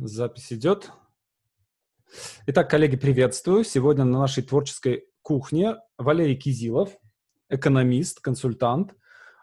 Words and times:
Запись 0.00 0.52
идет. 0.52 0.92
Итак, 2.46 2.70
коллеги, 2.70 2.96
приветствую. 2.96 3.64
Сегодня 3.64 4.04
на 4.04 4.20
нашей 4.20 4.44
творческой 4.44 5.08
кухне 5.22 5.76
Валерий 5.96 6.36
Кизилов, 6.36 6.96
экономист, 7.48 8.20
консультант, 8.20 8.94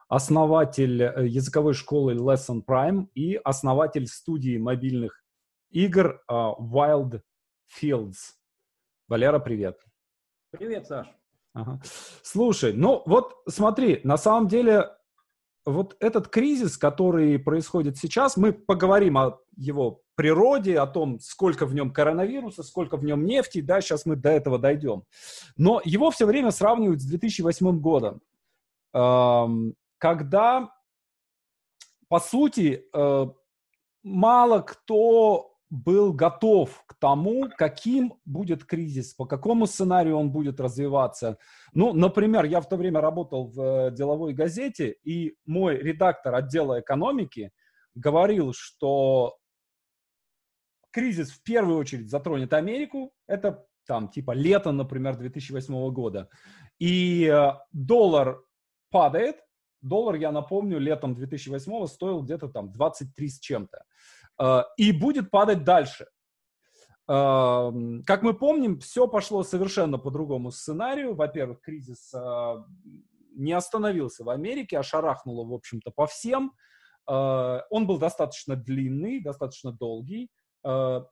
основатель 0.08 1.04
э, 1.04 1.28
языковой 1.28 1.74
школы 1.74 2.14
Lesson 2.14 2.64
Prime 2.66 3.10
и 3.16 3.36
основатель 3.36 4.08
студии 4.08 4.58
мобильных 4.58 5.26
игр 5.72 6.22
uh, 6.32 6.58
Wild 6.58 7.22
Fields. 7.78 8.16
Валера, 9.10 9.40
привет. 9.40 9.78
Привет, 10.52 10.88
Саш. 10.88 11.08
Ага. 11.54 11.82
Слушай, 12.24 12.72
ну 12.72 13.04
вот 13.06 13.34
смотри, 13.50 14.00
на 14.06 14.16
самом 14.16 14.48
деле 14.48 14.90
вот 15.66 15.98
этот 16.00 16.28
кризис, 16.28 16.78
который 16.78 17.40
происходит 17.40 17.98
сейчас, 17.98 18.38
мы 18.38 18.54
поговорим 18.54 19.18
о 19.18 19.40
его 19.58 20.02
природе, 20.16 20.80
о 20.80 20.88
том, 20.88 21.20
сколько 21.20 21.66
в 21.66 21.74
нем 21.74 21.92
коронавируса, 21.92 22.64
сколько 22.64 22.98
в 22.98 23.04
нем 23.04 23.26
нефти, 23.26 23.62
да, 23.62 23.82
сейчас 23.82 24.06
мы 24.06 24.16
до 24.16 24.30
этого 24.30 24.60
дойдем. 24.60 25.04
Но 25.58 25.82
его 25.84 26.12
все 26.12 26.26
время 26.26 26.52
сравнивают 26.52 27.02
с 27.02 27.06
2008 27.06 27.80
годом, 27.80 28.22
когда, 29.98 30.72
по 32.08 32.20
сути, 32.20 32.86
э, 32.94 33.26
мало 34.04 34.60
кто 34.62 35.55
был 35.76 36.14
готов 36.14 36.84
к 36.88 36.96
тому, 36.96 37.50
каким 37.58 38.14
будет 38.26 38.64
кризис, 38.64 39.14
по 39.14 39.26
какому 39.26 39.66
сценарию 39.66 40.18
он 40.18 40.32
будет 40.32 40.60
развиваться. 40.60 41.38
Ну, 41.74 41.94
например, 41.94 42.46
я 42.46 42.62
в 42.62 42.70
то 42.70 42.78
время 42.78 43.02
работал 43.02 43.48
в 43.48 43.60
э, 43.60 43.92
деловой 43.92 44.34
газете, 44.34 44.96
и 45.04 45.36
мой 45.46 45.78
редактор 45.78 46.36
отдела 46.36 46.80
экономики 46.80 47.52
говорил, 47.94 48.54
что 48.54 49.38
кризис 50.92 51.32
в 51.32 51.44
первую 51.44 51.78
очередь 51.78 52.10
затронет 52.10 52.54
Америку, 52.54 53.12
это 53.28 53.66
там 53.86 54.10
типа 54.10 54.32
лето, 54.32 54.72
например, 54.72 55.18
2008 55.18 55.92
года, 55.92 56.30
и 56.80 57.26
э, 57.26 57.52
доллар 57.74 58.42
падает, 58.92 59.36
доллар, 59.82 60.16
я 60.16 60.32
напомню, 60.32 60.80
летом 60.80 61.16
2008 61.16 61.88
стоил 61.88 62.22
где-то 62.22 62.48
там 62.48 62.72
23 62.72 63.28
с 63.28 63.40
чем-то. 63.40 63.84
Э, 64.40 64.64
и 64.78 64.92
будет 64.92 65.32
падать 65.32 65.64
дальше. 65.64 66.08
Эм, 67.08 68.04
как 68.06 68.24
мы 68.24 68.34
помним, 68.34 68.80
все 68.80 69.08
пошло 69.08 69.44
совершенно 69.44 69.98
по 69.98 70.12
другому 70.12 70.52
сценарию. 70.52 71.16
Во-первых, 71.16 71.62
кризис 71.62 72.14
э, 72.14 72.64
не 73.36 73.54
остановился 73.54 74.24
в 74.24 74.30
Америке, 74.30 74.80
а 74.80 74.84
шарахнуло, 74.84 75.46
в 75.48 75.54
общем-то, 75.54 75.92
по 75.92 76.08
всем. 76.08 76.54
Э, 77.10 77.62
он 77.70 77.88
был 77.88 78.00
достаточно 78.00 78.56
длинный, 78.56 79.22
достаточно 79.22 79.72
долгий. 79.72 80.30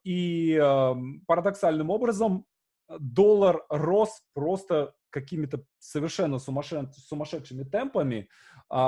И 0.03 0.55
эм, 0.55 1.21
парадоксальным 1.27 1.91
образом 1.91 2.47
доллар 2.89 3.63
рос 3.69 4.23
просто 4.33 4.95
какими-то 5.11 5.63
совершенно 5.77 6.39
сумасшедшими 6.39 7.63
темпами, 7.63 8.29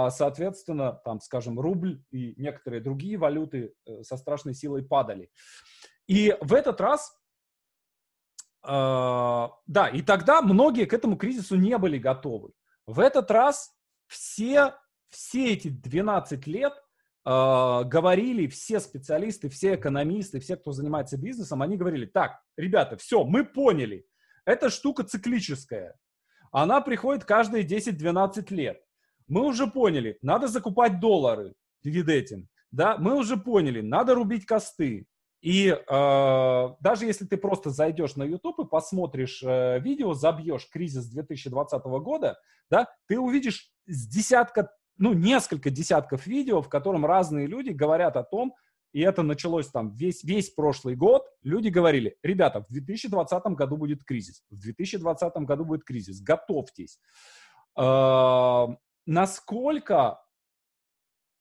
соответственно, 0.09 0.93
там, 0.93 1.19
скажем, 1.21 1.59
рубль 1.59 2.01
и 2.09 2.33
некоторые 2.37 2.81
другие 2.81 3.17
валюты 3.17 3.75
э, 3.85 4.01
со 4.01 4.17
страшной 4.17 4.55
силой 4.55 4.83
падали. 4.83 5.29
И 6.07 6.35
в 6.41 6.55
этот 6.55 6.81
раз, 6.81 7.15
э, 8.63 8.67
да, 8.67 9.87
и 9.93 10.01
тогда 10.01 10.41
многие 10.41 10.85
к 10.85 10.93
этому 10.93 11.17
кризису 11.17 11.55
не 11.55 11.77
были 11.77 11.99
готовы. 11.99 12.51
В 12.87 12.99
этот 12.99 13.29
раз 13.29 13.75
все, 14.07 14.73
все 15.09 15.53
эти 15.53 15.67
12 15.67 16.47
лет 16.47 16.73
э, 16.73 17.83
говорили 17.85 18.47
все 18.47 18.79
специалисты, 18.79 19.49
все 19.49 19.75
экономисты, 19.75 20.39
все, 20.39 20.55
кто 20.55 20.71
занимается 20.71 21.15
бизнесом, 21.15 21.61
они 21.61 21.77
говорили, 21.77 22.07
так, 22.07 22.41
ребята, 22.57 22.97
все, 22.97 23.23
мы 23.23 23.45
поняли, 23.45 24.07
эта 24.45 24.71
штука 24.71 25.03
циклическая, 25.03 25.95
она 26.51 26.81
приходит 26.81 27.25
каждые 27.25 27.65
10-12 27.65 28.53
лет. 28.53 28.84
Мы 29.27 29.45
уже 29.45 29.67
поняли, 29.67 30.17
надо 30.21 30.47
закупать 30.47 30.99
доллары 30.99 31.53
перед 31.81 32.09
этим. 32.09 32.47
Да, 32.71 32.97
мы 32.97 33.15
уже 33.15 33.37
поняли, 33.37 33.81
надо 33.81 34.15
рубить 34.15 34.45
косты. 34.45 35.07
И 35.41 35.67
э, 35.67 36.69
даже 36.79 37.05
если 37.05 37.25
ты 37.25 37.37
просто 37.37 37.69
зайдешь 37.69 38.15
на 38.15 38.23
YouTube 38.23 38.59
и 38.61 38.67
посмотришь 38.67 39.43
э, 39.43 39.79
видео, 39.79 40.13
забьешь 40.13 40.67
кризис 40.71 41.05
2020 41.05 41.83
года, 41.83 42.37
да, 42.69 42.87
ты 43.07 43.19
увидишь 43.19 43.71
с 43.85 44.07
десятка, 44.07 44.71
ну, 44.97 45.13
несколько 45.13 45.69
десятков 45.69 46.25
видео, 46.25 46.61
в 46.63 46.69
котором 46.69 47.05
разные 47.05 47.45
люди 47.45 47.69
говорят 47.69 48.17
о 48.17 48.23
том, 48.23 48.55
и 48.91 49.01
это 49.01 49.23
началось 49.23 49.67
там 49.67 49.93
весь, 49.93 50.23
весь 50.23 50.49
прошлый 50.49 50.95
год, 50.95 51.27
люди 51.43 51.67
говорили, 51.67 52.17
ребята, 52.23 52.61
в 52.67 52.73
2020 52.73 53.43
году 53.55 53.77
будет 53.77 54.03
кризис, 54.03 54.41
в 54.49 54.59
2020 54.59 55.33
году 55.43 55.65
будет 55.65 55.83
кризис, 55.83 56.21
готовьтесь. 56.21 56.97
Э, 57.77 58.67
насколько, 59.05 60.21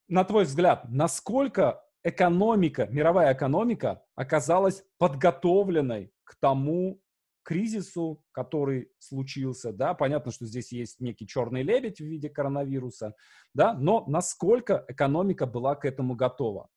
на 0.08 0.24
твой 0.24 0.44
взгляд, 0.44 0.84
насколько 0.88 1.84
экономика, 2.02 2.86
мировая 2.86 3.32
экономика 3.34 4.04
оказалась 4.14 4.84
подготовленной 4.98 6.12
к 6.24 6.36
тому 6.40 7.00
кризису, 7.42 8.22
который 8.32 8.90
случился, 8.98 9.72
да, 9.72 9.94
понятно, 9.94 10.32
что 10.32 10.46
здесь 10.46 10.72
есть 10.72 11.00
некий 11.00 11.26
черный 11.26 11.62
лебедь 11.62 11.98
в 11.98 12.04
виде 12.04 12.28
коронавируса, 12.28 13.14
да, 13.52 13.74
но 13.74 14.04
насколько 14.06 14.84
экономика 14.88 15.46
была 15.46 15.74
к 15.74 15.84
этому 15.84 16.14
готова? 16.14 16.68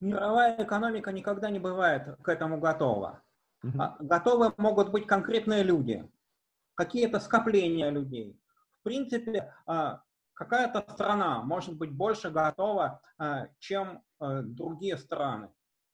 Мировая 0.00 0.62
экономика 0.62 1.12
никогда 1.12 1.50
не 1.50 1.58
бывает 1.58 2.16
к 2.22 2.28
этому 2.28 2.58
готова. 2.58 3.22
Mm-hmm. 3.64 3.96
Готовы 4.00 4.54
могут 4.56 4.90
быть 4.90 5.06
конкретные 5.06 5.62
люди, 5.62 6.08
какие-то 6.80 7.20
скопления 7.20 7.90
людей. 7.90 8.38
В 8.80 8.84
принципе, 8.84 9.52
а, 9.66 10.02
какая-то 10.34 10.84
страна 10.92 11.42
может 11.42 11.76
быть 11.76 11.92
больше 11.92 12.30
готова, 12.30 13.00
а, 13.18 13.48
чем 13.58 14.02
а, 14.18 14.42
другие 14.42 14.96
страны. 14.96 15.50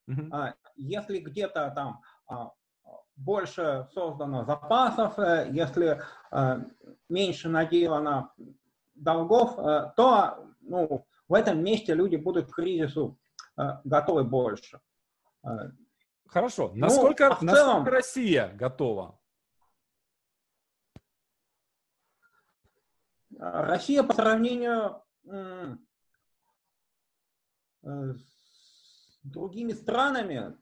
Mm-hmm. 0.08 0.54
Если 0.76 1.18
где-то 1.18 1.72
там 1.74 2.00
больше 3.16 3.88
создано 3.92 4.44
запасов, 4.44 5.18
э, 5.18 5.48
если 5.50 6.00
меньше 7.08 7.48
наделано 7.48 8.30
долгов, 8.94 9.58
э, 9.58 9.92
то 9.96 10.46
ну, 10.60 11.06
в 11.26 11.34
этом 11.34 11.64
месте 11.64 11.94
люди 11.94 12.14
будут 12.16 12.52
к 12.52 12.54
кризису 12.54 13.18
Э, 13.58 13.78
готовы 13.84 14.24
больше. 14.24 14.80
Хорошо. 16.26 16.72
Ну, 16.74 16.80
насколько, 16.80 17.24
ну, 17.24 17.46
насколько 17.46 17.54
целом, 17.54 17.84
Россия 17.86 18.52
готова? 18.54 19.18
Россия 23.38 24.02
по 24.02 24.14
сравнению 24.14 25.02
с 27.82 29.20
другими 29.22 29.72
странами 29.72 30.56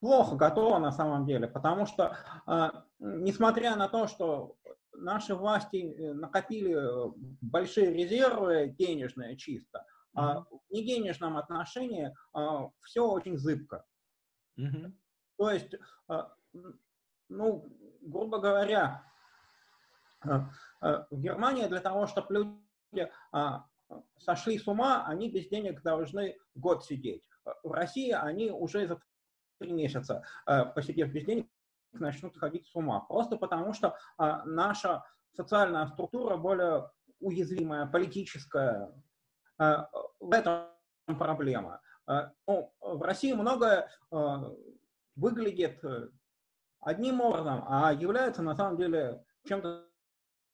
плохо 0.00 0.36
готова 0.36 0.78
на 0.78 0.92
самом 0.92 1.26
деле, 1.26 1.48
потому 1.48 1.86
что, 1.86 2.16
несмотря 2.98 3.76
на 3.76 3.88
то, 3.88 4.06
что 4.06 4.56
наши 4.92 5.34
власти 5.34 5.94
накопили 6.12 6.76
большие 7.40 7.92
резервы 7.92 8.74
денежные 8.78 9.36
чисто, 9.36 9.84
а 10.16 10.40
в 10.40 10.60
неденежном 10.70 11.36
отношении 11.36 12.14
а, 12.32 12.70
все 12.80 13.06
очень 13.06 13.36
зыбко. 13.36 13.84
Mm-hmm. 14.58 14.92
То 15.36 15.50
есть, 15.50 15.74
а, 16.08 16.32
ну, 17.28 17.68
грубо 18.00 18.38
говоря, 18.38 18.82
а, 18.82 19.02
а, 19.02 19.15
в 20.26 21.20
Германии 21.20 21.66
для 21.66 21.80
того, 21.80 22.06
чтобы 22.06 22.34
люди 22.34 23.10
а, 23.32 23.66
сошли 24.18 24.58
с 24.58 24.66
ума, 24.66 25.04
они 25.06 25.30
без 25.30 25.48
денег 25.48 25.82
должны 25.82 26.36
год 26.54 26.84
сидеть. 26.84 27.22
В 27.62 27.72
России 27.72 28.10
они 28.10 28.50
уже 28.50 28.86
за 28.86 29.00
три 29.58 29.72
месяца, 29.72 30.24
посидев 30.74 31.10
без 31.12 31.24
денег, 31.24 31.48
начнут 31.92 32.36
ходить 32.36 32.66
с 32.66 32.74
ума. 32.74 33.00
Просто 33.00 33.36
потому, 33.36 33.72
что 33.72 33.96
наша 34.18 35.04
социальная 35.34 35.86
структура 35.86 36.36
более 36.36 36.90
уязвимая, 37.20 37.86
политическая, 37.86 38.92
в 39.58 40.32
этом 40.32 40.66
проблема. 41.18 41.80
Ну, 42.46 42.72
в 42.80 43.02
России 43.02 43.32
многое 43.32 43.88
выглядит 45.16 45.82
э, 45.82 46.08
одним 46.80 47.20
образом, 47.20 47.64
а 47.66 47.92
является 47.92 48.42
на 48.42 48.54
самом 48.54 48.76
деле 48.76 49.24
чем-то 49.46 49.86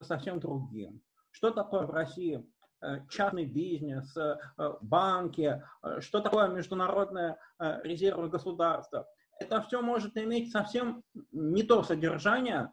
совсем 0.05 0.41
другим. 0.41 1.03
Что 1.31 1.51
такое 1.51 1.87
в 1.87 1.91
России 1.91 2.45
э, 2.83 3.01
частный 3.09 3.47
бизнес, 3.47 4.17
э, 4.17 4.37
банки, 4.81 5.63
что 6.01 6.21
такое 6.21 6.49
международные 6.49 7.37
резервы 7.59 8.29
государства. 8.29 9.07
Это 9.41 9.63
все 9.63 9.81
может 9.81 10.17
иметь 10.17 10.53
совсем 10.53 11.03
не 11.33 11.63
то 11.63 11.83
содержание, 11.83 12.71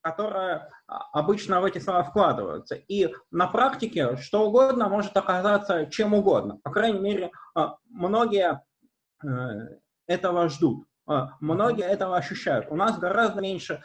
которая 0.00 0.70
обычно 0.86 1.60
в 1.60 1.64
эти 1.64 1.78
слова 1.78 2.04
вкладываются. 2.04 2.76
И 2.76 3.12
на 3.30 3.48
практике 3.48 4.16
что 4.16 4.46
угодно 4.46 4.88
может 4.88 5.16
оказаться 5.16 5.86
чем 5.86 6.14
угодно. 6.14 6.58
По 6.62 6.70
крайней 6.70 7.00
мере, 7.00 7.32
многие 7.90 8.62
этого 10.06 10.48
ждут. 10.48 10.86
Многие 11.06 11.84
этого 11.84 12.16
ощущают. 12.16 12.66
У 12.70 12.76
нас 12.76 12.98
гораздо 12.98 13.40
меньше 13.40 13.82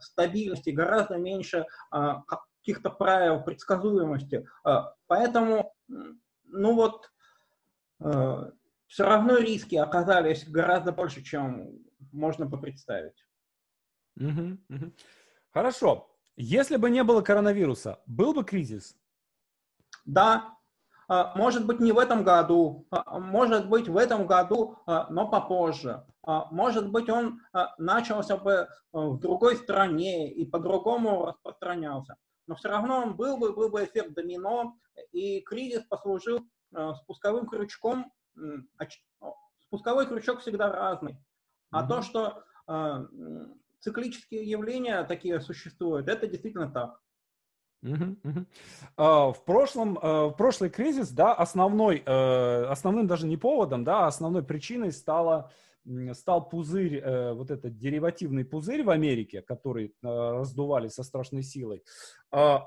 стабильности, 0.00 0.70
гораздо 0.70 1.16
меньше 1.16 1.66
каких-то 1.90 2.90
правил 2.90 3.42
предсказуемости. 3.42 4.46
Поэтому, 5.06 5.74
ну 5.86 6.74
вот, 6.74 7.10
все 7.98 9.04
равно 9.04 9.36
риски 9.38 9.76
оказались 9.76 10.48
гораздо 10.48 10.92
больше, 10.92 11.22
чем 11.22 11.78
можно 12.12 12.46
бы 12.46 12.60
представить. 12.60 13.24
Угу, 14.16 14.58
угу. 14.68 14.92
Хорошо. 15.50 16.14
Если 16.36 16.76
бы 16.76 16.90
не 16.90 17.04
было 17.04 17.20
коронавируса, 17.22 18.00
был 18.06 18.34
бы 18.34 18.44
кризис? 18.44 18.96
Да. 20.04 20.57
А, 21.08 21.32
может 21.34 21.66
быть, 21.66 21.80
не 21.80 21.92
в 21.92 21.98
этом 21.98 22.22
году, 22.22 22.86
а, 22.90 23.18
может 23.18 23.68
быть, 23.68 23.88
в 23.88 23.96
этом 23.96 24.26
году, 24.26 24.76
а, 24.86 25.06
но 25.10 25.28
попозже. 25.28 26.04
Может 26.50 26.90
быть, 26.90 27.08
он 27.08 27.40
начался 27.78 28.36
бы 28.36 28.68
в 28.92 29.18
другой 29.18 29.56
стране 29.56 30.30
и 30.30 30.44
по-другому 30.44 31.24
распространялся. 31.24 32.16
Но 32.46 32.54
все 32.54 32.68
равно 32.68 32.98
он 32.98 33.16
был 33.16 33.38
бы, 33.38 33.54
был 33.54 33.70
бы 33.70 33.82
эффект 33.82 34.12
домино, 34.12 34.74
и 35.12 35.40
кризис 35.40 35.84
послужил 35.84 36.40
спусковым 36.96 37.46
крючком 37.46 38.12
спусковой 39.62 40.06
крючок 40.06 40.40
всегда 40.40 40.70
разный. 40.70 41.16
А 41.70 41.82
mm-hmm. 41.82 41.88
то, 41.88 42.02
что 42.02 42.44
циклические 43.80 44.44
явления 44.44 45.02
такие 45.04 45.40
существуют, 45.40 46.08
это 46.08 46.26
действительно 46.26 46.70
так. 46.70 47.00
Uh, 47.84 49.32
в 49.32 49.44
прошлом, 49.44 49.98
uh, 49.98 50.30
в 50.30 50.36
прошлый 50.36 50.68
кризис, 50.68 51.10
да, 51.10 51.32
основной, 51.32 52.02
uh, 52.04 52.64
основным 52.64 53.06
даже 53.06 53.26
не 53.26 53.36
поводом, 53.36 53.84
да, 53.84 54.04
а 54.04 54.06
основной 54.08 54.42
причиной 54.42 54.90
стала, 54.90 55.52
стал 56.12 56.48
пузырь, 56.48 56.96
э, 56.96 57.32
вот 57.32 57.50
этот 57.50 57.78
деривативный 57.78 58.44
пузырь 58.44 58.82
в 58.82 58.90
Америке, 58.90 59.40
который 59.40 59.94
раздували 60.02 60.88
со 60.88 61.02
страшной 61.02 61.42
силой. 61.42 61.82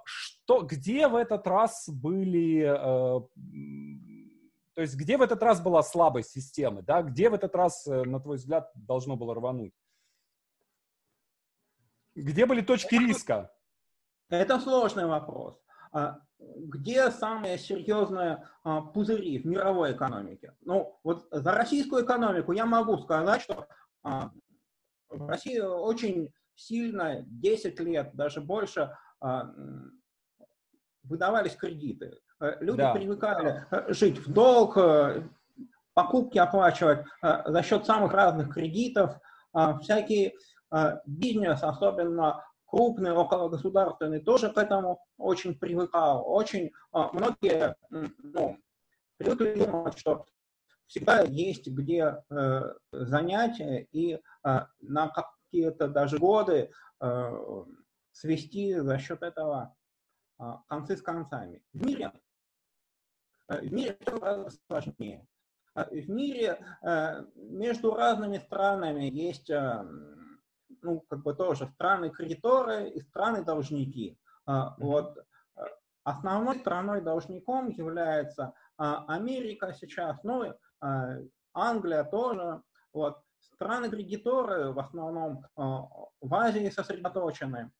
Что, 0.06 0.62
где 0.62 1.08
в 1.08 1.16
этот 1.16 1.46
раз 1.46 1.88
были 1.88 2.66
то 4.74 4.82
есть 4.82 4.96
где 4.96 5.18
в 5.18 5.22
этот 5.22 5.44
раз 5.44 5.62
была 5.62 5.84
слабость 5.84 6.32
системы, 6.32 6.82
да? 6.82 7.02
Где 7.02 7.30
в 7.30 7.34
этот 7.34 7.56
раз, 7.56 7.86
э, 7.88 8.04
на 8.04 8.20
твой 8.20 8.38
взгляд, 8.38 8.72
должно 8.74 9.18
было 9.18 9.36
рвануть? 9.36 9.74
Где 12.16 12.46
были 12.46 12.62
точки 12.62 12.96
риска? 12.96 13.54
Это 14.32 14.60
сложный 14.60 15.06
вопрос. 15.06 15.62
А 15.94 16.20
где 16.40 17.12
самые 17.12 17.58
серьезные 17.60 18.48
а, 18.64 18.82
пузыри 18.82 19.40
в 19.40 19.46
мировой 19.46 19.92
экономике? 19.92 20.56
Ну, 20.62 21.00
вот 21.04 21.28
за 21.32 21.52
российскую 21.52 22.04
экономику 22.04 22.52
я 22.52 22.66
могу 22.66 22.98
сказать, 22.98 23.42
что 23.42 23.68
а, 24.04 24.32
в 25.10 25.28
России 25.28 25.60
очень 25.60 26.34
сильно, 26.56 27.22
10 27.28 27.80
лет, 27.82 28.12
даже 28.14 28.42
больше, 28.42 28.96
выдавались 31.04 31.56
кредиты. 31.56 32.20
Э, 32.40 32.58
люди 32.60 32.80
да. 32.80 32.94
привыкали 32.94 33.66
э, 33.70 33.94
жить 33.94 34.20
в 34.20 34.34
долг, 34.34 34.78
э, 34.78 35.24
покупки 35.94 36.38
оплачивать 36.38 37.06
за 37.22 37.64
счет 37.64 37.86
самых 37.86 38.14
разных 38.14 38.54
кредитов, 38.54 39.18
всякий 39.82 40.34
бизнес, 41.06 41.62
особенно 41.62 42.46
крупный, 42.72 43.12
окологосударственный, 43.12 44.20
тоже 44.20 44.50
к 44.50 44.58
этому 44.58 45.04
очень 45.18 45.58
привыкал. 45.58 46.24
Очень 46.26 46.72
многие 46.92 47.76
ну, 47.90 48.58
привыкли 49.18 49.64
думать, 49.66 49.98
что 50.00 50.26
всегда 50.88 51.22
есть 51.22 51.68
где 51.68 52.24
занять 52.92 53.60
и 53.60 54.20
на 54.44 55.10
какие-то 55.10 55.88
даже 55.88 56.18
годы 56.18 56.72
свести 58.12 58.76
за 58.76 58.98
счет 58.98 59.22
этого 59.22 59.76
концы 60.68 60.98
с 60.98 61.02
концами. 61.02 61.62
В 61.74 61.86
мире 61.86 62.12
Э, 63.52 63.60
в 63.60 63.74
мире 63.74 63.98
гораздо 64.06 64.50
сложнее. 64.68 65.28
А 65.74 65.86
в 65.86 66.10
мире 66.10 66.60
э, 66.82 67.26
между 67.36 67.94
разными 67.94 68.38
странами 68.38 69.06
есть, 69.06 69.50
э, 69.50 69.86
ну, 70.82 71.02
как 71.10 71.24
бы 71.24 71.34
тоже 71.34 71.68
страны-кредиторы 71.68 72.90
и 72.90 73.02
страны-должники. 73.02 74.18
А, 74.46 74.76
вот 74.78 75.18
основной 76.04 76.58
страной-должником 76.60 77.70
является 77.70 78.54
Америка 78.78 79.74
сейчас, 79.74 80.18
ну, 80.24 80.56
Англия 81.54 82.04
тоже. 82.04 82.64
Вот. 82.94 83.22
Страны-кредиторы 83.54 84.72
в 84.72 84.80
основном 84.80 85.46
в 85.56 86.34
Азии 86.34 86.70
сосредоточены 86.70 87.72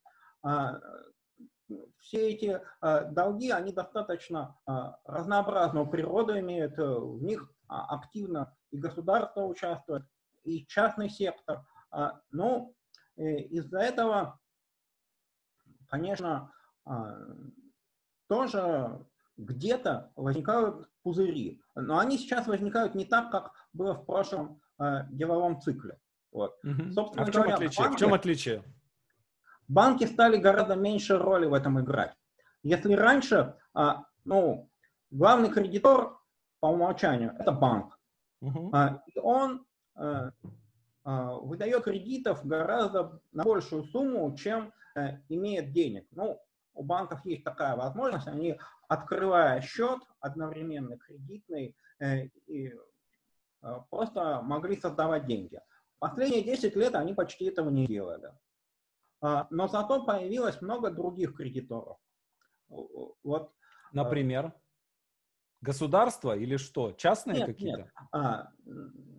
все 2.00 2.32
эти 2.32 2.62
э, 2.82 3.06
долги, 3.12 3.52
они 3.52 3.72
достаточно 3.72 4.58
э, 4.68 4.72
разнообразного 5.06 5.86
природы 5.86 6.40
имеют, 6.40 6.78
э, 6.78 6.84
в 6.84 7.24
них 7.24 7.50
а, 7.68 7.96
активно 7.96 8.56
и 8.72 8.78
государство 8.78 9.44
участвует, 9.44 10.04
и 10.44 10.66
частный 10.66 11.10
сектор. 11.10 11.66
А, 11.90 12.20
но 12.32 12.74
из-за 13.22 13.80
этого, 13.80 14.40
конечно, 15.88 16.52
тоже 18.28 19.06
где-то 19.38 20.12
возникают 20.16 20.90
пузыри. 21.04 21.62
Но 21.76 22.00
они 22.00 22.18
сейчас 22.18 22.48
возникают 22.48 22.96
не 22.96 23.06
так, 23.06 23.32
как 23.32 23.52
было 23.74 23.94
в 23.94 24.06
прошлом 24.06 24.62
деловом 25.10 25.62
цикле. 25.62 26.00
Вот. 26.32 26.58
Угу. 26.64 26.92
Собственно 26.92 27.24
а 27.24 27.26
в 27.26 27.32
чем 27.32 27.42
говоря, 27.42 27.56
отличие? 27.56 27.90
В 27.90 27.96
чем 27.98 28.14
отличие? 28.14 28.64
банки 29.72 30.06
стали 30.06 30.38
гораздо 30.38 30.76
меньше 30.76 31.18
роли 31.18 31.46
в 31.46 31.54
этом 31.54 31.80
играть. 31.80 32.14
Если 32.64 32.94
раньше, 32.94 33.56
а, 33.74 34.04
ну, 34.26 34.70
главный 35.10 35.50
кредитор 35.50 36.20
по 36.60 36.68
умолчанию 36.68 37.34
это 37.40 37.52
банк, 37.52 37.98
uh-huh. 38.44 39.00
и 39.08 39.20
он 39.20 39.66
а, 39.96 40.32
выдает 41.04 41.84
кредитов 41.84 42.46
гораздо 42.46 43.22
на 43.32 43.44
большую 43.44 43.86
сумму, 43.86 44.36
чем 44.36 44.74
э, 44.96 45.18
имеет 45.30 45.72
денег. 45.72 46.08
Ну, 46.12 46.40
у 46.74 46.84
банков 46.84 47.26
есть 47.26 47.44
такая 47.44 47.76
возможность, 47.76 48.28
они, 48.28 48.60
открывая 48.88 49.62
счет 49.62 50.00
одновременно 50.20 50.98
кредитный, 50.98 51.76
э, 52.00 52.26
и 52.48 52.74
просто 53.90 54.42
могли 54.42 54.76
создавать 54.80 55.26
деньги. 55.26 55.60
Последние 56.00 56.44
10 56.44 56.76
лет 56.76 56.96
они 56.96 57.14
почти 57.14 57.46
этого 57.46 57.70
не 57.70 57.86
делали. 57.86 58.32
А, 59.22 59.48
но 59.52 59.68
зато 59.68 60.04
появилось 60.04 60.60
много 60.62 60.90
других 60.90 61.36
кредиторов. 61.36 61.98
Вот. 62.70 63.14
А, 63.24 63.50
Например? 63.94 64.52
Государство 65.62 66.36
или 66.36 66.58
что? 66.58 66.92
Частные 66.92 67.46
какие-то? 67.46 67.90
А, 68.12 68.50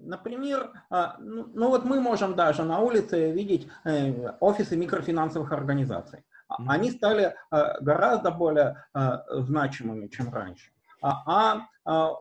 например, 0.00 0.72
а, 0.90 1.16
ну, 1.18 1.46
ну 1.54 1.68
вот 1.68 1.84
мы 1.84 2.00
можем 2.00 2.34
даже 2.34 2.64
на 2.64 2.80
улице 2.80 3.30
видеть 3.30 3.68
э, 3.84 4.30
офисы 4.40 4.76
микрофинансовых 4.76 5.52
организаций. 5.52 6.20
Mm-hmm. 6.20 6.64
Они 6.68 6.90
стали 6.90 7.34
э, 7.50 7.80
гораздо 7.80 8.30
более 8.30 8.84
э, 8.94 9.18
значимыми, 9.30 10.08
чем 10.08 10.32
раньше. 10.32 10.70
А, 11.00 11.66
а 11.84 12.16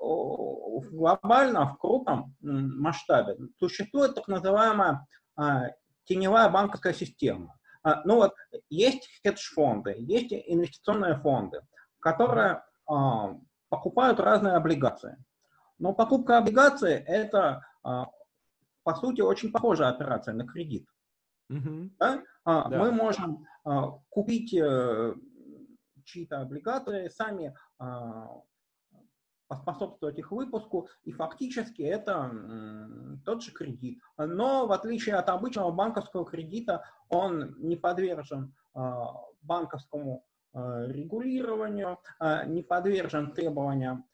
глобально, 0.91 1.67
в 1.67 1.77
крупном 1.77 2.35
масштабе 2.41 3.37
существует 3.59 4.15
так 4.15 4.27
называемая 4.27 5.05
теневая 6.05 6.49
банковская 6.49 6.93
система. 6.93 7.55
А, 7.83 8.01
ну 8.05 8.15
вот, 8.15 8.33
есть 8.69 9.09
хедж-фонды, 9.23 9.95
есть 9.97 10.31
инвестиционные 10.31 11.15
фонды, 11.15 11.61
которые 11.99 12.63
а, 12.87 13.35
покупают 13.71 14.19
разные 14.19 14.55
облигации. 14.55 15.17
Но 15.79 15.93
покупка 15.93 16.37
облигаций– 16.37 16.93
это, 17.07 17.65
а, 17.83 18.07
по 18.83 18.93
сути, 18.95 19.21
очень 19.21 19.51
похожая 19.51 19.89
операция 19.89 20.33
на 20.33 20.45
кредит. 20.45 20.85
Mm-hmm. 21.49 21.91
Да? 21.97 22.21
Да. 22.45 22.67
Мы 22.69 22.91
можем 22.91 23.45
купить 24.09 24.53
э, 24.53 25.15
чьи-то 26.03 26.41
облигации, 26.41 27.07
сами 27.07 27.55
поспособствовать 29.47 30.17
их 30.17 30.31
выпуску, 30.31 30.87
и 31.03 31.11
фактически 31.11 31.81
это 31.81 32.31
тот 33.25 33.43
же 33.43 33.51
кредит. 33.51 34.01
Но 34.17 34.65
в 34.65 34.71
отличие 34.71 35.15
от 35.15 35.29
обычного 35.29 35.71
банковского 35.71 36.25
кредита, 36.25 36.83
он 37.09 37.55
не 37.57 37.75
подвержен 37.75 38.55
а, 38.73 39.13
банковскому 39.41 40.23
а, 40.23 40.30
регулированию, 40.53 41.99
а, 42.19 42.45
не 42.45 42.61
подвержен 42.63 43.33
требованиям 43.33 44.05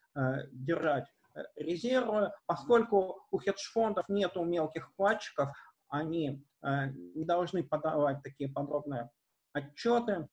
держать 0.51 1.07
э, 1.35 1.43
резервы, 1.55 2.31
поскольку 2.47 3.25
у 3.29 3.37
хедж-фондов 3.37 4.09
нет 4.09 4.35
мелких 4.35 4.89
вкладчиков, 4.89 5.49
они 5.89 6.43
не 6.63 7.23
должны 7.23 7.63
подавать 7.63 8.23
такие 8.23 8.51
подробные 8.51 9.11
отчеты. 9.53 10.27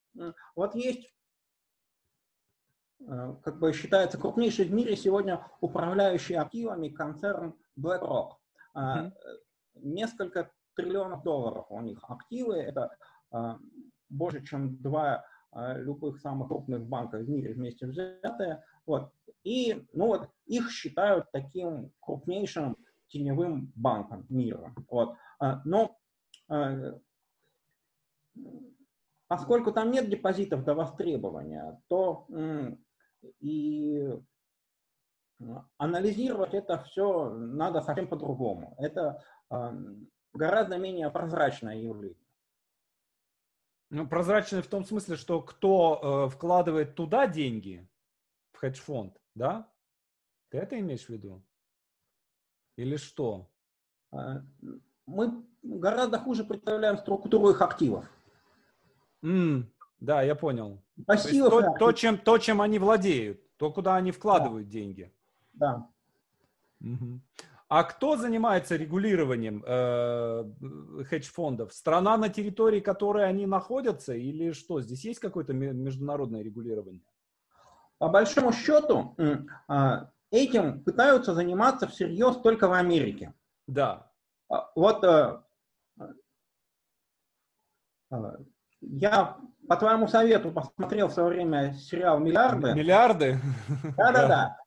Вот 0.56 0.74
есть, 0.74 1.14
как 3.06 3.58
бы 3.58 3.74
считается, 3.74 4.18
крупнейший 4.18 4.64
в 4.64 4.72
мире 4.72 4.96
сегодня 4.96 5.46
управляющий 5.60 6.34
активами 6.34 6.88
концерн 6.88 7.54
BlackRock. 7.78 8.32
Mm-hmm. 8.74 9.12
Несколько 9.74 10.50
триллионов 10.74 11.22
долларов 11.22 11.66
у 11.68 11.80
них 11.82 12.02
активы, 12.08 12.56
это 12.56 12.96
больше, 14.08 14.44
чем 14.44 14.80
два 14.80 15.24
любых 15.54 16.20
самых 16.20 16.48
крупных 16.48 16.86
банков 16.86 17.22
в 17.22 17.28
мире 17.28 17.54
вместе 17.54 17.86
взятые. 17.86 18.62
Вот. 18.86 19.12
И 19.44 19.86
ну 19.92 20.06
вот, 20.06 20.28
их 20.46 20.70
считают 20.70 21.30
таким 21.32 21.90
крупнейшим 22.00 22.76
теневым 23.08 23.72
банком 23.76 24.26
мира. 24.28 24.74
Вот. 24.90 25.16
Но 25.64 25.96
поскольку 29.28 29.72
там 29.72 29.90
нет 29.90 30.08
депозитов 30.08 30.64
до 30.64 30.74
востребования, 30.74 31.80
то 31.88 32.26
и 33.40 34.18
анализировать 35.78 36.54
это 36.54 36.78
все 36.78 37.30
надо 37.30 37.80
совсем 37.82 38.08
по-другому. 38.08 38.74
Это 38.78 39.22
гораздо 40.32 40.78
менее 40.78 41.10
прозрачное 41.10 41.76
явление. 41.76 42.23
Ну, 43.90 44.08
прозрачное 44.08 44.62
в 44.62 44.66
том 44.66 44.84
смысле, 44.84 45.16
что 45.16 45.40
кто 45.40 46.26
э, 46.26 46.30
вкладывает 46.30 46.94
туда 46.94 47.26
деньги, 47.26 47.86
в 48.52 48.58
хедж-фонд, 48.58 49.20
да? 49.34 49.68
Ты 50.48 50.58
это 50.58 50.78
имеешь 50.78 51.06
в 51.06 51.10
виду? 51.10 51.42
Или 52.76 52.96
что? 52.96 53.50
А, 54.12 54.42
мы 55.06 55.44
гораздо 55.62 56.18
хуже 56.18 56.44
представляем 56.44 56.98
структуру 56.98 57.50
их 57.50 57.60
активов. 57.60 58.04
Mm, 59.22 59.64
да, 60.00 60.22
я 60.22 60.34
понял. 60.34 60.82
Пассивов 61.06 61.50
то, 61.50 61.74
то, 61.78 61.92
чем, 61.92 62.18
то, 62.18 62.38
чем 62.38 62.60
они 62.60 62.78
владеют, 62.78 63.40
то, 63.56 63.72
куда 63.72 63.96
они 63.96 64.12
вкладывают 64.12 64.68
да. 64.68 64.72
деньги. 64.72 65.12
Да. 65.52 65.88
Угу. 66.80 67.20
А 67.74 67.82
кто 67.82 68.16
занимается 68.16 68.76
регулированием 68.76 69.64
э, 69.66 70.44
хедж-фондов? 71.10 71.72
Страна, 71.72 72.16
на 72.16 72.28
территории 72.28 72.78
которой 72.78 73.28
они 73.28 73.46
находятся, 73.46 74.14
или 74.14 74.52
что? 74.52 74.80
Здесь 74.80 75.04
есть 75.04 75.18
какое-то 75.18 75.54
международное 75.54 76.44
регулирование? 76.44 77.02
По 77.98 78.08
большому 78.08 78.52
счету, 78.52 79.16
а, 79.66 80.08
этим 80.30 80.84
пытаются 80.84 81.34
заниматься 81.34 81.88
всерьез 81.88 82.36
только 82.36 82.68
в 82.68 82.74
Америке. 82.74 83.34
Да. 83.66 84.08
А, 84.48 84.70
вот 84.76 85.02
э, 85.02 85.40
э, 88.12 88.36
я 88.82 89.36
по 89.68 89.76
твоему 89.76 90.06
совету 90.06 90.52
посмотрел 90.52 91.08
в 91.08 91.12
свое 91.12 91.28
время 91.28 91.74
сериал 91.74 92.20
«Миллиарды». 92.20 92.72
«Миллиарды»? 92.72 93.40
Да-да-да. 93.96 94.58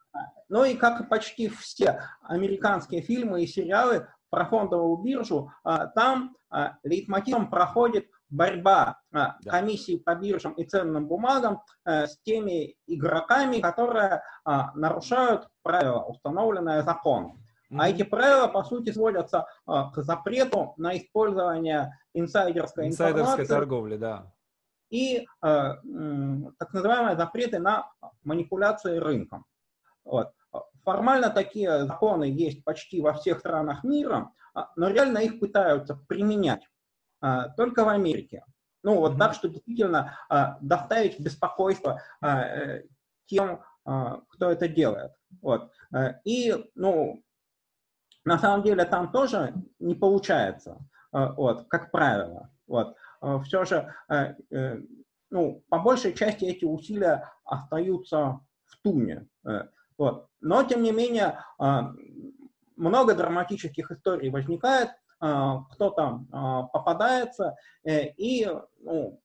Ну 0.49 0.63
и 0.63 0.75
как 0.75 1.09
почти 1.09 1.49
все 1.49 2.01
американские 2.21 3.01
фильмы 3.01 3.43
и 3.43 3.47
сериалы 3.47 4.07
про 4.29 4.45
фондовую 4.45 4.97
биржу, 4.97 5.51
а, 5.63 5.87
там 5.87 6.35
а, 6.49 6.77
лейтмотивом 6.83 7.49
проходит 7.49 8.07
борьба 8.29 8.99
да. 9.11 9.37
комиссии 9.45 9.97
по 9.97 10.15
биржам 10.15 10.53
и 10.53 10.65
ценным 10.65 11.07
бумагам 11.07 11.61
э, 11.85 12.07
с 12.07 12.19
теми 12.23 12.75
игроками, 12.85 13.61
которые 13.61 14.21
нарушают 14.75 15.47
правила, 15.63 16.01
установленные 16.01 16.83
законом. 16.83 17.41
Mm-hmm. 17.71 17.77
А 17.79 17.89
эти 17.89 18.03
правила, 18.03 18.47
по 18.47 18.63
сути, 18.63 18.91
сводятся 18.91 19.45
к 19.65 19.93
запрету 19.95 20.73
на 20.75 20.97
использование 20.97 21.97
инсайдерской, 22.13 22.87
инсайдерской 22.87 23.43
информации. 23.43 23.53
торговли, 23.53 23.95
да. 23.95 24.33
И 24.89 25.19
э, 25.19 25.25
так 25.41 26.73
называемые 26.73 27.17
запреты 27.17 27.59
на 27.59 27.89
манипуляции 28.23 28.97
рынком. 28.97 29.45
Вот. 30.07 30.31
Формально 30.83 31.29
такие 31.29 31.85
законы 31.85 32.23
есть 32.23 32.63
почти 32.63 33.01
во 33.01 33.13
всех 33.13 33.39
странах 33.39 33.83
мира, 33.83 34.31
а, 34.53 34.71
но 34.77 34.87
реально 34.89 35.19
их 35.19 35.39
пытаются 35.39 35.95
применять 36.07 36.65
а, 37.19 37.49
только 37.49 37.83
в 37.83 37.89
Америке. 37.89 38.43
Ну, 38.83 38.95
вот 38.95 39.13
mm-hmm. 39.13 39.19
так, 39.19 39.33
что 39.33 39.49
действительно 39.49 40.17
а, 40.29 40.57
доставить 40.61 41.19
беспокойство 41.19 42.01
э, 42.21 42.83
тем, 43.25 43.61
кто 43.83 44.51
это 44.51 44.67
делает. 44.67 45.11
Вот. 45.41 45.71
Э, 45.93 46.15
и, 46.23 46.53
ну, 46.75 47.23
на 48.25 48.37
самом 48.37 48.63
деле 48.63 48.85
там 48.85 49.11
тоже 49.11 49.53
не 49.79 49.95
получается, 49.95 50.77
вот, 51.11 51.67
как 51.69 51.91
правило. 51.91 52.51
Вот. 52.67 52.95
Все 53.45 53.63
же, 53.63 53.93
э, 54.09 54.35
ну, 55.29 55.63
по 55.69 55.79
большей 55.79 56.13
части 56.13 56.45
эти 56.45 56.65
усилия 56.65 57.31
остаются 57.45 58.39
в 58.65 58.77
туне. 58.83 59.27
Вот. 59.97 60.29
Но, 60.41 60.63
тем 60.63 60.83
не 60.83 60.91
менее, 60.91 61.39
а, 61.57 61.93
много 62.75 63.15
драматических 63.15 63.91
историй 63.91 64.29
возникает, 64.29 64.91
а, 65.19 65.63
кто-то 65.71 66.25
а, 66.31 66.63
попадается, 66.63 67.55
э, 67.83 68.09
и 68.17 68.47
ну, 68.79 69.19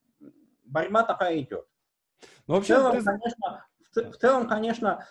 борьба 0.65 1.03
такая 1.03 1.39
идет. 1.41 1.67
Ну, 2.47 2.55
вообще, 2.55 2.75
в, 2.75 2.79
целом, 2.79 2.93
ты... 2.93 3.05
конечно, 3.05 3.67
в, 3.95 4.17
целом, 4.17 4.49
конечно, 4.49 5.07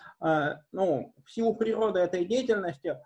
ну, 0.72 1.14
в 1.24 1.32
силу 1.32 1.56
природы 1.56 2.00
этой 2.00 2.26
деятельности 2.26 2.98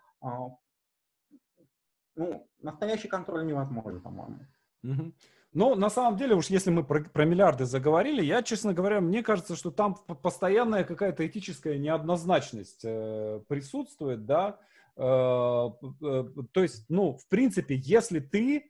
ну, 2.15 2.47
настоящий 2.59 3.07
контроль 3.07 3.45
невозможен, 3.45 4.01
по-моему. 4.01 4.39
Угу. 4.83 5.11
Ну, 5.55 5.73
на 5.75 5.89
самом 5.89 6.17
деле, 6.17 6.35
уж 6.35 6.47
если 6.47 6.69
мы 6.69 6.83
про, 6.83 7.01
про 7.05 7.23
миллиарды 7.23 7.63
заговорили, 7.63 8.21
я, 8.21 8.43
честно 8.43 8.73
говоря, 8.73 8.99
мне 8.99 9.23
кажется, 9.23 9.55
что 9.55 9.71
там 9.71 9.95
постоянная 9.95 10.83
какая-то 10.83 11.25
этическая 11.25 11.77
неоднозначность 11.77 12.83
э, 12.83 13.39
присутствует, 13.47 14.25
да. 14.25 14.59
Э, 14.97 15.69
э, 16.03 16.23
то 16.51 16.61
есть, 16.61 16.83
ну, 16.89 17.17
в 17.17 17.25
принципе, 17.29 17.75
если 17.75 18.19
ты 18.19 18.57
э, 18.57 18.63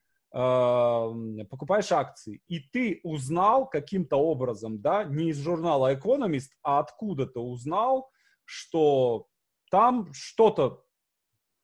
покупаешь 1.50 1.92
акции, 1.92 2.42
и 2.48 2.60
ты 2.60 3.00
узнал 3.02 3.68
каким-то 3.68 4.18
образом, 4.18 4.80
да, 4.80 5.06
не 5.06 5.30
из 5.30 5.40
журнала 5.40 5.92
Economist, 5.92 6.50
а 6.62 6.78
откуда-то 6.78 7.44
узнал, 7.44 8.12
что 8.44 9.26
там 9.72 10.14
что-то 10.14 10.85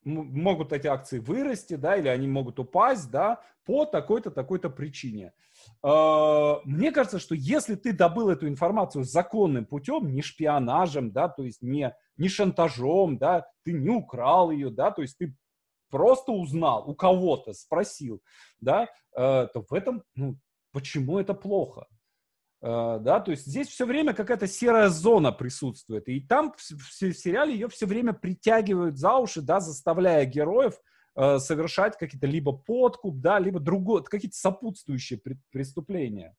могут 0.03 0.74
эти 0.74 0.88
акции 0.88 1.20
вырасти, 1.20 1.75
да, 1.75 1.96
или 1.96 2.08
они 2.08 2.27
могут 2.27 2.60
упасть, 2.60 3.10
да, 3.12 3.41
по 3.65 3.86
такой-то, 3.86 4.31
такой-то 4.31 4.70
причине. 4.70 5.34
А, 5.84 6.60
мне 6.63 6.91
кажется, 6.91 7.20
что 7.20 7.36
если 7.36 7.75
ты 7.75 7.93
добыл 7.93 8.29
эту 8.29 8.48
информацию 8.48 9.03
законным 9.03 9.65
путем, 9.65 10.13
не 10.13 10.22
шпионажем, 10.22 11.12
да, 11.12 11.29
то 11.29 11.43
есть 11.43 11.62
не, 11.62 11.96
не 12.17 12.29
шантажом, 12.29 13.17
да, 13.17 13.46
ты 13.63 13.74
не 13.74 13.89
украл 13.89 14.51
ее, 14.51 14.70
да, 14.70 14.91
то 14.91 15.01
есть 15.01 15.17
ты 15.17 15.36
просто 15.89 16.31
узнал, 16.31 16.89
у 16.89 16.96
кого-то 16.96 17.53
спросил, 17.53 18.22
да, 18.60 18.88
э, 19.15 19.48
то 19.53 19.65
в 19.70 19.74
этом, 19.74 20.03
ну, 20.15 20.38
почему 20.72 21.20
это 21.20 21.34
плохо? 21.34 21.88
Uh, 22.63 23.00
да, 23.00 23.20
то 23.20 23.32
есть 23.32 23.48
здесь 23.48 23.70
все 23.70 23.88
время 23.88 24.13
какая-то 24.13 24.46
серая 24.46 24.89
зона 24.89 25.32
присутствует, 25.32 26.08
и 26.08 26.20
там 26.20 26.53
в, 26.56 26.91
сериале 26.91 27.53
ее 27.53 27.68
все 27.70 27.88
время 27.88 28.13
притягивают 28.13 29.00
за 29.00 29.15
уши, 29.15 29.41
да, 29.41 29.60
заставляя 29.60 30.25
героев 30.25 30.75
uh, 31.18 31.39
совершать 31.39 31.98
какие-то 31.98 32.27
либо 32.27 32.51
подкуп, 32.53 33.15
да, 33.20 33.39
либо 33.39 33.60
другое, 33.60 34.03
какие-то 34.03 34.38
сопутствующие 34.38 35.20
преступления. 35.51 36.36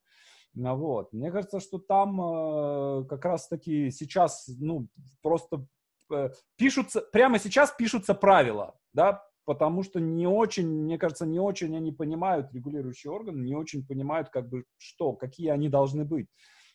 Ну, 0.53 0.75
вот. 0.77 1.11
Мне 1.11 1.29
кажется, 1.29 1.59
что 1.59 1.77
там 1.77 2.21
uh, 2.21 3.05
как 3.05 3.25
раз-таки 3.25 3.91
сейчас, 3.91 4.49
ну, 4.59 4.87
просто 5.21 5.65
э, 6.09 6.29
пишутся, 6.55 7.01
прямо 7.01 7.37
сейчас 7.37 7.71
пишутся 7.71 8.13
правила, 8.13 8.75
да, 8.93 9.25
потому 9.45 9.83
что 9.83 9.99
не 9.99 10.27
очень, 10.27 10.67
мне 10.67 10.97
кажется, 10.97 11.25
не 11.25 11.39
очень 11.39 11.75
они 11.75 11.91
понимают, 11.91 12.53
регулирующие 12.53 13.11
органы, 13.11 13.41
не 13.41 13.55
очень 13.55 13.85
понимают, 13.85 14.29
как 14.29 14.49
бы, 14.49 14.65
что, 14.77 15.13
какие 15.13 15.49
они 15.49 15.69
должны 15.69 16.05
быть, 16.05 16.27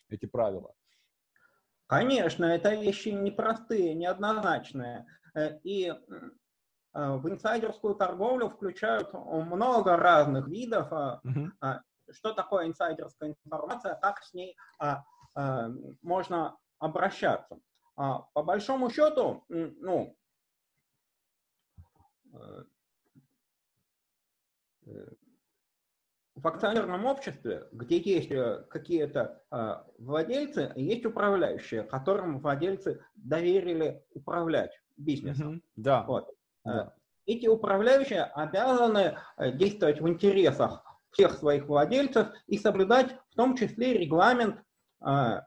эти 0.09 0.25
правила. 0.25 0.73
Конечно, 1.87 2.45
это 2.45 2.75
вещи 2.75 3.09
непростые, 3.09 3.95
неоднозначные. 3.95 5.05
Э, 5.35 5.57
и 5.63 5.87
э, 5.87 5.95
в 6.93 7.27
инсайдерскую 7.29 7.95
торговлю 7.95 8.49
включают 8.49 9.13
много 9.13 9.97
разных 9.97 10.47
видов. 10.47 10.91
Uh-huh. 10.91 11.79
Что 12.11 12.33
такое 12.33 12.67
инсайдерская 12.67 13.35
информация, 13.45 13.93
как 14.01 14.23
с 14.23 14.33
ней 14.33 14.57
можно 16.01 16.57
обращаться. 16.79 17.59
По 17.95 18.43
большому 18.43 18.89
счету, 18.89 19.45
ну, 19.47 20.17
Э, 20.17 20.18
в 26.41 26.47
акционерном 26.47 27.05
обществе, 27.05 27.67
где 27.71 27.97
есть 27.97 28.31
э, 28.31 28.63
какие-то 28.69 29.41
э, 29.51 29.75
владельцы, 29.97 30.71
есть 30.75 31.05
управляющие, 31.05 31.83
которым 31.83 32.39
владельцы 32.39 33.03
доверили 33.15 34.03
управлять 34.13 34.71
бизнесом. 34.97 35.55
Mm-hmm. 35.55 35.61
Да. 35.75 36.03
Вот. 36.03 36.33
да. 36.63 36.93
эти 37.25 37.47
управляющие 37.47 38.23
обязаны 38.23 39.17
э, 39.37 39.51
действовать 39.51 40.01
в 40.01 40.07
интересах 40.07 40.83
всех 41.11 41.33
своих 41.33 41.67
владельцев 41.67 42.29
и 42.47 42.57
соблюдать 42.57 43.15
в 43.31 43.35
том 43.35 43.55
числе 43.57 43.93
регламент 43.97 44.63
э, 45.05 45.41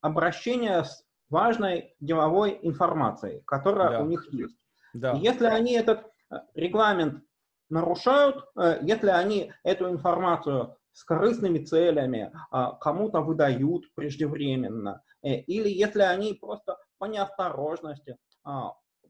обращения 0.00 0.84
с 0.84 1.04
важной 1.28 1.94
деловой 2.00 2.58
информацией, 2.62 3.42
которая 3.46 3.90
да. 3.90 4.02
у 4.02 4.06
них 4.06 4.32
есть. 4.32 4.56
Да. 5.00 5.12
И 5.12 5.20
если 5.20 5.46
они 5.46 5.72
этот 5.74 6.06
регламент 6.54 7.22
нарушают, 7.68 8.44
если 8.82 9.08
они 9.08 9.52
эту 9.64 9.90
информацию 9.90 10.76
с 10.92 11.04
корыстными 11.04 11.58
целями 11.58 12.32
кому-то 12.80 13.20
выдают 13.20 13.92
преждевременно, 13.94 15.02
или 15.22 15.68
если 15.68 16.02
они 16.02 16.34
просто 16.34 16.78
по 16.98 17.06
неосторожности 17.06 18.16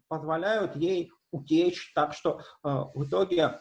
позволяют 0.08 0.76
ей 0.76 1.10
утечь, 1.30 1.92
так 1.94 2.14
что 2.14 2.40
э, 2.40 2.68
в 2.94 3.04
итоге 3.04 3.60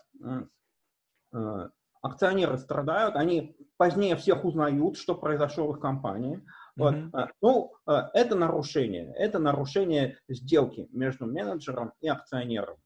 э, 1.34 1.70
акционеры 2.01 2.58
страдают, 2.58 3.15
они 3.15 3.58
позднее 3.77 4.15
всех 4.15 4.46
узнают, 4.46 4.98
что 4.98 5.15
произошло 5.15 5.67
в 5.67 5.75
их 5.75 5.82
компании. 5.82 6.41
Вот. 6.75 6.94
Mm-hmm. 6.94 7.29
Ну, 7.41 7.74
это 7.86 8.36
нарушение, 8.36 9.13
это 9.15 9.39
нарушение 9.39 10.17
сделки 10.27 10.88
между 10.91 11.25
менеджером 11.25 11.94
и 12.01 12.08
акционером. 12.08 12.77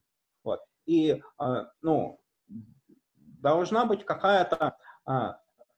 Вот. 0.44 0.60
И, 0.86 1.22
ну, 1.82 2.20
должна 3.16 3.86
быть 3.86 4.06
какая-то 4.06 4.78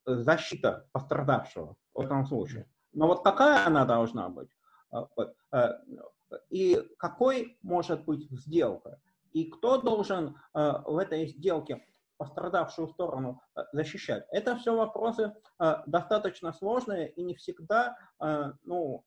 защита 0.06 0.88
пострадавшего 0.92 1.76
в 1.94 2.02
этом 2.02 2.26
случае. 2.26 2.68
Но 2.94 3.08
вот 3.08 3.24
какая 3.24 3.66
она 3.66 3.86
должна 3.86 4.30
быть? 4.30 4.50
Вот 4.92 5.36
и 6.50 6.82
какой 6.98 7.58
может 7.62 8.06
быть 8.06 8.30
сделка, 8.32 9.00
и 9.34 9.46
кто 9.46 9.82
должен 9.82 10.38
в 10.54 10.98
этой 10.98 11.28
сделке 11.28 11.86
пострадавшую 12.22 12.90
сторону 12.90 13.42
э, 13.56 13.62
защищать. 13.74 14.24
Это 14.32 14.56
все 14.56 14.76
вопросы 14.76 15.34
э, 15.60 15.76
достаточно 15.88 16.54
сложные 16.54 17.10
и 17.10 17.24
не 17.24 17.34
всегда 17.34 17.98
ну, 18.64 19.04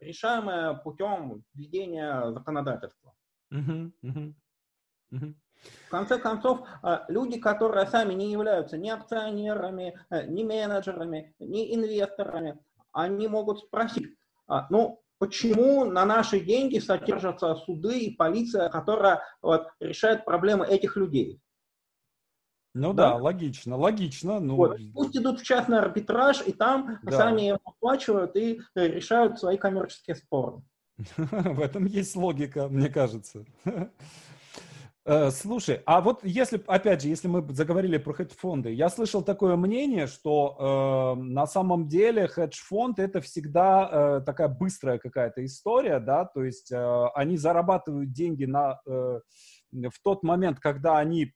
решаемые 0.00 0.80
путем 0.82 1.44
введения 1.54 2.32
законодательства. 2.32 3.14
Uh-huh, 3.52 3.92
uh-huh, 4.04 4.34
uh-huh. 5.12 5.34
В 5.86 5.90
конце 5.90 6.18
концов, 6.18 6.66
люди, 7.08 7.38
которые 7.38 7.86
сами 7.86 8.14
не 8.14 8.32
являются 8.32 8.76
ни 8.76 8.88
акционерами, 8.88 9.98
ни 10.26 10.42
менеджерами, 10.42 11.34
ни 11.38 11.74
инвесторами, 11.74 12.58
они 12.92 13.28
могут 13.28 13.60
спросить, 13.60 14.16
ну, 14.70 15.00
почему 15.20 15.84
на 15.84 16.04
наши 16.06 16.40
деньги 16.40 16.78
содержатся 16.78 17.54
суды 17.54 18.00
и 18.00 18.16
полиция, 18.16 18.70
которая 18.70 19.22
вот, 19.42 19.68
решает 19.78 20.24
проблемы 20.24 20.66
этих 20.66 20.96
людей. 20.96 21.40
Ну 22.74 22.92
да, 22.92 23.10
да 23.10 23.16
логично, 23.16 23.76
логично. 23.76 24.40
Ну... 24.40 24.56
Вот. 24.56 24.78
Пусть 24.94 25.16
идут 25.16 25.40
в 25.40 25.44
частный 25.44 25.80
арбитраж, 25.80 26.42
и 26.46 26.52
там 26.52 26.98
да. 27.02 27.12
сами 27.12 27.58
оплачивают 27.64 28.36
и 28.36 28.60
э, 28.76 28.86
решают 28.86 29.38
свои 29.38 29.56
коммерческие 29.56 30.16
споры. 30.16 30.62
В 31.16 31.60
этом 31.60 31.86
есть 31.86 32.14
логика, 32.14 32.68
мне 32.68 32.88
кажется. 32.88 33.44
Э, 35.06 35.30
слушай, 35.30 35.82
а 35.86 36.00
вот 36.02 36.20
если, 36.22 36.62
опять 36.66 37.02
же, 37.02 37.08
если 37.08 37.26
мы 37.26 37.44
заговорили 37.54 37.96
про 37.96 38.12
хедж-фонды, 38.12 38.72
я 38.72 38.90
слышал 38.90 39.22
такое 39.22 39.56
мнение, 39.56 40.06
что 40.06 41.16
э, 41.18 41.22
на 41.22 41.46
самом 41.46 41.88
деле 41.88 42.28
хедж-фонд 42.28 42.98
это 42.98 43.20
всегда 43.22 43.88
э, 43.90 44.20
такая 44.24 44.48
быстрая 44.48 44.98
какая-то 44.98 45.44
история, 45.44 46.00
да, 46.00 46.26
то 46.26 46.44
есть 46.44 46.70
э, 46.70 47.06
они 47.14 47.38
зарабатывают 47.38 48.12
деньги 48.12 48.44
на, 48.44 48.78
э, 48.86 49.20
в 49.72 50.02
тот 50.02 50.22
момент, 50.22 50.60
когда 50.60 50.98
они 50.98 51.32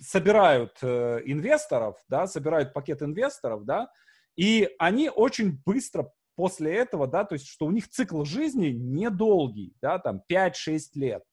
собирают 0.00 0.78
э, 0.82 1.22
инвесторов, 1.24 1.96
да, 2.08 2.26
собирают 2.26 2.72
пакет 2.72 3.02
инвесторов, 3.02 3.64
да, 3.64 3.90
и 4.36 4.68
они 4.78 5.10
очень 5.10 5.60
быстро 5.64 6.12
после 6.36 6.76
этого, 6.76 7.08
да, 7.08 7.24
то 7.24 7.34
есть 7.34 7.48
что 7.48 7.66
у 7.66 7.72
них 7.72 7.88
цикл 7.88 8.22
жизни 8.22 8.68
недолгий, 8.68 9.74
да, 9.82 9.98
там 9.98 10.22
5-6 10.30 10.78
лет. 10.94 11.24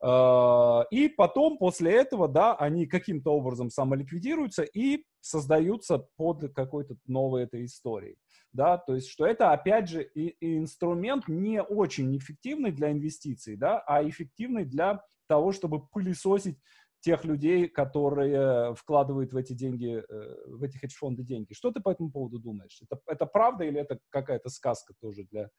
А, 0.00 0.84
и 0.90 1.08
потом, 1.08 1.58
после 1.58 1.92
этого, 1.92 2.28
да, 2.28 2.54
они 2.54 2.86
каким-то 2.86 3.30
образом 3.32 3.70
самоликвидируются 3.70 4.62
и 4.62 5.04
создаются 5.20 6.06
под 6.16 6.54
какой-то 6.54 6.96
новой 7.06 7.42
этой 7.44 7.64
историей. 7.64 8.16
Да, 8.52 8.78
то 8.78 8.94
есть, 8.94 9.08
что 9.08 9.26
это, 9.26 9.52
опять 9.52 9.90
же, 9.90 10.02
и, 10.02 10.28
и 10.40 10.56
инструмент 10.56 11.28
не 11.28 11.62
очень 11.62 12.16
эффективный 12.16 12.72
для 12.72 12.90
инвестиций, 12.92 13.56
да, 13.56 13.80
а 13.80 14.02
эффективный 14.02 14.64
для 14.64 15.02
того, 15.26 15.52
чтобы 15.52 15.86
пылесосить 15.88 16.58
тех 17.00 17.24
людей, 17.24 17.68
которые 17.68 18.74
вкладывают 18.74 19.32
в 19.32 19.36
эти 19.36 19.52
деньги, 19.52 20.02
э, 20.08 20.46
в 20.46 20.62
эти 20.62 20.76
хедж-фонды 20.78 21.22
деньги. 21.22 21.52
Что 21.52 21.70
ты 21.70 21.80
по 21.80 21.90
этому 21.90 22.10
поводу 22.10 22.38
думаешь? 22.38 22.80
Это, 22.82 23.00
это 23.06 23.26
правда 23.26 23.64
или 23.64 23.80
это 23.80 23.98
какая-то 24.10 24.48
сказка 24.48 24.94
тоже 25.00 25.24
для 25.30 25.50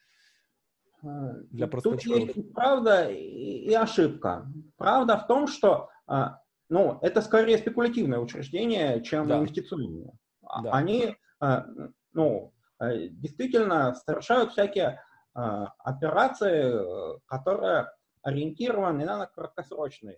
для 1.02 1.68
Тут 1.68 2.02
есть 2.04 2.36
и 2.36 2.42
правда 2.44 3.10
и 3.10 3.74
ошибка. 3.74 4.52
Правда 4.76 5.18
в 5.18 5.28
том, 5.28 5.48
что 5.48 5.90
а, 6.08 6.42
ну, 6.68 7.00
это 7.02 7.22
скорее 7.22 7.58
спекулятивное 7.58 8.20
учреждение, 8.20 9.02
чем 9.02 9.26
да. 9.26 9.38
инвестиционное. 9.38 10.12
А, 10.44 10.62
да. 10.62 10.72
Они 10.74 11.16
а, 11.40 11.68
ну, 12.12 12.54
действительно 12.82 13.96
совершают 13.96 14.52
всякие 14.52 15.02
операции, 15.34 17.18
которые 17.28 17.90
ориентированы 18.22 19.06
на 19.06 19.26
краткосрочный 19.26 20.18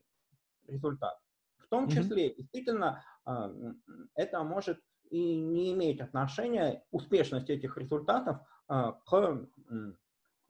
результат. 0.72 1.18
В 1.58 1.68
том 1.68 1.88
числе, 1.88 2.30
mm-hmm. 2.30 2.36
действительно, 2.36 3.04
это 4.16 4.44
может 4.44 4.80
и 5.10 5.36
не 5.36 5.74
иметь 5.74 6.02
отношения, 6.02 6.84
успешность 6.92 7.50
этих 7.50 7.78
результатов, 7.78 8.40
к 8.68 9.48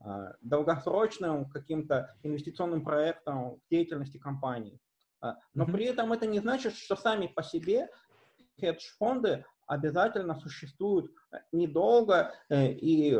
а, 0.04 0.32
долгосрочным 0.40 1.48
каким-то 1.48 2.14
инвестиционным 2.22 2.82
проектам 2.82 3.58
деятельности 3.70 4.18
компании. 4.18 4.80
А, 5.20 5.36
но 5.54 5.64
mm-hmm. 5.64 5.72
при 5.72 5.84
этом 5.84 6.12
это 6.12 6.26
не 6.26 6.40
значит, 6.40 6.74
что 6.74 6.96
сами 6.96 7.28
по 7.28 7.42
себе 7.42 7.88
хедж-фонды 8.60 9.44
обязательно 9.66 10.34
существуют 10.34 11.12
э, 11.30 11.36
недолго 11.52 12.34
э, 12.48 12.72
и 12.72 13.16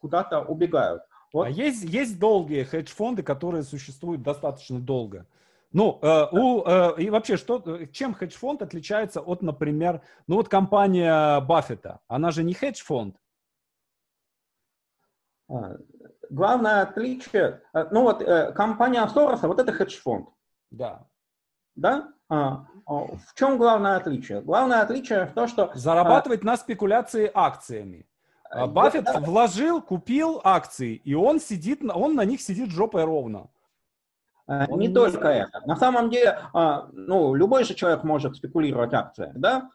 куда-то 0.00 0.40
убегают. 0.40 1.02
Вот. 1.32 1.46
А 1.48 1.50
есть, 1.50 1.82
есть 1.82 2.18
долгие 2.18 2.62
хедж-фонды, 2.62 3.24
которые 3.24 3.64
существуют 3.64 4.22
достаточно 4.22 4.80
долго. 4.80 5.26
Ну, 5.72 5.98
э, 6.00 6.26
у, 6.32 6.64
э, 6.64 6.94
и 6.98 7.10
вообще, 7.10 7.36
что, 7.36 7.62
чем 7.92 8.14
хедж-фонд 8.14 8.62
отличается 8.62 9.20
от, 9.20 9.42
например, 9.42 10.00
ну 10.26 10.36
вот 10.36 10.48
компания 10.48 11.40
Баффета, 11.40 12.00
она 12.08 12.30
же 12.30 12.42
не 12.42 12.54
хедж-фонд, 12.54 13.16
а, 15.48 15.76
главное 16.30 16.82
отличие, 16.82 17.62
э, 17.72 17.86
ну 17.90 18.02
вот 18.02 18.22
э, 18.22 18.52
компания 18.52 19.06
Сороса, 19.08 19.48
вот 19.48 19.58
это 19.58 19.72
хедж-фонд. 19.72 20.28
Да. 20.70 21.06
Да? 21.74 22.08
А, 22.28 22.66
а, 22.86 22.92
в 22.94 23.34
чем 23.34 23.56
главное 23.56 23.96
отличие? 23.96 24.42
Главное 24.42 24.82
отличие 24.82 25.26
в 25.26 25.32
том, 25.32 25.48
что... 25.48 25.70
Зарабатывать 25.74 26.42
а, 26.42 26.46
на 26.46 26.56
спекуляции 26.56 27.30
акциями. 27.32 28.06
А 28.50 28.66
Баффет 28.66 29.04
да, 29.04 29.20
вложил, 29.20 29.82
купил 29.82 30.40
акции, 30.42 30.94
и 30.96 31.14
он 31.14 31.38
сидит, 31.38 31.82
он 31.84 32.14
на 32.14 32.24
них 32.24 32.40
сидит 32.40 32.70
жопой 32.70 33.04
ровно. 33.04 33.48
Он 34.48 34.78
не, 34.78 34.88
не 34.88 34.94
только 34.94 35.28
это. 35.28 35.60
На 35.66 35.76
самом 35.76 36.10
деле, 36.10 36.38
ну, 36.92 37.34
любой 37.34 37.64
же 37.64 37.74
человек 37.74 38.02
может 38.02 38.36
спекулировать 38.36 38.94
акциями, 38.94 39.34
да? 39.36 39.70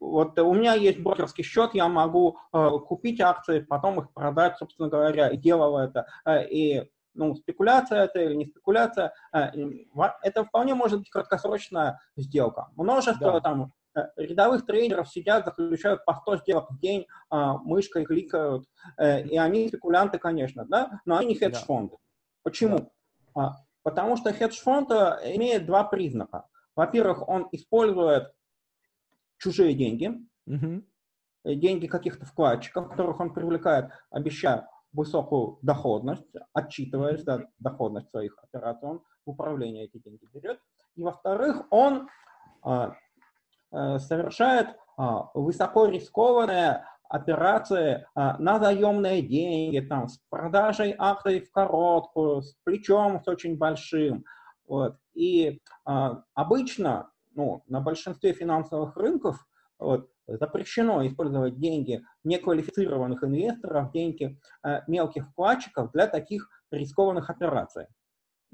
вот 0.00 0.38
у 0.38 0.54
меня 0.54 0.74
есть 0.74 1.00
брокерский 1.00 1.44
счет, 1.44 1.70
я 1.74 1.88
могу 1.88 2.38
купить 2.52 3.20
акции, 3.20 3.60
потом 3.60 4.00
их 4.00 4.12
продать, 4.12 4.56
собственно 4.58 4.88
говоря, 4.88 5.28
и 5.28 5.36
делал 5.36 5.78
это. 5.78 6.06
И 6.50 6.84
ну, 7.14 7.34
спекуляция 7.34 8.04
это 8.04 8.20
или 8.20 8.34
не 8.34 8.46
спекуляция, 8.46 9.12
это 9.32 10.44
вполне 10.44 10.74
может 10.74 11.00
быть 11.00 11.10
краткосрочная 11.10 12.00
сделка. 12.16 12.68
Множество 12.76 13.32
да. 13.32 13.40
там 13.40 13.72
э, 13.96 14.06
рядовых 14.16 14.64
трейдеров 14.64 15.08
сидят, 15.08 15.44
заключают 15.44 16.04
по 16.04 16.14
100 16.14 16.36
сделок 16.38 16.70
в 16.70 16.78
день, 16.78 17.06
мышкой 17.30 18.04
кликают, 18.04 18.64
э, 18.96 19.22
и 19.22 19.36
они 19.36 19.68
спекулянты, 19.68 20.18
конечно, 20.18 20.64
да, 20.66 21.00
но 21.04 21.18
они 21.18 21.28
не 21.28 21.34
хедж-фонды. 21.34 21.96
Да. 21.96 21.98
Почему? 22.42 22.92
Да. 23.34 23.56
Потому 23.82 24.16
что 24.16 24.32
хедж-фонд 24.32 24.90
э, 24.90 25.36
имеет 25.36 25.66
два 25.66 25.84
признака. 25.84 26.46
Во-первых, 26.76 27.26
он 27.28 27.48
использует 27.52 28.32
чужие 29.38 29.74
деньги, 29.74 30.12
угу. 30.46 30.82
деньги 31.44 31.86
каких-то 31.86 32.26
вкладчиков, 32.26 32.88
которых 32.88 33.20
он 33.20 33.32
привлекает, 33.32 33.90
обещая 34.10 34.68
высокую 34.92 35.58
доходность, 35.62 36.26
отчитываясь 36.52 37.22
за 37.22 37.48
доходность 37.58 38.10
своих 38.10 38.36
операций, 38.42 38.88
он 38.88 39.02
в 39.24 39.30
управление 39.30 39.84
эти 39.84 39.98
деньги 39.98 40.26
берет. 40.32 40.60
И 40.96 41.02
во-вторых, 41.02 41.64
он 41.70 42.08
а, 42.62 42.96
а, 43.70 43.98
совершает 43.98 44.76
а, 44.96 45.30
высоко 45.34 45.86
рискованные 45.86 46.84
операции 47.10 48.06
а, 48.14 48.38
на 48.38 48.58
заемные 48.60 49.20
деньги, 49.20 49.80
там, 49.80 50.08
с 50.08 50.18
продажей 50.30 50.94
акций 50.96 51.40
в 51.40 51.50
короткую, 51.50 52.42
с 52.42 52.54
плечом 52.64 53.20
с 53.22 53.28
очень 53.28 53.58
большим. 53.58 54.24
Вот. 54.66 54.96
И 55.12 55.60
а, 55.84 56.22
обычно 56.34 57.10
ну, 57.34 57.62
на 57.66 57.80
большинстве 57.80 58.32
финансовых 58.32 58.96
рынков 58.96 59.44
вот, 59.78 60.08
запрещено 60.26 61.04
использовать 61.06 61.58
деньги 61.58 62.02
неквалифицированных 62.22 63.24
инвесторов, 63.24 63.90
деньги 63.92 64.38
э, 64.64 64.80
мелких 64.86 65.28
вкладчиков 65.30 65.90
для 65.92 66.06
таких 66.06 66.48
рискованных 66.70 67.30
операций. 67.30 67.86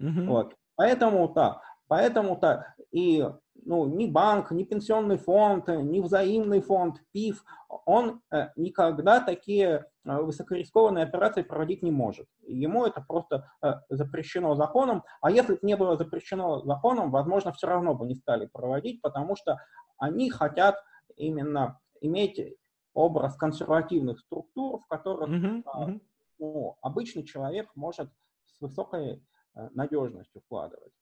Mm-hmm. 0.01 0.27
Вот. 0.27 0.55
Поэтому 0.77 1.29
так, 1.29 1.61
поэтому-то 1.89 2.75
и 2.91 3.27
ну, 3.65 3.87
ни 3.87 4.07
банк, 4.07 4.51
ни 4.51 4.65
пенсионный 4.65 5.17
фонд, 5.17 5.69
ни 5.69 6.01
взаимный 6.01 6.61
фонд, 6.61 7.03
ПИФ, 7.13 7.45
он 7.85 8.21
э, 8.31 8.49
никогда 8.57 9.21
такие 9.21 9.87
э, 10.05 10.21
высокорискованные 10.21 11.05
операции 11.05 11.43
проводить 11.43 11.83
не 11.83 11.91
может. 11.91 12.27
Ему 12.47 12.85
это 12.85 13.05
просто 13.07 13.51
э, 13.63 13.75
запрещено 13.89 14.55
законом, 14.55 15.05
а 15.21 15.31
если 15.31 15.55
бы 15.55 15.59
не 15.63 15.77
было 15.77 15.97
запрещено 15.97 16.61
законом, 16.61 17.11
возможно, 17.11 17.53
все 17.53 17.67
равно 17.67 17.95
бы 17.95 18.07
не 18.07 18.15
стали 18.15 18.47
проводить, 18.47 19.03
потому 19.03 19.37
что 19.37 19.59
они 19.99 20.31
хотят 20.31 20.77
именно 21.17 21.81
иметь 22.01 22.57
образ 22.95 23.37
консервативных 23.37 24.21
структур, 24.21 24.81
в 24.81 24.87
которых 24.87 25.29
uh-huh, 25.29 25.63
uh-huh. 25.65 26.01
Ну, 26.39 26.77
обычный 26.83 27.25
человек 27.25 27.71
может 27.75 28.11
с 28.45 28.61
высокой 28.61 29.25
надежностью 29.73 30.41
вкладывать. 30.43 30.93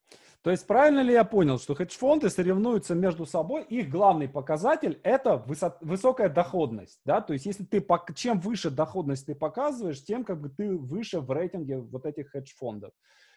То 0.42 0.50
есть 0.50 0.66
правильно 0.66 1.00
ли 1.00 1.12
я 1.12 1.24
понял, 1.24 1.58
что 1.58 1.74
хедж-фонды 1.74 2.28
соревнуются 2.28 2.94
между 2.94 3.24
собой, 3.24 3.62
их 3.64 3.88
главный 3.88 4.28
показатель 4.28 5.00
это 5.02 5.42
высо- 5.46 5.78
высокая 5.80 6.28
доходность, 6.28 7.00
да, 7.04 7.22
то 7.22 7.32
есть 7.32 7.46
если 7.46 7.64
ты, 7.64 7.84
чем 8.14 8.40
выше 8.40 8.70
доходность 8.70 9.26
ты 9.26 9.34
показываешь, 9.34 10.04
тем 10.04 10.22
как 10.22 10.40
бы 10.40 10.50
ты 10.50 10.76
выше 10.76 11.20
в 11.20 11.30
рейтинге 11.30 11.78
вот 11.78 12.04
этих 12.04 12.30
хедж-фондов. 12.30 12.92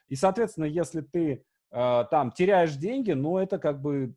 И, 0.10 0.16
соответственно, 0.16 0.66
если 0.66 1.02
ты 1.02 1.46
э, 1.72 2.04
там 2.12 2.32
теряешь 2.32 2.76
деньги, 2.76 3.14
ну 3.14 3.38
это 3.38 3.58
как 3.58 3.82
бы, 3.82 4.14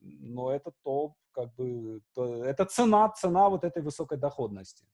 ну 0.00 0.48
это 0.48 0.72
то, 0.82 1.14
как 1.32 1.54
бы, 1.54 2.00
то, 2.14 2.44
это 2.44 2.64
цена, 2.64 3.08
цена 3.10 3.48
вот 3.50 3.64
этой 3.64 3.82
высокой 3.82 4.18
доходности. 4.18 4.86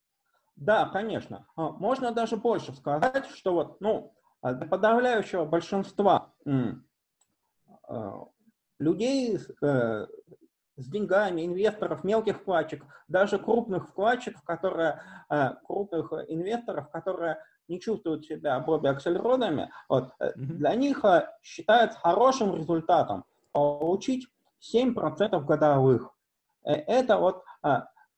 Да, 0.57 0.89
конечно. 0.89 1.47
А, 1.55 1.71
можно 1.71 2.13
даже 2.13 2.37
больше 2.37 2.75
сказать, 2.75 3.27
что 3.27 3.53
вот, 3.53 3.81
ну, 3.81 4.15
для 4.55 4.67
подавляющего 4.67 5.45
большинства 5.45 6.33
а, 7.89 8.27
людей 8.79 9.39
э, 9.63 10.07
с 10.77 10.89
деньгами, 10.89 11.47
инвесторов, 11.47 12.05
мелких 12.05 12.37
вкладчиков, 12.37 12.89
даже 13.09 13.39
крупных 13.39 13.89
вкладчиков, 13.89 14.43
которые, 14.43 15.01
э, 15.31 15.55
крупных 15.65 16.13
инвесторов, 16.29 16.91
которые 16.91 17.39
не 17.69 17.81
чувствуют 17.81 18.27
себя 18.27 18.61
Бобби 18.61 18.89
Аксельродами, 18.89 19.71
вот, 19.89 20.13
mm-hmm. 20.21 20.33
для 20.35 20.75
них 20.75 21.05
считается 21.43 21.99
хорошим 21.99 22.55
результатом 22.55 23.25
получить 23.53 24.29
7% 24.75 25.41
годовых. 25.45 26.11
Это 26.63 27.17
вот 27.19 27.43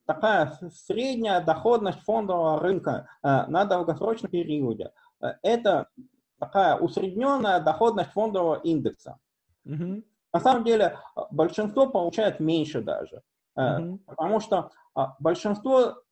такая 0.07 0.59
средняя 0.73 1.41
доходность 1.41 2.01
фондового 2.01 2.61
рынка 2.61 3.09
на 3.23 3.65
долгосрочном 3.65 4.31
периоде. 4.31 4.91
Это 5.43 5.89
такая 6.39 6.77
усредненная 6.77 7.61
доходность 7.61 8.11
фондового 8.11 8.57
индекса. 8.57 9.19
Mm-hmm. 9.67 10.05
На 10.33 10.41
самом 10.41 10.65
деле 10.65 10.99
большинство 11.31 11.89
получает 11.89 12.41
меньше 12.41 12.83
даже, 12.83 13.23
mm-hmm. 13.59 13.99
потому 14.07 14.41
что 14.41 14.71
большинство, 15.19 16.03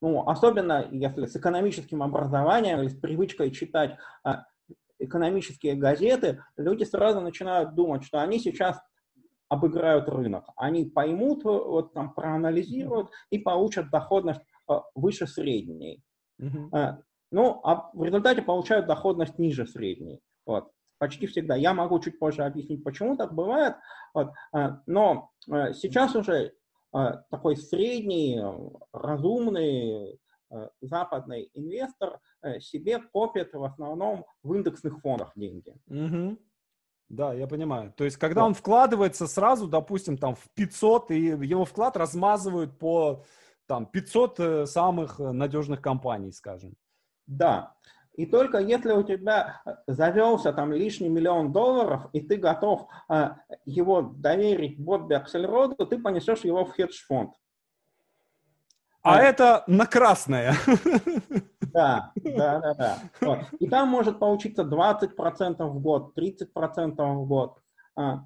ну, 0.00 0.28
особенно 0.28 0.86
если 0.90 1.26
с 1.26 1.36
экономическим 1.36 2.02
образованием 2.02 2.80
или 2.80 2.88
с 2.88 2.98
привычкой 2.98 3.50
читать 3.50 3.96
экономические 4.98 5.74
газеты, 5.74 6.42
люди 6.56 6.84
сразу 6.84 7.20
начинают 7.20 7.74
думать, 7.74 8.04
что 8.04 8.20
они 8.22 8.38
сейчас 8.38 8.80
обыграют 9.48 10.08
рынок. 10.08 10.48
Они 10.56 10.86
поймут, 10.86 11.44
вот 11.44 11.92
там 11.92 12.14
проанализируют 12.14 13.10
и 13.30 13.38
получат 13.38 13.90
доходность 13.90 14.40
выше 14.94 15.26
средней. 15.26 16.02
Mm-hmm. 16.40 16.96
Ну, 17.36 17.60
а 17.64 17.90
в 17.92 18.02
результате 18.02 18.40
получают 18.40 18.86
доходность 18.86 19.38
ниже 19.38 19.66
средней. 19.66 20.22
Вот. 20.46 20.70
Почти 20.96 21.26
всегда. 21.26 21.54
Я 21.54 21.74
могу 21.74 22.00
чуть 22.00 22.18
позже 22.18 22.42
объяснить, 22.44 22.82
почему 22.82 23.14
так 23.14 23.34
бывает. 23.34 23.74
Вот. 24.14 24.30
А, 24.54 24.80
но 24.86 25.28
а, 25.50 25.74
сейчас 25.74 26.16
уже 26.16 26.54
а, 26.92 27.18
такой 27.30 27.58
средний, 27.58 28.40
разумный 28.90 30.18
западный 30.80 31.50
инвестор 31.52 32.20
себе 32.60 33.00
копит 33.00 33.52
в 33.52 33.64
основном 33.64 34.24
в 34.42 34.54
индексных 34.54 35.00
фондах 35.00 35.32
деньги. 35.36 35.74
Угу. 35.88 36.38
Да, 37.10 37.34
я 37.34 37.46
понимаю. 37.46 37.92
То 37.98 38.04
есть, 38.04 38.16
когда 38.16 38.40
да. 38.40 38.46
он 38.46 38.54
вкладывается 38.54 39.26
сразу, 39.26 39.68
допустим, 39.68 40.16
там 40.16 40.36
в 40.36 40.48
500, 40.54 41.10
и 41.10 41.20
его 41.20 41.66
вклад 41.66 41.98
размазывают 41.98 42.78
по 42.78 43.24
там 43.66 43.84
500 43.84 44.40
э, 44.40 44.66
самых 44.66 45.20
э, 45.20 45.32
надежных 45.32 45.82
компаний, 45.82 46.32
скажем. 46.32 46.76
Да. 47.26 47.74
И 48.14 48.24
только 48.24 48.58
если 48.58 48.92
у 48.92 49.02
тебя 49.02 49.62
завелся 49.86 50.52
там 50.52 50.72
лишний 50.72 51.10
миллион 51.10 51.52
долларов, 51.52 52.08
и 52.14 52.20
ты 52.20 52.36
готов 52.36 52.88
э, 53.10 53.30
его 53.66 54.00
доверить 54.00 54.78
Бобби 54.78 55.14
Аксельроду, 55.14 55.86
ты 55.86 55.98
понесешь 55.98 56.40
его 56.40 56.64
в 56.64 56.70
хедж-фонд. 56.70 57.34
А, 59.02 59.18
а 59.18 59.22
это 59.22 59.64
на 59.66 59.86
красное. 59.86 60.54
Да, 61.72 62.10
да, 62.16 62.58
да, 62.58 62.74
да. 62.74 62.98
Вот. 63.20 63.38
И 63.60 63.68
там 63.68 63.90
может 63.90 64.18
получиться 64.18 64.62
20% 64.62 65.62
в 65.62 65.78
год, 65.78 66.16
30% 66.16 67.14
в 67.14 67.26
год. 67.26 67.58
А, 67.94 68.24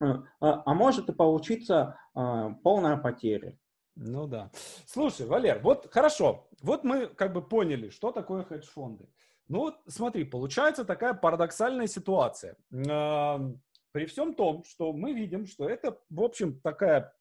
а, 0.00 0.22
а 0.40 0.74
может 0.74 1.08
и 1.08 1.12
получиться 1.12 1.96
а, 2.12 2.50
полная 2.64 2.96
потеря. 2.96 3.56
Ну 4.02 4.26
да. 4.26 4.50
Слушай, 4.86 5.26
Валер, 5.26 5.60
вот 5.62 5.92
хорошо. 5.92 6.48
Вот 6.62 6.84
мы 6.84 7.06
как 7.06 7.34
бы 7.34 7.46
поняли, 7.46 7.90
что 7.90 8.12
такое 8.12 8.44
хедж-фонды. 8.44 9.06
Ну 9.48 9.58
вот 9.58 9.76
смотри, 9.88 10.24
получается 10.24 10.86
такая 10.86 11.12
парадоксальная 11.12 11.86
ситуация. 11.86 12.56
При 12.70 14.06
всем 14.06 14.34
том, 14.34 14.64
что 14.64 14.94
мы 14.94 15.12
видим, 15.12 15.46
что 15.46 15.68
это, 15.68 15.98
в 16.08 16.22
общем, 16.22 16.60
такая 16.60 17.12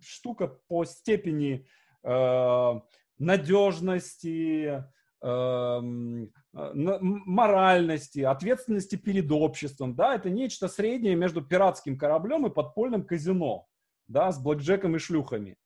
штука 0.00 0.48
по 0.66 0.84
степени 0.84 1.66
э, 2.02 2.80
надежности, 3.18 4.84
э, 5.22 5.80
моральности, 6.52 8.20
ответственности 8.20 8.96
перед 8.96 9.30
обществом. 9.30 9.94
Да, 9.94 10.14
это 10.14 10.30
нечто 10.30 10.66
среднее 10.66 11.14
между 11.14 11.42
пиратским 11.42 11.98
кораблем 11.98 12.46
и 12.46 12.50
подпольным 12.50 13.04
казино, 13.04 13.68
да, 14.08 14.32
с 14.32 14.42
блэкджеком 14.42 14.96
и 14.96 14.98
шлюхами. 14.98 15.56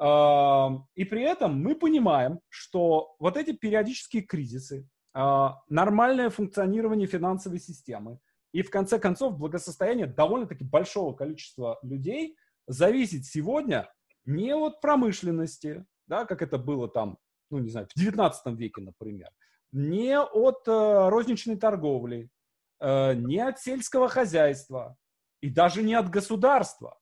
И 0.00 1.04
при 1.04 1.22
этом 1.22 1.60
мы 1.62 1.74
понимаем, 1.74 2.40
что 2.48 3.14
вот 3.18 3.36
эти 3.36 3.52
периодические 3.52 4.22
кризисы, 4.22 4.88
а, 5.12 5.60
нормальное 5.68 6.30
функционирование 6.30 7.06
финансовой 7.06 7.58
системы 7.58 8.18
и, 8.52 8.62
в 8.62 8.70
конце 8.70 8.98
концов, 8.98 9.36
благосостояние 9.36 10.06
довольно-таки 10.06 10.64
большого 10.64 11.14
количества 11.14 11.78
людей 11.82 12.36
зависит 12.66 13.26
сегодня 13.26 13.92
не 14.24 14.54
от 14.54 14.80
промышленности, 14.80 15.84
да, 16.06 16.24
как 16.24 16.42
это 16.42 16.58
было 16.58 16.88
там, 16.88 17.18
ну, 17.50 17.58
не 17.58 17.70
знаю, 17.70 17.88
в 17.88 17.98
19 17.98 18.58
веке, 18.58 18.82
например, 18.82 19.30
не 19.72 20.18
от 20.18 20.66
э, 20.66 21.08
розничной 21.08 21.56
торговли, 21.56 22.30
э, 22.80 23.14
не 23.14 23.38
от 23.40 23.58
сельского 23.58 24.08
хозяйства 24.08 24.96
и 25.40 25.50
даже 25.50 25.82
не 25.82 25.94
от 25.94 26.08
государства 26.08 26.99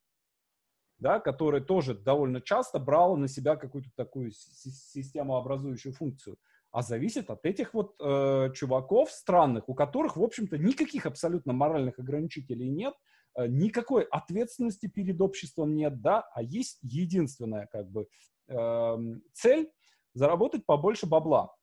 да, 0.99 1.21
которая 1.21 1.61
тоже 1.61 1.95
довольно 1.95 2.41
часто 2.41 2.79
брала 2.79 3.17
на 3.17 3.29
себя 3.29 3.57
какую-то 3.57 3.91
такую 3.95 4.33
системообразующую 4.33 5.93
функцию, 5.93 6.39
а 6.71 6.83
зависит 6.83 7.31
от 7.31 7.45
этих 7.47 7.73
вот 7.73 7.95
э, 8.01 8.51
чуваков 8.55 9.11
странных, 9.11 9.69
у 9.69 9.75
которых, 9.75 10.17
в 10.17 10.23
общем-то, 10.23 10.59
никаких 10.59 11.07
абсолютно 11.07 11.53
моральных 11.53 11.99
ограничителей 11.99 12.69
нет, 12.69 12.95
э, 13.37 13.47
никакой 13.47 14.03
ответственности 14.03 14.87
перед 14.87 15.21
обществом 15.21 15.75
нет, 15.75 16.01
да, 16.03 16.29
а 16.35 16.43
есть 16.43 16.79
единственная 16.83 17.67
как 17.67 17.89
бы 17.91 18.09
э, 18.49 18.97
цель 19.33 19.71
заработать 20.15 20.67
побольше 20.67 21.07
бабла. 21.07 21.55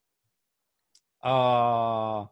А, 1.21 2.30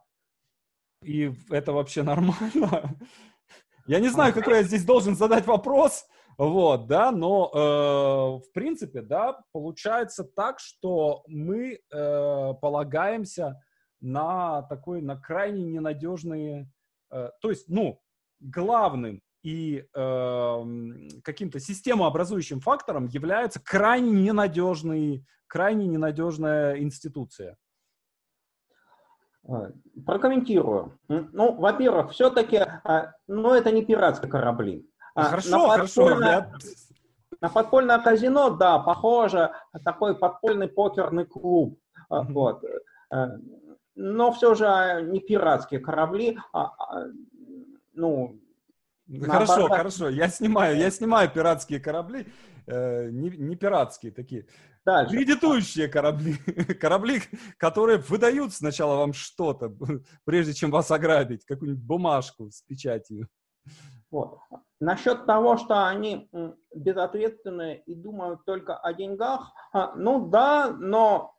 и 1.02 1.34
это 1.50 1.74
вообще 1.74 2.04
нормально. 2.04 2.98
Я 3.88 4.00
не 4.00 4.08
знаю, 4.08 4.34
какой 4.34 4.60
я 4.60 4.64
здесь 4.64 4.86
должен 4.86 5.18
задать 5.18 5.46
вопрос, 5.46 6.06
вот, 6.38 6.88
да, 6.88 7.12
но 7.12 7.50
э, 7.54 8.48
в 8.48 8.52
принципе, 8.54 9.02
да, 9.02 9.40
получается 9.52 10.24
так, 10.24 10.60
что 10.60 11.24
мы 11.28 11.74
э, 11.74 12.54
полагаемся 12.62 13.62
на 14.02 14.64
такой, 14.64 15.02
на 15.02 15.16
крайне 15.16 15.64
ненадежные, 15.64 16.70
э, 17.12 17.30
то 17.42 17.50
есть, 17.50 17.70
ну, 17.70 18.02
главным 18.40 19.22
и 19.44 19.86
э, 19.94 20.64
каким-то 21.24 21.60
системообразующим 21.60 22.62
фактором 22.62 23.08
является 23.08 23.62
крайне 23.62 24.12
ненадежный, 24.12 25.26
крайне 25.48 25.88
ненадежная 25.88 26.80
институция. 26.80 27.58
Э, 29.48 29.72
прокомментирую. 30.06 30.98
Ну, 31.08 31.54
во-первых, 31.56 32.12
все-таки, 32.12 32.58
а, 32.58 33.14
ну, 33.28 33.54
это 33.54 33.72
не 33.72 33.86
пиратские 33.86 34.32
корабли. 34.32 34.90
А, 35.16 35.24
хорошо, 35.26 35.70
хорошо. 35.70 36.20
Я... 36.22 36.52
На 37.42 37.50
подпольное 37.50 38.00
казино, 38.00 38.52
да, 38.52 38.80
похоже, 38.80 39.52
такой 39.84 40.18
подпольный 40.18 40.68
покерный 40.68 41.26
клуб. 41.26 41.80
Mm-hmm. 42.10 42.32
Вот. 42.34 42.64
Э, 43.12 43.38
но 43.96 44.32
все 44.32 44.56
же 44.56 45.06
не 45.12 45.20
пиратские 45.20 45.80
корабли, 45.80 46.38
а, 46.54 46.66
а 46.78 47.08
ну... 47.94 48.40
Хорошо, 49.22 49.58
наоборот. 49.58 49.78
хорошо, 49.78 50.10
я 50.10 50.30
снимаю, 50.30 50.78
я 50.78 50.90
снимаю 50.90 51.30
пиратские 51.30 51.82
корабли, 51.82 52.26
э, 52.66 53.10
не, 53.10 53.30
не 53.30 53.56
пиратские 53.58 54.14
такие. 54.14 54.48
Дальше. 54.86 55.16
Кредитующие 55.16 55.88
корабли. 55.88 56.36
корабли, 56.80 57.22
которые 57.58 57.98
выдают 58.00 58.54
сначала 58.54 58.96
вам 58.96 59.14
что-то, 59.14 59.76
прежде 60.26 60.54
чем 60.54 60.72
вас 60.72 60.90
ограбить, 60.92 61.46
какую-нибудь 61.46 61.84
бумажку 61.84 62.50
с 62.50 62.62
печатью. 62.62 63.28
Вот. 64.14 64.38
Насчет 64.80 65.26
того, 65.26 65.58
что 65.58 65.88
они 65.88 66.30
безответственные 66.76 67.82
и 67.82 67.96
думают 67.96 68.46
только 68.46 68.78
о 68.78 68.94
деньгах, 68.94 69.52
а, 69.74 69.96
ну 69.96 70.28
да, 70.28 70.70
но 70.70 71.34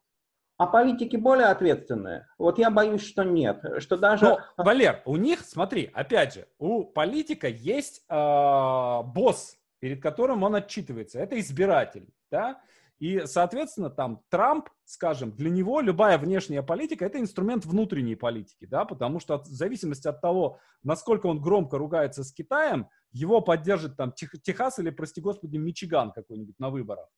а 0.57 0.67
политики 0.67 1.15
более 1.15 1.47
ответственные? 1.47 2.27
Вот 2.37 2.59
я 2.59 2.73
боюсь, 2.73 3.07
что 3.07 3.23
нет. 3.23 3.63
Что 3.79 3.97
даже... 3.97 4.25
Но, 4.25 4.41
Валер, 4.57 5.03
у 5.05 5.17
них, 5.17 5.41
смотри, 5.41 5.89
опять 5.95 6.35
же, 6.35 6.49
у 6.59 6.83
политика 6.83 7.47
есть 7.47 8.05
э, 8.09 9.03
босс, 9.05 9.57
перед 9.79 10.03
которым 10.03 10.43
он 10.43 10.57
отчитывается. 10.57 11.21
Это 11.21 11.39
избиратель, 11.39 12.09
да? 12.33 12.61
И, 13.01 13.23
соответственно, 13.27 13.91
там 13.91 14.23
Трамп, 14.31 14.69
скажем, 14.85 15.33
для 15.33 15.51
него 15.51 15.81
любая 15.81 16.17
внешняя 16.17 16.63
политика– 16.63 17.05
это 17.07 17.19
инструмент 17.19 17.67
внутренней 17.67 18.15
политики, 18.15 18.67
да, 18.67 18.85
потому 18.85 19.19
что 19.19 19.35
от, 19.35 19.47
в 19.47 19.53
зависимости 19.53 20.07
от 20.07 20.21
того, 20.21 20.59
насколько 20.83 21.27
он 21.27 21.41
громко 21.41 21.77
ругается 21.77 22.23
с 22.23 22.33
Китаем, 22.33 22.89
его 23.11 23.41
поддержит 23.41 23.97
там 23.97 24.13
Тех, 24.13 24.31
Техас 24.43 24.79
или, 24.79 24.91
прости 24.91 25.21
господи, 25.21 25.57
Мичиган 25.57 26.13
какой-нибудь 26.13 26.59
на 26.59 26.71
выборах. 26.71 27.09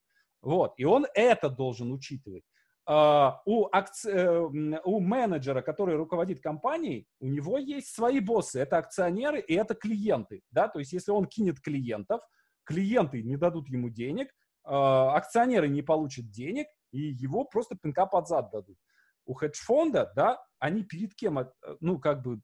Вот, 0.40 0.74
и 0.76 0.84
он 0.84 1.06
это 1.14 1.50
должен 1.50 1.92
учитывать. 1.92 2.44
Uh, 2.88 3.32
у, 3.46 3.66
акци... 3.72 4.08
uh, 4.08 4.80
у 4.84 5.00
менеджера, 5.00 5.60
который 5.60 5.96
руководит 5.96 6.40
компанией, 6.40 7.08
у 7.18 7.26
него 7.26 7.58
есть 7.58 7.92
свои 7.92 8.20
боссы. 8.20 8.60
Это 8.60 8.78
акционеры 8.78 9.40
и 9.40 9.54
это 9.54 9.74
клиенты. 9.74 10.42
Да? 10.52 10.68
То 10.68 10.78
есть, 10.78 10.92
если 10.92 11.10
он 11.10 11.26
кинет 11.26 11.60
клиентов, 11.60 12.20
клиенты 12.62 13.24
не 13.24 13.36
дадут 13.36 13.68
ему 13.68 13.88
денег, 13.88 14.28
акционеры 14.66 15.68
не 15.68 15.82
получат 15.82 16.30
денег, 16.30 16.66
и 16.90 17.00
его 17.00 17.44
просто 17.44 17.76
пинка 17.76 18.06
под 18.06 18.28
зад 18.28 18.50
дадут. 18.50 18.78
У 19.24 19.34
хедж-фонда, 19.34 20.12
да, 20.14 20.40
они 20.58 20.82
перед 20.82 21.14
кем, 21.14 21.38
э, 21.38 21.46
ну, 21.80 21.98
как 21.98 22.22
бы, 22.22 22.40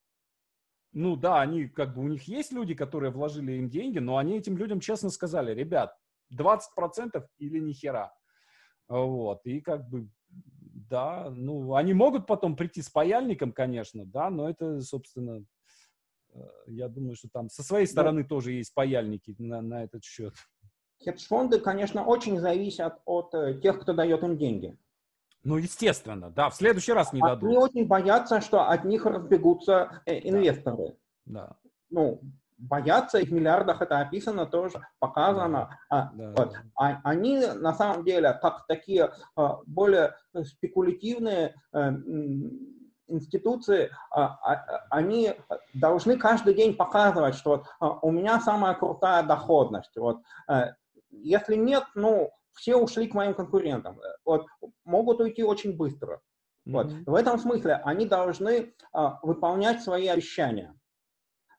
ну, 0.93 1.17
да, 1.17 1.41
они, 1.41 1.69
как 1.69 1.95
бы, 1.95 2.03
у 2.03 2.09
них 2.09 2.25
есть 2.25 2.53
люди, 2.53 2.75
которые 2.75 3.11
вложили 3.13 3.53
им 3.53 3.71
деньги, 3.71 3.99
но 3.99 4.19
они 4.19 4.37
этим 4.37 4.57
людям 4.57 4.81
честно 4.81 5.11
сказали, 5.11 5.55
ребят, 5.55 5.97
20% 6.33 7.27
или 7.39 7.59
ни 7.59 7.73
хера. 7.73 8.13
Вот, 8.89 9.47
и 9.47 9.61
как 9.61 9.89
бы, 9.89 10.09
да, 10.29 11.31
ну, 11.31 11.75
они 11.75 11.95
могут 11.95 12.27
потом 12.27 12.57
прийти 12.57 12.83
с 12.83 12.91
паяльником, 12.91 13.53
конечно, 13.53 14.05
да, 14.05 14.29
но 14.29 14.51
это, 14.51 14.81
собственно, 14.81 15.45
э, 16.35 16.41
я 16.67 16.89
думаю, 16.89 17.15
что 17.15 17.29
там 17.33 17.49
со 17.49 17.63
своей 17.63 17.87
стороны 17.87 18.23
да. 18.23 18.29
тоже 18.29 18.53
есть 18.53 18.75
паяльники 18.75 19.35
на, 19.39 19.63
на 19.63 19.85
этот 19.85 20.05
счет. 20.05 20.35
Хедж-фонды, 21.05 21.61
конечно, 21.61 22.05
очень 22.05 22.39
зависят 22.39 23.01
от 23.05 23.35
э, 23.35 23.61
тех, 23.61 23.81
кто 23.81 23.93
дает 23.93 24.23
им 24.23 24.37
деньги. 24.37 24.77
Ну, 25.45 25.57
естественно, 25.57 26.31
да, 26.31 26.51
в 26.51 26.55
следующий 26.55 26.93
раз 26.93 27.13
не 27.13 27.21
Они 27.21 27.29
дадут. 27.29 27.49
Они 27.49 27.59
очень 27.59 27.87
боятся, 27.87 28.41
что 28.41 28.69
от 28.69 28.85
них 28.85 29.05
разбегутся 29.05 30.03
э, 30.07 30.21
инвесторы. 30.29 30.97
Да. 31.25 31.57
Ну, 31.91 32.21
боятся, 32.63 33.19
их 33.19 33.31
в 33.31 33.33
миллиардах 33.33 33.83
это 33.83 33.99
описано 33.99 34.47
тоже, 34.47 34.87
показано. 35.01 35.79
Да. 35.91 35.97
А, 35.97 36.11
да. 36.15 36.35
Вот. 36.37 36.55
А, 36.77 37.01
они 37.05 37.45
на 37.47 37.75
самом 37.75 38.05
деле, 38.05 38.39
как 38.41 38.67
такие 38.67 39.13
а, 39.37 39.59
более 39.67 40.15
спекулятивные 40.45 41.55
институции, 43.09 43.91
а, 44.11 44.39
а, 44.43 44.87
они 44.91 45.35
должны 45.75 46.17
каждый 46.17 46.55
день 46.55 46.75
показывать, 46.75 47.35
что 47.35 47.65
вот, 47.81 47.99
у 48.03 48.11
меня 48.11 48.41
самая 48.41 48.75
крутая 48.75 49.23
доходность. 49.23 49.97
Вот, 49.97 50.23
если 51.13 51.55
нет, 51.55 51.85
ну, 51.95 52.31
все 52.55 52.77
ушли 52.77 53.07
к 53.07 53.15
моим 53.15 53.35
конкурентам. 53.35 53.99
Вот, 54.25 54.47
могут 54.85 55.21
уйти 55.21 55.43
очень 55.43 55.77
быстро. 55.77 56.21
Mm-hmm. 56.67 56.73
Вот. 56.73 56.93
В 57.07 57.15
этом 57.15 57.39
смысле 57.39 57.77
они 57.85 58.07
должны 58.07 58.75
а, 58.93 59.19
выполнять 59.23 59.83
свои 59.83 60.07
обещания. 60.09 60.75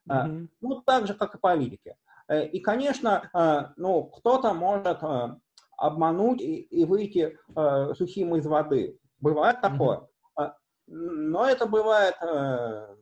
Mm-hmm. 0.10 0.13
А, 0.13 0.48
ну, 0.62 0.82
так 0.82 1.08
же, 1.08 1.13
как 1.13 1.36
и 1.36 1.39
политики. 1.39 1.96
Э, 2.28 2.46
и, 2.46 2.60
конечно, 2.60 3.30
а, 3.34 3.74
ну, 3.76 4.06
кто-то 4.06 4.54
может 4.54 5.04
а, 5.04 5.39
обмануть 5.78 6.42
и, 6.42 6.62
и 6.62 6.86
выйти 6.86 7.38
а, 7.56 7.94
сухим 7.96 8.36
из 8.36 8.46
воды. 8.46 9.00
Бывает 9.20 9.62
такое. 9.62 9.98
Mm-hmm. 9.98 10.08
А, 10.38 10.58
но 10.88 11.46
это 11.46 11.66
бывает 11.66 12.16
а, 12.22 12.96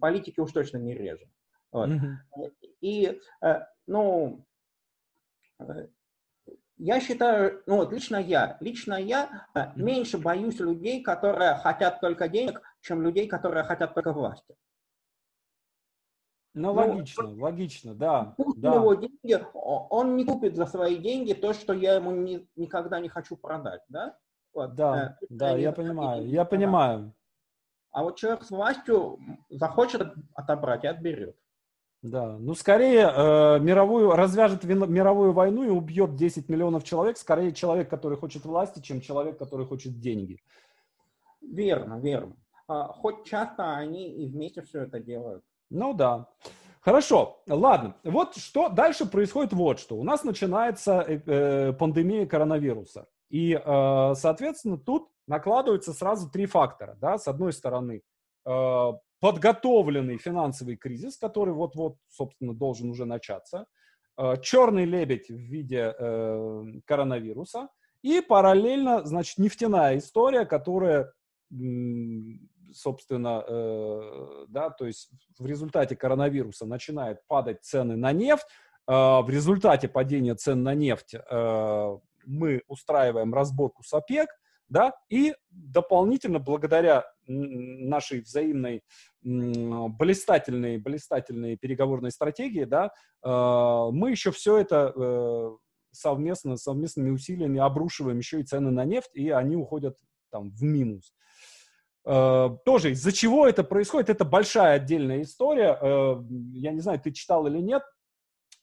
политики 0.00 0.40
уж 0.40 0.52
точно 0.52 0.78
не 0.78 0.94
реже. 0.94 1.28
Вот. 1.72 1.88
Mm-hmm. 1.88 2.52
И, 2.80 3.20
а, 3.42 3.66
ну, 3.86 4.46
я 6.78 7.00
считаю, 7.00 7.62
ну 7.66 7.76
вот 7.76 7.92
лично 7.92 8.16
я, 8.16 8.56
лично 8.60 8.94
я 8.94 9.46
э, 9.54 9.72
меньше 9.76 10.18
боюсь 10.18 10.58
людей, 10.60 11.02
которые 11.02 11.54
хотят 11.56 12.00
только 12.00 12.28
денег, 12.28 12.60
чем 12.80 13.02
людей, 13.02 13.26
которые 13.26 13.64
хотят 13.64 13.94
только 13.94 14.12
власти. 14.12 14.54
Ну, 16.52 16.72
ну 16.72 16.74
логично, 16.74 17.28
логично, 17.34 17.94
да. 17.94 18.34
Пусть 18.36 18.60
да. 18.60 18.72
у 18.72 18.74
него 18.76 18.94
деньги, 18.94 19.46
он 19.52 20.16
не 20.16 20.24
купит 20.24 20.56
за 20.56 20.66
свои 20.66 20.96
деньги 20.96 21.34
то, 21.34 21.52
что 21.52 21.72
я 21.72 21.94
ему 21.94 22.12
не, 22.12 22.48
никогда 22.56 23.00
не 23.00 23.08
хочу 23.08 23.36
продать, 23.36 23.82
да? 23.88 24.16
Вот. 24.54 24.74
Да, 24.74 25.16
э, 25.20 25.26
да, 25.28 25.56
я 25.56 25.72
понимаю, 25.72 26.26
я 26.28 26.44
понимаю. 26.44 27.14
А 27.90 28.02
вот 28.02 28.16
человек 28.16 28.42
с 28.42 28.50
властью 28.50 29.18
захочет 29.48 30.14
отобрать 30.34 30.84
и 30.84 30.88
отберет. 30.88 31.36
Да, 32.10 32.38
ну 32.38 32.54
скорее 32.54 33.10
э, 33.12 33.58
мировую, 33.58 34.12
развяжет 34.12 34.62
мировую 34.62 35.32
войну 35.32 35.64
и 35.64 35.68
убьет 35.68 36.14
10 36.14 36.48
миллионов 36.48 36.84
человек, 36.84 37.16
скорее 37.16 37.52
человек, 37.52 37.90
который 37.90 38.16
хочет 38.16 38.44
власти, 38.44 38.80
чем 38.80 39.00
человек, 39.00 39.38
который 39.38 39.66
хочет 39.66 39.98
деньги. 39.98 40.40
Верно, 41.40 41.98
верно. 41.98 42.36
А, 42.68 42.88
хоть 42.88 43.24
часто 43.24 43.74
они 43.74 44.08
и 44.08 44.26
вместе 44.28 44.62
все 44.62 44.82
это 44.82 45.00
делают. 45.00 45.42
Ну 45.68 45.94
да. 45.94 46.28
Хорошо, 46.80 47.42
ладно. 47.48 47.96
Вот 48.04 48.36
что 48.36 48.68
дальше 48.68 49.06
происходит 49.06 49.52
вот 49.52 49.80
что. 49.80 49.96
У 49.96 50.04
нас 50.04 50.22
начинается 50.22 51.00
э, 51.00 51.20
э 51.26 51.72
пандемия 51.72 52.26
коронавируса. 52.26 53.06
И, 53.30 53.52
э, 53.52 54.14
соответственно, 54.14 54.78
тут 54.78 55.08
накладываются 55.26 55.92
сразу 55.92 56.30
три 56.30 56.46
фактора. 56.46 56.96
Да? 57.00 57.18
С 57.18 57.26
одной 57.26 57.52
стороны, 57.52 58.02
э, 58.44 58.92
подготовленный 59.20 60.18
финансовый 60.18 60.76
кризис, 60.76 61.16
который 61.16 61.54
вот-вот, 61.54 61.96
собственно, 62.08 62.54
должен 62.54 62.90
уже 62.90 63.04
начаться, 63.04 63.66
э, 64.18 64.34
черный 64.42 64.84
лебедь 64.84 65.28
в 65.28 65.38
виде 65.38 65.94
э, 65.98 66.64
коронавируса. 66.84 67.68
И 68.02 68.20
параллельно, 68.20 69.04
значит, 69.04 69.38
нефтяная 69.38 69.98
история, 69.98 70.44
которая, 70.44 71.12
собственно, 72.72 73.44
э, 73.46 74.46
да, 74.48 74.70
то 74.70 74.86
есть 74.86 75.10
в 75.38 75.46
результате 75.46 75.96
коронавируса 75.96 76.66
начинают 76.66 77.20
падать 77.26 77.64
цены 77.64 77.96
на 77.96 78.12
нефть, 78.12 78.46
в 78.86 79.26
результате 79.28 79.88
падения 79.88 80.36
цен 80.36 80.62
на 80.62 80.72
нефть 80.72 81.16
мы 82.24 82.62
устраиваем 82.68 83.34
разборку 83.34 83.82
с 83.82 83.92
ОПЕК, 83.92 84.28
да, 84.68 84.92
и 85.08 85.34
дополнительно 85.50 86.38
благодаря 86.38 87.04
нашей 87.26 88.20
взаимной 88.20 88.82
блистательной, 89.22 90.78
блистательной 90.78 91.56
переговорной 91.56 92.10
стратегии, 92.10 92.64
да, 92.64 92.92
э, 93.24 93.90
мы 93.92 94.10
еще 94.10 94.30
все 94.30 94.58
это 94.58 94.92
э, 94.94 95.56
совместно, 95.92 96.56
совместными 96.56 97.10
усилиями 97.10 97.60
обрушиваем 97.60 98.18
еще 98.18 98.40
и 98.40 98.44
цены 98.44 98.70
на 98.70 98.84
нефть, 98.84 99.10
и 99.14 99.30
они 99.30 99.56
уходят 99.56 99.96
там 100.30 100.50
в 100.50 100.62
минус. 100.62 101.12
Э, 102.04 102.50
тоже 102.64 102.92
из-за 102.92 103.12
чего 103.12 103.46
это 103.46 103.64
происходит, 103.64 104.10
это 104.10 104.24
большая 104.24 104.76
отдельная 104.76 105.22
история. 105.22 105.78
Я 106.52 106.72
не 106.72 106.80
знаю, 106.80 107.00
ты 107.00 107.10
читал 107.12 107.46
или 107.46 107.58
нет, 107.58 107.82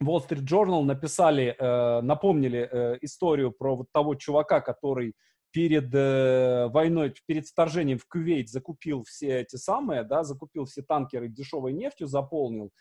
Wall 0.02 0.22
Street 0.28 0.46
Journal 0.46 0.84
написали, 0.84 1.56
напомнили 2.02 2.98
историю 3.02 3.52
про 3.52 3.76
вот 3.78 3.88
того 3.94 4.16
чувака, 4.16 4.60
который 4.60 5.14
перед 5.54 5.94
э, 5.94 6.68
войной, 6.70 7.14
перед 7.28 7.48
вторжением 7.48 8.00
в 8.00 8.08
Кувейт 8.08 8.50
закупил 8.50 9.04
все 9.04 9.42
эти 9.42 9.56
самые, 9.56 10.04
да, 10.04 10.24
закупил 10.24 10.66
все 10.66 10.82
танкеры 10.82 11.30
дешевой 11.30 11.74
нефтью, 11.74 12.08
заполнил, 12.08 12.72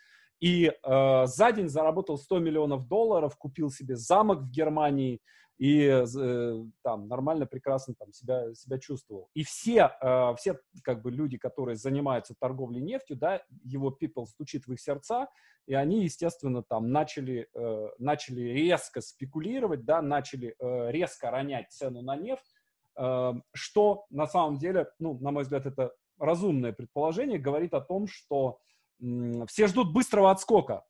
и 0.41 0.65
э, 0.65 1.25
за 1.25 1.51
день 1.51 1.69
заработал 1.69 2.17
100 2.17 2.39
миллионов 2.39 2.87
долларов, 2.87 3.37
купил 3.37 3.69
себе 3.69 3.95
замок 3.95 4.39
в 4.39 4.49
Германии 4.49 5.21
и 5.59 5.83
э, 5.83 6.65
там 6.83 7.07
нормально, 7.07 7.45
прекрасно 7.45 7.93
там 7.93 8.11
себя, 8.11 8.53
себя 8.55 8.79
чувствовал. 8.79 9.29
И 9.35 9.43
все, 9.43 9.91
э, 10.01 10.33
все 10.37 10.59
как 10.83 11.03
бы 11.03 11.11
люди, 11.11 11.37
которые 11.37 11.75
занимаются 11.75 12.33
торговлей 12.37 12.81
нефтью, 12.81 13.17
да, 13.17 13.43
его 13.63 13.95
people 13.97 14.25
стучит 14.25 14.65
в 14.65 14.73
их 14.73 14.81
сердца, 14.81 15.27
и 15.67 15.75
они, 15.75 16.03
естественно, 16.03 16.63
там 16.63 16.91
начали, 16.91 17.47
э, 17.53 17.89
начали 17.99 18.41
резко 18.41 18.99
спекулировать, 18.99 19.85
да, 19.85 20.01
начали 20.01 20.55
э, 20.59 20.91
резко 20.91 21.31
ронять 21.31 21.71
цену 21.71 22.01
на 22.01 22.17
нефть, 22.17 22.53
что 22.95 24.05
на 24.09 24.27
самом 24.27 24.57
деле, 24.57 24.87
ну, 24.99 25.17
на 25.19 25.31
мой 25.31 25.43
взгляд, 25.43 25.65
это 25.65 25.93
разумное 26.19 26.73
предположение, 26.73 27.39
говорит 27.39 27.73
о 27.73 27.81
том, 27.81 28.07
что 28.07 28.59
все 29.47 29.67
ждут 29.67 29.93
быстрого 29.93 30.31
отскока. 30.31 30.83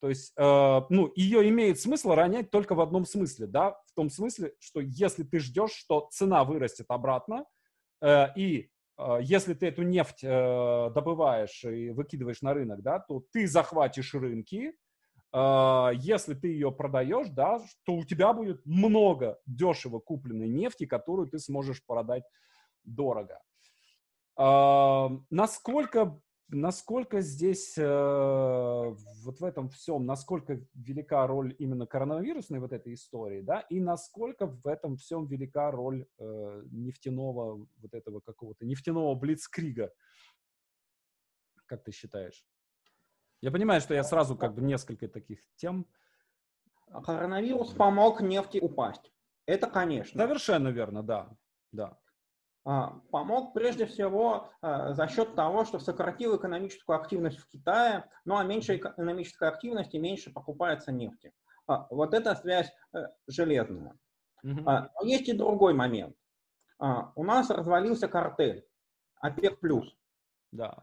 То 0.00 0.08
есть, 0.08 0.32
э, 0.36 0.80
ну, 0.90 1.12
ее 1.16 1.48
имеет 1.48 1.80
смысл 1.80 2.12
ронять 2.12 2.50
только 2.50 2.74
в 2.74 2.80
одном 2.80 3.04
смысле, 3.04 3.46
да, 3.46 3.72
в 3.86 3.94
том 3.94 4.10
смысле, 4.10 4.54
что 4.60 4.80
если 4.80 5.24
ты 5.24 5.40
ждешь, 5.40 5.72
что 5.72 6.08
цена 6.12 6.44
вырастет 6.44 6.86
обратно, 6.88 7.44
э, 8.00 8.26
и 8.36 8.70
э, 8.96 9.18
если 9.22 9.54
ты 9.54 9.66
эту 9.66 9.82
нефть 9.82 10.22
добываешь 10.22 11.64
и 11.64 11.90
выкидываешь 11.90 12.42
на 12.42 12.54
рынок, 12.54 12.82
да, 12.82 13.00
то 13.00 13.24
ты 13.32 13.48
захватишь 13.48 14.14
рынки, 14.14 14.74
если 15.32 16.34
ты 16.34 16.48
ее 16.48 16.72
продаешь, 16.72 17.28
да, 17.28 17.60
то 17.84 17.94
у 17.94 18.04
тебя 18.04 18.32
будет 18.32 18.64
много 18.64 19.38
дешево 19.46 19.98
купленной 19.98 20.48
нефти, 20.48 20.86
которую 20.86 21.28
ты 21.28 21.38
сможешь 21.38 21.84
продать 21.84 22.24
дорого. 22.84 23.40
Насколько 25.30 26.20
насколько 26.50 27.20
здесь 27.20 27.76
э, 27.76 27.84
вот 27.84 29.40
в 29.40 29.44
этом 29.44 29.68
всем, 29.68 30.06
насколько 30.06 30.60
велика 30.74 31.26
роль 31.26 31.54
именно 31.58 31.86
коронавирусной 31.86 32.58
вот 32.58 32.72
этой 32.72 32.94
истории, 32.94 33.42
да, 33.42 33.60
и 33.60 33.80
насколько 33.80 34.46
в 34.46 34.66
этом 34.66 34.96
всем 34.96 35.26
велика 35.26 35.70
роль 35.70 36.06
э, 36.18 36.62
нефтяного 36.70 37.66
вот 37.76 37.94
этого 37.94 38.20
какого-то 38.20 38.64
нефтяного 38.64 39.14
блицкрига, 39.14 39.92
как 41.66 41.84
ты 41.84 41.92
считаешь? 41.92 42.46
Я 43.40 43.50
понимаю, 43.50 43.80
что 43.80 43.94
я 43.94 44.02
сразу 44.04 44.36
как 44.36 44.54
бы 44.54 44.62
несколько 44.62 45.08
таких 45.08 45.40
тем. 45.56 45.86
Коронавирус 47.04 47.72
помог 47.72 48.20
нефти 48.20 48.58
упасть. 48.58 49.12
Это, 49.46 49.66
конечно. 49.68 50.20
Совершенно 50.20 50.68
верно, 50.68 51.02
да, 51.02 51.30
да. 51.72 51.98
А, 52.64 53.00
помог 53.10 53.54
прежде 53.54 53.86
всего 53.86 54.50
а, 54.60 54.92
за 54.92 55.08
счет 55.08 55.34
того, 55.34 55.64
что 55.64 55.78
сократил 55.78 56.36
экономическую 56.36 56.98
активность 56.98 57.38
в 57.38 57.48
Китае, 57.48 58.04
ну 58.26 58.36
а 58.36 58.44
меньше 58.44 58.76
экономической 58.76 59.48
активности, 59.48 59.96
меньше 59.96 60.30
покупается 60.30 60.92
нефти. 60.92 61.32
А, 61.66 61.86
вот 61.90 62.12
эта 62.12 62.34
связь 62.34 62.70
э, 62.92 63.06
железная. 63.26 63.98
Угу. 64.42 64.60
Но 64.62 64.90
есть 65.02 65.28
и 65.28 65.32
другой 65.32 65.74
момент. 65.74 66.14
У 66.78 67.24
нас 67.24 67.50
развалился 67.50 68.06
картель, 68.06 68.64
ОПЕК+. 69.20 69.58
Да. 70.52 70.82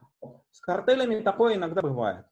С 0.52 0.60
картелями 0.60 1.22
такое 1.22 1.56
иногда 1.56 1.82
бывает. 1.82 2.26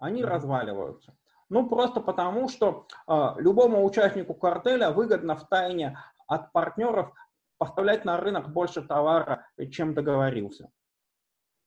Они 0.00 0.24
разваливаются. 0.24 1.14
Ну, 1.48 1.68
просто 1.68 2.00
потому, 2.00 2.48
что 2.48 2.86
э, 3.06 3.34
любому 3.36 3.84
участнику 3.84 4.34
картеля 4.34 4.90
выгодно 4.90 5.36
в 5.36 5.46
тайне 5.48 5.98
от 6.26 6.52
партнеров 6.52 7.12
поставлять 7.58 8.04
на 8.04 8.16
рынок 8.16 8.48
больше 8.52 8.82
товара, 8.82 9.46
чем 9.70 9.92
договорился. 9.92 10.70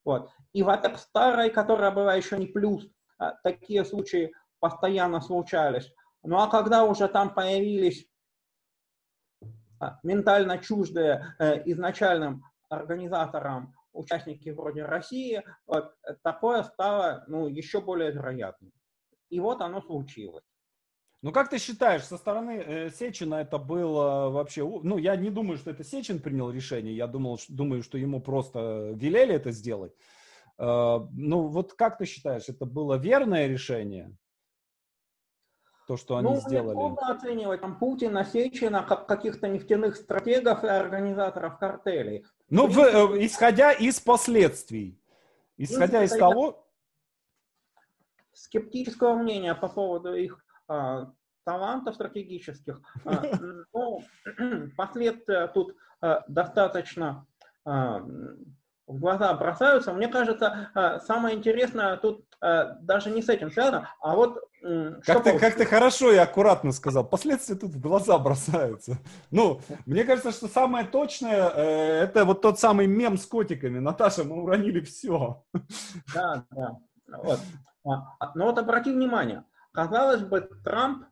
Вот. 0.03 0.31
И 0.51 0.63
в 0.63 0.69
ОПЕК 0.69 0.97
старой, 0.97 1.49
которая 1.51 1.91
была 1.91 2.15
еще 2.15 2.37
не 2.37 2.47
плюс, 2.47 2.87
а, 3.19 3.33
такие 3.43 3.85
случаи 3.85 4.33
постоянно 4.59 5.21
случались. 5.21 5.93
Ну 6.23 6.39
а 6.39 6.47
когда 6.49 6.83
уже 6.83 7.07
там 7.07 7.33
появились 7.33 8.07
а, 9.79 9.99
ментально 10.03 10.57
чуждые 10.57 11.35
э, 11.39 11.61
изначальным 11.71 12.43
организаторам 12.69 13.75
участники 13.93 14.49
вроде 14.49 14.83
России, 14.83 15.41
вот, 15.65 15.95
такое 16.23 16.63
стало 16.63 17.23
ну, 17.27 17.47
еще 17.47 17.81
более 17.81 18.11
вероятным. 18.11 18.71
И 19.29 19.39
вот 19.39 19.61
оно 19.61 19.81
случилось. 19.81 20.43
Ну, 21.23 21.31
как 21.31 21.49
ты 21.49 21.57
считаешь, 21.57 22.03
со 22.03 22.17
стороны 22.17 22.51
э, 22.59 22.89
Сечина 22.89 23.35
это 23.35 23.57
было 23.57 24.29
вообще... 24.29 24.61
Ну, 24.61 24.97
я 24.97 25.15
не 25.15 25.29
думаю, 25.29 25.57
что 25.57 25.71
это 25.71 25.81
Сечин 25.81 26.19
принял 26.19 26.51
решение. 26.51 26.93
Я 26.93 27.07
думал, 27.07 27.39
думаю, 27.47 27.81
что 27.81 27.97
ему 27.97 28.21
просто 28.21 28.91
велели 28.93 29.33
это 29.33 29.51
сделать. 29.51 29.93
Э, 30.57 30.99
ну, 31.13 31.47
вот 31.47 31.75
как 31.75 31.97
ты 31.97 32.05
считаешь, 32.05 32.49
это 32.49 32.65
было 32.65 32.95
верное 32.95 33.47
решение? 33.47 34.13
То, 35.87 35.95
что 35.95 36.17
они 36.17 36.29
ну, 36.29 36.41
сделали. 36.41 36.75
Ну, 36.75 36.97
оценивать 36.99 37.61
там 37.61 37.79
Путина, 37.79 38.25
Сечина, 38.25 38.83
как 38.83 39.07
каких-то 39.07 39.47
нефтяных 39.47 39.95
стратегов 39.95 40.65
и 40.65 40.67
организаторов 40.67 41.57
картелей. 41.57 42.25
Ну, 42.53 42.67
в, 42.67 42.77
э, 42.77 43.25
исходя 43.25 43.71
из 43.71 43.99
последствий. 43.99 45.01
Исходя 45.57 45.99
ну, 45.99 46.05
из 46.05 46.11
того... 46.11 46.69
Скептического 48.33 49.15
мнения 49.15 49.55
по 49.55 49.67
поводу 49.67 50.13
их 50.13 50.37
а, 50.67 51.11
талантов 51.45 51.95
стратегических. 51.95 52.79
А, 53.05 53.23
но 53.73 54.03
последствия 54.77 55.47
тут 55.47 55.75
а, 55.99 56.23
достаточно 56.27 57.25
в 58.87 58.99
глаза 58.99 59.33
бросаются. 59.33 59.93
Мне 59.93 60.07
кажется, 60.07 60.71
самое 61.05 61.37
интересное 61.37 61.97
тут 61.97 62.25
даже 62.39 63.09
не 63.09 63.21
с 63.21 63.29
этим 63.29 63.51
связано, 63.51 63.89
а 64.01 64.15
вот... 64.15 64.43
Как 65.05 65.23
ты, 65.23 65.37
как 65.37 65.55
ты 65.55 65.65
хорошо 65.65 66.11
и 66.11 66.17
аккуратно 66.17 66.71
сказал. 66.71 67.05
Последствия 67.05 67.55
тут 67.55 67.71
в 67.71 67.81
глаза 67.81 68.17
бросаются. 68.17 68.97
Ну, 69.29 69.59
мне 69.85 70.05
кажется, 70.05 70.31
что 70.31 70.47
самое 70.47 70.85
точное, 70.85 71.49
э, 71.49 72.03
это 72.03 72.23
вот 72.23 72.41
тот 72.41 72.61
самый 72.61 72.87
мем 72.87 73.17
с 73.17 73.25
котиками. 73.25 73.79
Наташа, 73.79 74.23
мы 74.23 74.41
уронили 74.41 74.79
все. 74.79 75.43
Да, 76.13 76.45
да. 76.51 76.77
Вот. 77.09 77.39
Но 77.83 78.45
вот 78.45 78.57
обрати 78.57 78.89
внимание, 78.89 79.43
Казалось 79.73 80.21
бы, 80.21 80.47
Трамп 80.63 81.05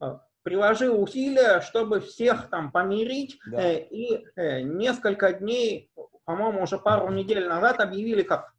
а, 0.00 0.20
приложил 0.42 1.02
усилия, 1.02 1.60
чтобы 1.60 2.00
всех 2.00 2.48
там 2.48 2.72
помирить, 2.72 3.38
да. 3.46 3.62
э, 3.62 3.84
и 3.90 4.24
э, 4.36 4.62
несколько 4.62 5.34
дней, 5.34 5.89
по-моему, 6.30 6.62
уже 6.62 6.78
пару 6.78 7.10
недель 7.10 7.48
назад 7.48 7.80
объявили, 7.80 8.22
как 8.22 8.54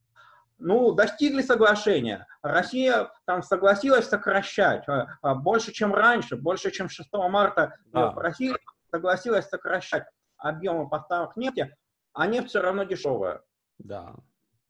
ну, 0.57 0.91
достигли 0.91 1.41
соглашения. 1.41 2.27
Россия 2.41 3.09
там 3.25 3.41
согласилась 3.41 4.09
сокращать 4.09 4.83
э, 4.89 5.07
э, 5.23 5.35
больше, 5.35 5.71
чем 5.71 5.93
раньше, 5.93 6.35
больше, 6.35 6.69
чем 6.69 6.89
6 6.89 7.09
марта 7.29 7.77
да. 7.85 8.11
Россия 8.13 8.57
согласилась 8.91 9.47
сокращать 9.47 10.03
объемы 10.35 10.89
поставок 10.89 11.37
нефти, 11.37 11.73
а 12.11 12.27
нефть 12.27 12.49
все 12.49 12.61
равно 12.61 12.83
дешевая. 12.83 13.41
Да. 13.79 14.15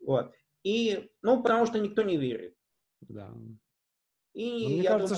Вот. 0.05 0.31
И, 0.63 1.11
ну, 1.23 1.41
потому 1.41 1.65
что 1.65 1.79
никто 1.79 2.03
не 2.03 2.17
верит. 2.17 2.53
Да. 3.01 3.31
И 4.33 4.63
ну, 4.63 4.69
мне 4.75 4.83
кажется, 4.83 5.15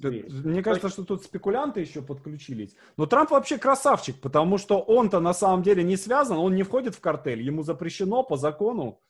думаю, 0.00 0.24
что, 0.30 0.48
мне 0.48 0.62
кажется, 0.62 0.88
что 0.88 1.04
тут 1.04 1.24
спекулянты 1.24 1.80
еще 1.80 2.00
подключились. 2.00 2.74
Но 2.96 3.06
Трамп 3.06 3.30
вообще 3.30 3.58
красавчик, 3.58 4.18
потому 4.20 4.56
что 4.56 4.80
он-то 4.80 5.20
на 5.20 5.34
самом 5.34 5.62
деле 5.62 5.82
не 5.82 5.96
связан, 5.96 6.38
он 6.38 6.54
не 6.54 6.62
входит 6.62 6.94
в 6.94 7.00
картель. 7.00 7.42
Ему 7.42 7.62
запрещено 7.62 8.22
по 8.22 8.36
закону. 8.36 9.00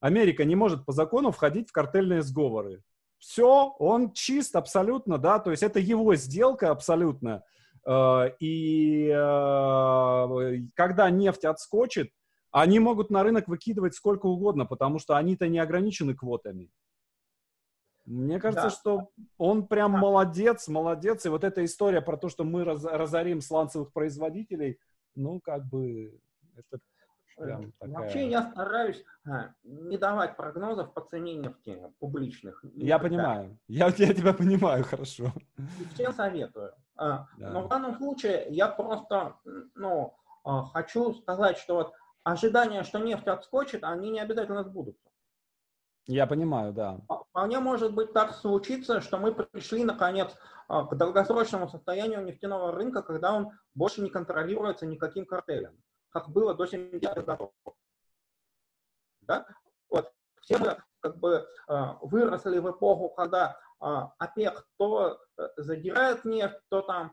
Америка 0.00 0.44
не 0.44 0.56
может 0.56 0.84
по 0.84 0.92
закону 0.92 1.30
входить 1.30 1.68
в 1.68 1.72
картельные 1.72 2.22
сговоры. 2.22 2.82
Все, 3.18 3.74
он 3.78 4.12
чист 4.12 4.56
абсолютно, 4.56 5.18
да, 5.18 5.38
то 5.38 5.50
есть 5.50 5.62
это 5.62 5.78
его 5.80 6.14
сделка 6.14 6.70
абсолютно. 6.70 7.42
Э, 7.84 8.30
и 8.40 9.08
э, 9.08 10.58
когда 10.74 11.10
нефть 11.10 11.44
отскочит, 11.44 12.12
они 12.50 12.78
могут 12.78 13.10
на 13.10 13.22
рынок 13.22 13.48
выкидывать 13.48 13.94
сколько 13.94 14.26
угодно, 14.26 14.66
потому 14.66 14.98
что 14.98 15.16
они-то 15.16 15.48
не 15.48 15.58
ограничены 15.58 16.14
квотами. 16.14 16.70
Мне 18.08 18.40
кажется, 18.40 18.68
да. 18.68 18.70
что 18.70 19.10
он 19.36 19.66
прям 19.66 19.92
да. 19.92 19.98
молодец, 19.98 20.66
молодец. 20.68 21.26
И 21.26 21.28
вот 21.28 21.44
эта 21.44 21.62
история 21.64 22.00
про 22.00 22.16
то, 22.16 22.30
что 22.30 22.42
мы 22.42 22.64
раз, 22.64 22.82
разорим 22.82 23.42
сланцевых 23.42 23.92
производителей, 23.92 24.78
ну, 25.14 25.40
как 25.40 25.66
бы, 25.66 26.18
это 26.56 26.80
прям 27.36 27.72
такая... 27.78 27.94
Вообще 27.94 28.30
я 28.30 28.50
стараюсь 28.50 29.04
а, 29.26 29.50
не 29.62 29.98
давать 29.98 30.36
прогнозов 30.36 30.94
по 30.94 31.02
цене 31.02 31.34
нефти 31.34 31.78
публичных. 31.98 32.64
Я 32.74 32.98
понимаю. 32.98 33.58
Я, 33.68 33.88
я 33.96 34.14
тебя 34.14 34.32
понимаю 34.32 34.84
хорошо. 34.84 35.32
всем 35.92 36.12
советую. 36.14 36.72
А, 36.96 37.26
да. 37.36 37.50
Но 37.50 37.62
в 37.62 37.68
данном 37.68 37.94
случае 37.98 38.46
я 38.48 38.68
просто, 38.68 39.34
ну, 39.74 40.14
а, 40.44 40.64
хочу 40.64 41.12
сказать, 41.12 41.58
что 41.58 41.74
вот 41.74 41.92
ожидания, 42.24 42.84
что 42.84 43.00
нефть 43.00 43.26
отскочит, 43.26 43.84
они 43.84 44.08
не 44.08 44.20
обязательно 44.20 44.64
сбудутся. 44.64 45.07
Я 46.08 46.26
понимаю, 46.26 46.72
да. 46.72 46.98
Вполне 47.30 47.60
может 47.60 47.94
быть 47.94 48.14
так 48.14 48.34
случиться, 48.34 49.02
что 49.02 49.18
мы 49.18 49.34
пришли, 49.34 49.84
наконец, 49.84 50.34
а, 50.66 50.86
к 50.86 50.96
долгосрочному 50.96 51.68
состоянию 51.68 52.24
нефтяного 52.24 52.72
рынка, 52.72 53.02
когда 53.02 53.34
он 53.34 53.50
больше 53.74 54.00
не 54.00 54.08
контролируется 54.08 54.86
никаким 54.86 55.26
картелем, 55.26 55.76
как 56.08 56.30
было 56.30 56.54
до 56.54 56.64
70-х 56.64 57.20
годов. 57.20 57.52
Да? 59.20 59.46
Вот. 59.90 60.10
Все 60.40 60.56
мы 60.56 60.78
как 61.00 61.18
бы 61.18 61.46
выросли 62.00 62.58
в 62.58 62.70
эпоху, 62.70 63.10
когда 63.10 63.60
ОПЕК 63.80 64.66
то 64.76 65.18
задирает 65.56 66.24
нефть, 66.24 66.58
то 66.68 66.82
там 66.82 67.12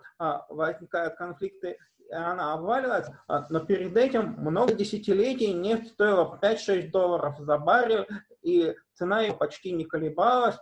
возникают 0.50 1.16
конфликты, 1.16 1.78
и 2.10 2.14
она 2.14 2.54
обваливается, 2.54 3.20
но 3.50 3.60
перед 3.60 3.96
этим 3.98 4.36
много 4.38 4.74
десятилетий 4.74 5.54
нефть 5.54 5.92
стоила 5.94 6.26
по 6.26 6.46
5-6 6.46 6.92
долларов 6.92 7.38
за 7.40 7.58
баррель, 7.58 8.08
и 8.42 8.76
цена 8.94 9.22
ее 9.22 9.34
почти 9.34 9.72
не 9.72 9.86
колебалась. 9.86 10.58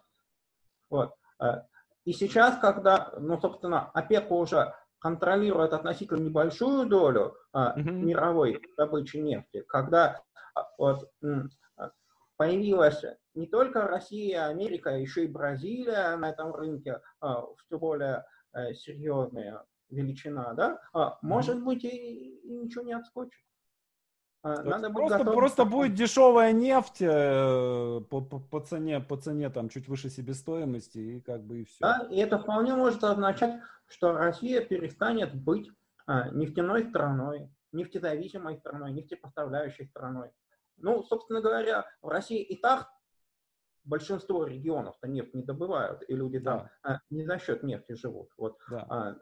Вот. 0.89 1.13
И 2.05 2.11
сейчас, 2.11 2.59
когда, 2.59 3.13
ну, 3.19 3.39
собственно, 3.39 3.89
ОПЕК 3.91 4.31
уже 4.31 4.73
контролирует 5.03 5.73
относительно 5.73 6.19
небольшую 6.19 6.87
долю 6.87 7.35
а, 7.51 7.77
mm-hmm. 7.77 7.91
мировой 7.91 8.61
добычи 8.77 9.17
нефти, 9.17 9.63
когда 9.67 10.21
а, 10.55 10.67
вот, 10.77 11.09
а, 11.77 11.91
появилась 12.37 13.03
не 13.35 13.47
только 13.47 13.87
Россия, 13.87 14.47
Америка, 14.47 14.91
а 14.91 14.97
еще 14.97 15.25
и 15.25 15.27
Бразилия 15.27 16.15
на 16.17 16.29
этом 16.29 16.53
рынке, 16.53 17.01
а, 17.19 17.45
все 17.55 17.79
более 17.79 18.25
а, 18.51 18.73
серьезная 18.73 19.63
величина, 19.89 20.53
да, 20.53 20.79
а, 20.93 21.17
может 21.21 21.63
быть 21.63 21.83
и, 21.83 22.39
и 22.39 22.49
ничего 22.49 22.83
не 22.83 22.93
отскочит. 22.93 23.39
Надо 24.43 24.89
просто, 24.89 25.23
просто 25.23 25.65
будет 25.65 25.93
дешевая 25.93 26.51
нефть 26.51 27.01
э, 27.01 28.01
по, 28.09 28.19
по, 28.19 28.39
по 28.39 28.59
цене, 28.59 28.99
по 28.99 29.15
цене 29.15 29.49
там 29.49 29.69
чуть 29.69 29.87
выше 29.87 30.09
себестоимости 30.09 30.97
и 30.97 31.21
как 31.21 31.43
бы 31.45 31.61
и 31.61 31.63
все. 31.63 31.77
Да, 31.79 32.07
и 32.11 32.17
это 32.17 32.37
вполне 32.37 32.75
может 32.75 33.01
означать, 33.05 33.61
что 33.87 34.11
Россия 34.11 34.59
перестанет 34.59 35.33
быть 35.33 35.71
а, 36.05 36.27
нефтяной 36.27 36.83
страной, 36.83 37.49
нефтезависимой 37.71 38.57
страной, 38.57 38.91
нефтепоставляющей 38.91 39.85
страной. 39.85 40.31
Ну, 40.75 41.03
собственно 41.03 41.39
говоря, 41.39 41.85
в 42.01 42.09
России 42.09 42.41
и 42.41 42.57
так 42.57 42.89
большинство 43.83 44.45
регионов-то 44.45 45.07
нефть 45.07 45.33
не 45.33 45.43
добывают, 45.43 46.03
и 46.07 46.15
люди 46.15 46.39
да. 46.39 46.69
там 46.81 46.99
не 47.09 47.25
за 47.25 47.39
счет 47.39 47.63
нефти 47.63 47.93
живут. 47.93 48.29
Вот, 48.37 48.57
да. 48.69 48.85
а, 48.89 49.15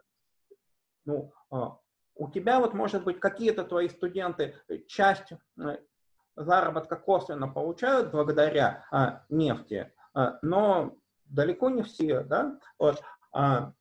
ну, 1.04 1.32
а, 1.50 1.78
у 2.14 2.30
тебя 2.30 2.60
вот, 2.60 2.74
может 2.74 3.04
быть, 3.04 3.20
какие-то 3.20 3.64
твои 3.64 3.88
студенты 3.88 4.54
э, 4.68 4.78
часть 4.86 5.32
э, 5.32 5.78
заработка 6.36 6.96
косвенно 6.96 7.48
получают 7.48 8.10
благодаря 8.10 8.84
а, 8.90 9.24
нефти, 9.28 9.92
а, 10.14 10.38
но 10.42 10.96
далеко 11.24 11.70
не 11.70 11.82
все, 11.82 12.22
да, 12.22 12.58
вот, 12.78 13.02
а, 13.32 13.72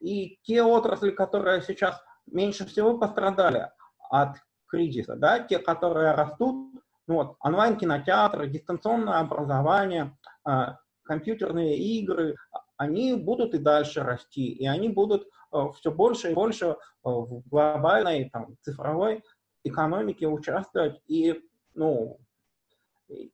и 0.00 0.38
те 0.42 0.62
отрасли, 0.62 1.10
которые 1.10 1.62
сейчас 1.62 2.00
меньше 2.26 2.66
всего 2.66 2.98
пострадали 2.98 3.70
от 4.10 4.36
кризиса, 4.66 5.16
да, 5.16 5.40
те, 5.40 5.58
которые 5.58 6.12
растут, 6.12 6.74
вот, 7.08 7.36
онлайн-кинотеатры, 7.40 8.48
дистанционное 8.48 9.18
образование, 9.18 10.16
а, 10.44 10.78
компьютерные 11.02 11.76
игры, 11.76 12.36
они 12.76 13.14
будут 13.14 13.54
и 13.54 13.58
дальше 13.58 14.02
расти, 14.02 14.52
и 14.52 14.66
они 14.66 14.88
будут 14.88 15.26
Э, 15.52 15.68
все 15.78 15.90
больше 15.90 16.30
и 16.30 16.34
больше 16.34 16.66
э, 16.66 16.76
в 17.02 17.42
глобальной 17.48 18.28
там, 18.30 18.56
цифровой 18.62 19.22
экономике 19.64 20.26
участвовать. 20.26 21.00
И 21.06 21.42
ну, 21.74 22.18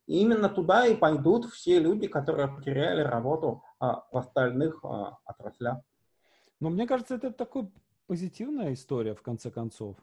именно 0.05 0.49
туда 0.49 0.87
и 0.87 0.95
пойдут 0.95 1.45
все 1.45 1.79
люди, 1.79 2.07
которые 2.07 2.47
потеряли 2.47 3.01
работу 3.01 3.63
а, 3.79 4.05
в 4.11 4.17
остальных 4.17 4.79
а, 4.83 5.17
отраслях. 5.25 5.79
Но 6.59 6.69
мне 6.69 6.87
кажется, 6.87 7.15
это 7.15 7.31
такой 7.31 7.69
позитивная 8.07 8.73
история, 8.73 9.13
в 9.13 9.21
конце 9.21 9.51
концов. 9.51 9.97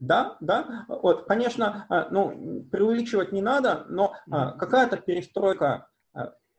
Да, 0.00 0.36
да. 0.40 0.86
Вот, 0.88 1.26
конечно, 1.26 1.86
э, 1.90 2.06
ну, 2.10 2.64
преувеличивать 2.70 3.32
не 3.32 3.42
надо, 3.42 3.84
но 3.88 4.14
какая-то 4.28 4.96
перестройка 4.96 5.88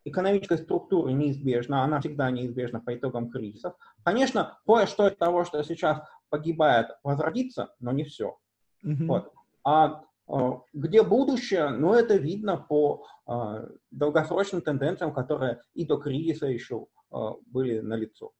экономической 0.04 0.58
структуры 0.58 1.12
неизбежна, 1.12 1.82
она 1.82 2.00
всегда 2.00 2.30
неизбежна 2.30 2.80
по 2.80 2.94
итогам 2.94 3.30
кризисов. 3.30 3.74
Конечно, 4.02 4.58
кое-что 4.66 5.08
из 5.08 5.16
того, 5.16 5.44
что 5.44 5.62
сейчас 5.62 6.00
погибает, 6.28 6.88
возродится, 7.02 7.74
но 7.80 7.92
не 7.92 8.04
все. 8.04 8.38
Mm-hmm. 8.84 9.06
Вот. 9.06 9.32
А 9.64 10.04
э, 10.28 10.50
где 10.72 11.02
будущее, 11.02 11.68
ну, 11.70 11.92
это 11.92 12.16
видно 12.16 12.56
по 12.56 13.04
э, 13.26 13.68
долгосрочным 13.90 14.62
тенденциям, 14.62 15.12
которые 15.12 15.62
и 15.74 15.84
до 15.84 15.98
кризиса 15.98 16.46
еще 16.46 16.86
э, 17.12 17.16
были 17.46 17.80
налицо. 17.80 18.32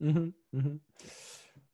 Mm-hmm. 0.00 0.32
Mm-hmm. 0.54 0.80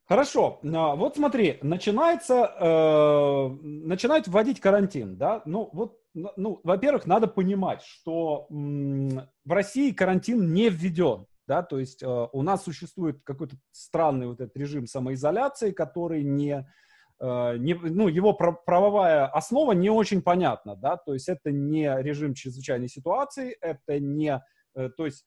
Хорошо, 0.09 0.61
а, 0.63 0.95
вот 0.95 1.17
смотри, 1.17 1.59
начинается, 1.63 2.53
э, 2.61 3.49
начинают 3.61 4.29
вводить 4.29 4.61
карантин, 4.61 5.17
да, 5.17 5.43
ну 5.47 5.69
вот, 5.73 5.99
ну, 6.15 6.61
во-первых, 6.63 7.07
надо 7.07 7.27
понимать, 7.27 7.83
что 7.83 8.47
м, 8.49 9.23
в 9.45 9.53
России 9.53 9.91
карантин 9.91 10.53
не 10.53 10.69
введен, 10.69 11.27
да, 11.49 11.65
то 11.65 11.81
есть 11.81 12.05
э, 12.05 12.29
у 12.33 12.43
нас 12.43 12.63
существует 12.63 13.21
какой-то 13.25 13.57
странный 13.73 14.29
вот 14.29 14.41
этот 14.41 14.57
режим 14.57 14.87
самоизоляции, 14.87 15.73
который 15.73 16.23
не, 16.23 16.65
э, 17.19 17.57
не 17.59 17.75
ну, 17.75 18.07
его 18.07 18.33
правовая 18.33 19.27
основа 19.27 19.73
не 19.73 19.91
очень 19.91 20.23
понятна, 20.23 20.77
да, 20.77 20.97
то 20.99 21.15
есть 21.15 21.29
это 21.29 21.51
не 21.51 21.93
режим 22.01 22.35
чрезвычайной 22.35 22.89
ситуации, 22.89 23.57
это 23.61 23.99
не 23.99 24.41
то 24.97 25.07
есть 25.07 25.27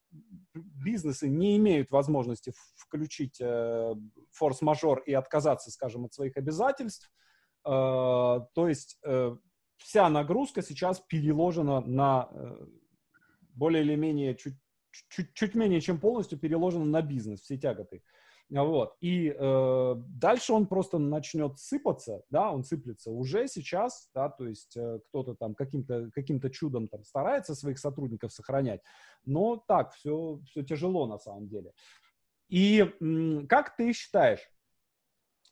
бизнесы 0.54 1.28
не 1.28 1.58
имеют 1.58 1.92
возможности 1.92 2.54
включить 2.76 3.42
э, 3.42 3.96
форс-мажор 4.32 5.00
и 5.06 5.14
отказаться, 5.14 5.72
скажем, 5.72 6.06
от 6.06 6.14
своих 6.14 6.38
обязательств. 6.38 7.12
Э, 7.66 7.70
то 7.70 8.68
есть 8.68 9.00
вся 9.78 10.10
нагрузка 10.10 10.62
сейчас 10.62 11.00
переложена 11.00 11.82
на 11.82 12.30
более 13.56 13.84
или 13.84 13.96
менее 13.96 14.36
чуть, 14.36 14.56
чуть, 15.10 15.34
чуть 15.34 15.56
менее 15.56 15.82
чем 15.82 16.00
полностью 16.00 16.40
переложена 16.40 16.86
на 16.86 17.02
бизнес, 17.02 17.42
все 17.42 17.58
тяготы. 17.58 18.04
Вот. 18.50 18.96
И 19.00 19.36
э, 19.38 19.96
дальше 19.98 20.54
он 20.54 20.66
просто 20.66 20.98
начнет 20.98 21.60
сыпаться, 21.60 22.24
да, 22.32 22.52
он 22.52 22.64
сыплется 22.64 23.12
уже 23.12 23.48
сейчас, 23.48 24.10
да, 24.14 24.30
то 24.30 24.48
есть 24.48 24.76
э, 24.76 25.00
кто-то 25.10 25.36
там 25.36 25.54
каким-то 25.54 26.10
каким 26.12 26.42
чудом 26.50 26.88
там 26.88 27.04
старается 27.04 27.54
своих 27.54 27.78
сотрудников 27.78 28.34
сохранять, 28.34 28.82
но 29.24 29.58
так, 29.68 29.94
все, 29.94 30.40
все 30.46 30.64
тяжело 30.64 31.06
на 31.06 31.20
самом 31.20 31.48
деле. 31.48 31.74
И 32.48 32.92
м, 33.00 33.48
как 33.48 33.76
ты 33.76 33.94
считаешь, 33.94 34.50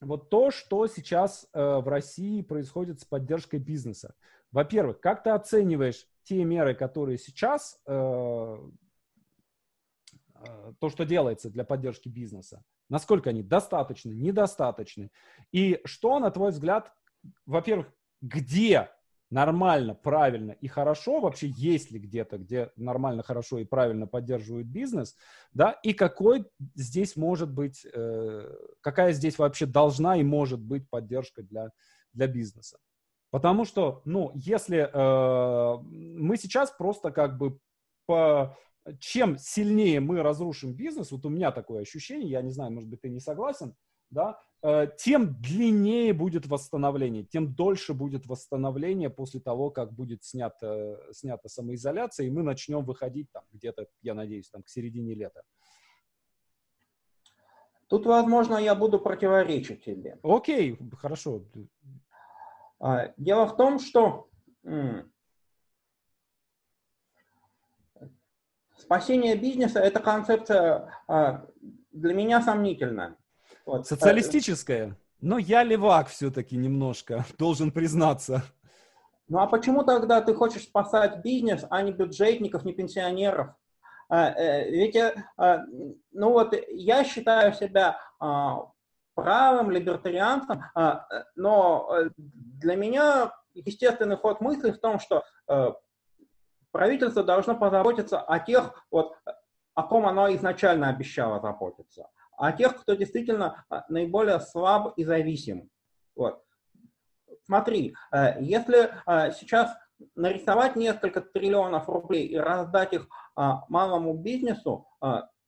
вот 0.01 0.29
то, 0.29 0.49
что 0.49 0.87
сейчас 0.87 1.47
э, 1.53 1.59
в 1.59 1.87
России 1.87 2.41
происходит 2.41 2.99
с 2.99 3.05
поддержкой 3.05 3.59
бизнеса, 3.59 4.15
во-первых, 4.51 4.99
как 5.01 5.23
ты 5.23 5.29
оцениваешь 5.29 6.07
те 6.23 6.43
меры, 6.43 6.73
которые 6.73 7.19
сейчас, 7.19 7.79
э, 7.85 8.57
то, 10.79 10.89
что 10.89 11.05
делается 11.05 11.49
для 11.49 11.63
поддержки 11.63 12.09
бизнеса, 12.09 12.63
Насколько 12.89 13.31
они 13.31 13.43
достаточны, 13.43 14.13
недостаточны. 14.13 15.11
И 15.51 15.81
что, 15.83 16.19
на 16.19 16.31
твой 16.31 16.51
взгляд, 16.51 16.93
во-первых, 17.45 17.87
где 18.21 18.89
нормально, 19.29 19.93
правильно 19.93 20.51
и 20.51 20.67
хорошо, 20.67 21.19
вообще 21.19 21.47
есть 21.47 21.91
ли 21.91 21.99
где-то, 21.99 22.37
где 22.37 22.71
нормально, 22.77 23.23
хорошо 23.23 23.57
и 23.57 23.65
правильно 23.65 24.07
поддерживают 24.07 24.67
бизнес, 24.67 25.17
да, 25.51 25.71
и 25.83 25.91
какой 25.91 26.45
здесь 26.75 27.17
может 27.17 27.51
быть, 27.51 27.85
э, 27.93 28.55
какая 28.79 29.11
здесь 29.11 29.37
вообще 29.37 29.65
должна 29.65 30.15
и 30.15 30.23
может 30.23 30.61
быть 30.61 30.89
поддержка 30.89 31.43
для, 31.43 31.71
для 32.13 32.27
бизнеса. 32.27 32.77
Потому 33.29 33.65
что, 33.65 34.01
ну, 34.05 34.31
если 34.33 34.89
э, 34.89 35.77
мы 35.81 36.37
сейчас 36.37 36.71
просто 36.71 37.11
как 37.11 37.37
бы 37.37 37.59
по 38.05 38.57
чем 38.99 39.37
сильнее 39.37 39.99
мы 39.99 40.21
разрушим 40.21 40.73
бизнес, 40.73 41.11
вот 41.11 41.25
у 41.25 41.29
меня 41.29 41.51
такое 41.51 41.81
ощущение, 41.81 42.29
я 42.29 42.41
не 42.41 42.51
знаю, 42.51 42.71
может 42.71 42.89
быть, 42.89 43.01
ты 43.01 43.09
не 43.09 43.19
согласен, 43.19 43.75
да, 44.09 44.39
э, 44.61 44.87
тем 44.97 45.35
длиннее 45.41 46.13
будет 46.13 46.47
восстановление, 46.47 47.23
тем 47.23 47.53
дольше 47.53 47.93
будет 47.93 48.25
восстановление 48.25 49.09
после 49.09 49.39
того, 49.39 49.69
как 49.69 49.93
будет 49.93 50.23
снята, 50.23 50.97
снята 51.11 51.49
самоизоляция, 51.49 52.27
и 52.27 52.31
мы 52.31 52.43
начнем 52.43 52.83
выходить 52.85 53.31
там 53.31 53.43
где-то, 53.51 53.87
я 54.01 54.13
надеюсь, 54.13 54.49
там 54.49 54.63
к 54.63 54.69
середине 54.69 55.13
лета. 55.13 55.43
Тут, 57.87 58.05
возможно, 58.05 58.57
я 58.57 58.75
буду 58.75 58.99
противоречить 58.99 59.85
тебе. 59.85 60.19
Окей, 60.21 60.77
хорошо. 60.97 61.45
А, 62.79 63.13
дело 63.17 63.47
в 63.47 63.55
том, 63.55 63.79
что 63.79 64.29
Спасение 68.77 69.35
бизнеса– 69.35 69.79
это 69.81 69.99
концепция 69.99 70.89
а, 71.07 71.45
для 71.91 72.13
меня 72.13 72.41
сомнительная. 72.41 73.17
Вот. 73.65 73.87
Социалистическая? 73.87 74.95
Но 75.19 75.39
я 75.39 75.63
левак 75.63 76.09
все-таки 76.09 76.55
немножко, 76.55 77.25
должен 77.37 77.71
признаться. 77.71 78.43
Ну 79.27 79.39
а 79.39 79.47
почему 79.47 79.83
тогда 79.83 80.21
ты 80.21 80.33
хочешь 80.33 80.63
спасать 80.63 81.21
бизнес, 81.23 81.65
а 81.69 81.81
не 81.81 81.91
бюджетников, 81.91 82.63
не 82.63 82.73
пенсионеров? 82.73 83.49
А, 84.09 84.29
э, 84.29 84.69
ведь, 84.69 84.95
э, 84.95 85.13
а, 85.37 85.63
ну 86.11 86.31
вот, 86.31 86.55
я 86.69 87.03
считаю 87.03 87.53
себя 87.53 87.99
правым 89.15 89.71
либертарианцем, 89.71 90.63
но 91.35 91.89
э, 91.91 92.09
для 92.15 92.75
меня 92.75 93.33
естественный 93.55 94.15
ход 94.15 94.39
мысли 94.39 94.69
в 94.69 94.79
том, 94.79 94.99
что 94.99 95.23
правительство 96.71 97.23
должно 97.23 97.55
позаботиться 97.55 98.19
о 98.19 98.39
тех, 98.39 98.85
вот, 98.91 99.15
о 99.73 99.83
ком 99.83 100.05
оно 100.07 100.33
изначально 100.35 100.89
обещало 100.89 101.39
заботиться, 101.39 102.09
о 102.37 102.51
тех, 102.51 102.75
кто 102.77 102.93
действительно 102.95 103.65
наиболее 103.89 104.39
слаб 104.39 104.93
и 104.97 105.03
зависим. 105.03 105.69
Вот. 106.15 106.43
Смотри, 107.45 107.95
если 108.39 108.91
сейчас 109.33 109.75
нарисовать 110.15 110.75
несколько 110.75 111.21
триллионов 111.21 111.87
рублей 111.89 112.27
и 112.27 112.37
раздать 112.37 112.93
их 112.93 113.07
малому 113.35 114.13
бизнесу, 114.13 114.87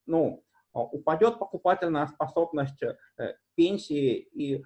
ну, 0.06 0.44
упадет 0.74 1.40
покупательная 1.40 2.08
способность 2.08 2.82
пенсии 3.56 4.30
и 4.34 4.64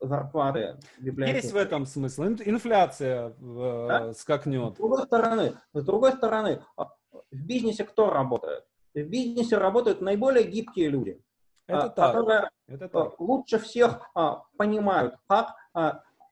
зарплаты 0.00 0.78
библиотеки. 0.98 1.36
Есть 1.36 1.52
в 1.52 1.56
этом 1.56 1.86
смысл. 1.86 2.24
Инфляция 2.24 3.34
да? 3.38 4.12
скакнет. 4.14 4.74
С 4.74 4.78
другой 4.78 5.02
стороны, 5.04 5.52
с 5.72 5.84
другой 5.84 6.12
стороны, 6.12 6.62
а, 6.76 6.86
в 7.30 7.46
бизнесе 7.46 7.84
кто 7.84 8.10
работает? 8.10 8.64
В 8.94 9.02
бизнесе 9.02 9.58
работают 9.58 10.00
наиболее 10.00 10.46
гибкие 10.46 10.88
люди, 10.88 11.22
Это 11.66 11.84
а, 11.84 11.88
так. 11.90 12.14
которые 12.14 12.50
Это 12.66 12.88
так. 12.88 13.20
лучше 13.20 13.58
всех 13.58 14.00
а, 14.14 14.42
понимают, 14.56 15.14
как 15.28 15.54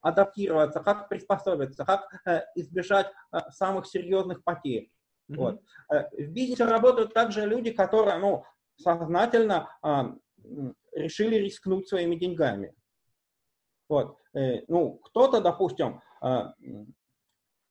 адаптироваться, 0.01 0.81
как 0.81 1.09
приспособиться, 1.09 1.85
как 1.85 2.09
избежать 2.55 3.12
самых 3.51 3.87
серьезных 3.87 4.43
потерь. 4.43 4.91
Mm-hmm. 5.31 5.37
Вот. 5.37 5.62
В 5.89 6.29
бизнесе 6.29 6.64
работают 6.64 7.12
также 7.12 7.47
люди, 7.47 7.73
которые 7.73 8.19
ну, 8.19 8.45
сознательно 8.77 9.69
решили 10.93 11.37
рискнуть 11.37 11.89
своими 11.89 12.16
деньгами. 12.16 12.75
Вот. 13.89 14.16
Э, 14.34 14.62
ну, 14.68 14.99
кто-то, 15.05 15.41
допустим, 15.41 16.01
э, 16.22 16.53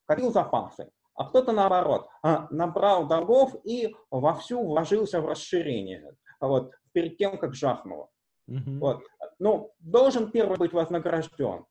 копил 0.06 0.32
запасы, 0.32 0.90
а 1.14 1.26
кто-то 1.26 1.52
наоборот, 1.52 2.08
а, 2.22 2.48
набрал 2.52 3.08
долгов 3.08 3.56
и 3.64 3.96
вовсю 4.12 4.64
вложился 4.64 5.22
в 5.22 5.26
расширение, 5.26 6.16
вот, 6.40 6.72
перед 6.92 7.18
тем, 7.18 7.38
как 7.38 7.54
жахнуло. 7.54 8.10
Mm-hmm. 8.50 8.80
Вот. 8.80 9.04
Ну, 9.40 9.74
должен 9.80 10.32
первый 10.32 10.58
быть 10.58 10.74
вознагражден 10.74 11.66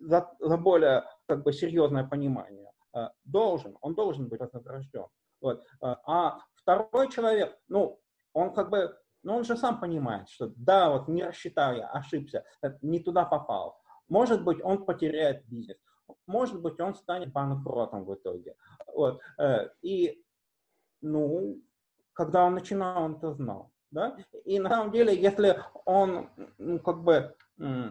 за, 0.00 0.30
за 0.38 0.56
более 0.56 1.04
как 1.26 1.42
бы, 1.42 1.52
серьезное 1.52 2.04
понимание. 2.04 2.70
Э, 2.94 3.08
должен, 3.24 3.78
он 3.80 3.94
должен 3.94 4.28
быть 4.28 4.40
вознагражден. 4.40 5.06
Вот. 5.40 5.62
А 5.80 6.38
второй 6.54 7.10
человек, 7.10 7.56
ну, 7.68 8.00
он 8.32 8.52
как 8.52 8.70
бы 8.70 8.96
но 9.24 9.36
он 9.36 9.44
же 9.44 9.56
сам 9.56 9.80
понимает, 9.80 10.28
что 10.28 10.52
да, 10.56 10.90
вот 10.90 11.08
не 11.08 11.24
рассчитал 11.24 11.74
я, 11.74 11.88
ошибся, 11.88 12.44
не 12.82 13.00
туда 13.00 13.24
попал. 13.24 13.80
Может 14.08 14.44
быть, 14.44 14.62
он 14.62 14.84
потеряет 14.84 15.46
бизнес. 15.46 15.78
Может 16.26 16.60
быть, 16.60 16.78
он 16.78 16.94
станет 16.94 17.32
банкротом 17.32 18.04
в 18.04 18.14
итоге. 18.14 18.54
Вот. 18.94 19.20
Э, 19.38 19.70
и, 19.82 20.22
ну, 21.00 21.60
когда 22.12 22.44
он 22.44 22.54
начинал, 22.54 23.04
он 23.04 23.16
это 23.16 23.32
знал. 23.32 23.72
Да? 23.90 24.16
И 24.44 24.58
на 24.58 24.68
самом 24.68 24.92
деле, 24.92 25.18
если 25.18 25.58
он 25.86 26.28
ну, 26.58 26.78
как 26.80 27.02
бы 27.02 27.34
э, 27.58 27.90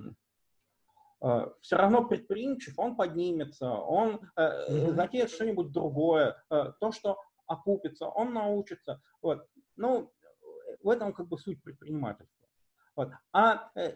все 1.62 1.76
равно 1.76 2.06
предприимчив, 2.08 2.78
он 2.78 2.96
поднимется, 2.96 3.72
он 3.72 4.20
mm-hmm. 4.38 4.94
затеет 4.94 5.32
что-нибудь 5.32 5.72
другое, 5.72 6.44
то, 6.50 6.92
что 6.92 7.18
окупится, 7.48 8.08
он 8.08 8.34
научится. 8.34 9.02
Вот. 9.22 9.48
Ну, 9.78 10.12
в 10.84 10.90
этом 10.90 11.14
как 11.14 11.28
бы 11.28 11.38
суть 11.38 11.62
предпринимательства. 11.64 12.48
Вот. 12.96 13.10
А 13.32 13.72
э, 13.76 13.96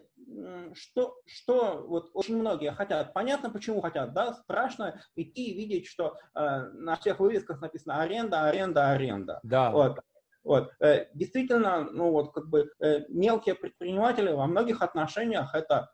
что, 0.74 1.16
что 1.24 1.86
вот 1.86 2.10
очень 2.14 2.36
многие 2.36 2.72
хотят, 2.72 3.14
понятно, 3.14 3.48
почему 3.48 3.80
хотят, 3.80 4.12
да, 4.12 4.34
страшно 4.34 5.00
идти 5.14 5.50
и 5.50 5.54
видеть, 5.56 5.86
что 5.86 6.18
э, 6.34 6.40
на 6.72 6.96
всех 6.96 7.20
вывесках 7.20 7.60
написано 7.60 8.00
аренда, 8.00 8.48
аренда, 8.48 8.90
аренда. 8.90 9.40
Да. 9.44 9.70
Вот. 9.70 10.00
Вот. 10.42 10.72
Э, 10.80 11.06
действительно, 11.14 11.84
ну 11.84 12.10
вот 12.10 12.32
как 12.32 12.48
бы 12.48 12.72
э, 12.80 13.04
мелкие 13.08 13.54
предприниматели 13.54 14.32
во 14.32 14.46
многих 14.46 14.82
отношениях 14.82 15.54
это 15.54 15.92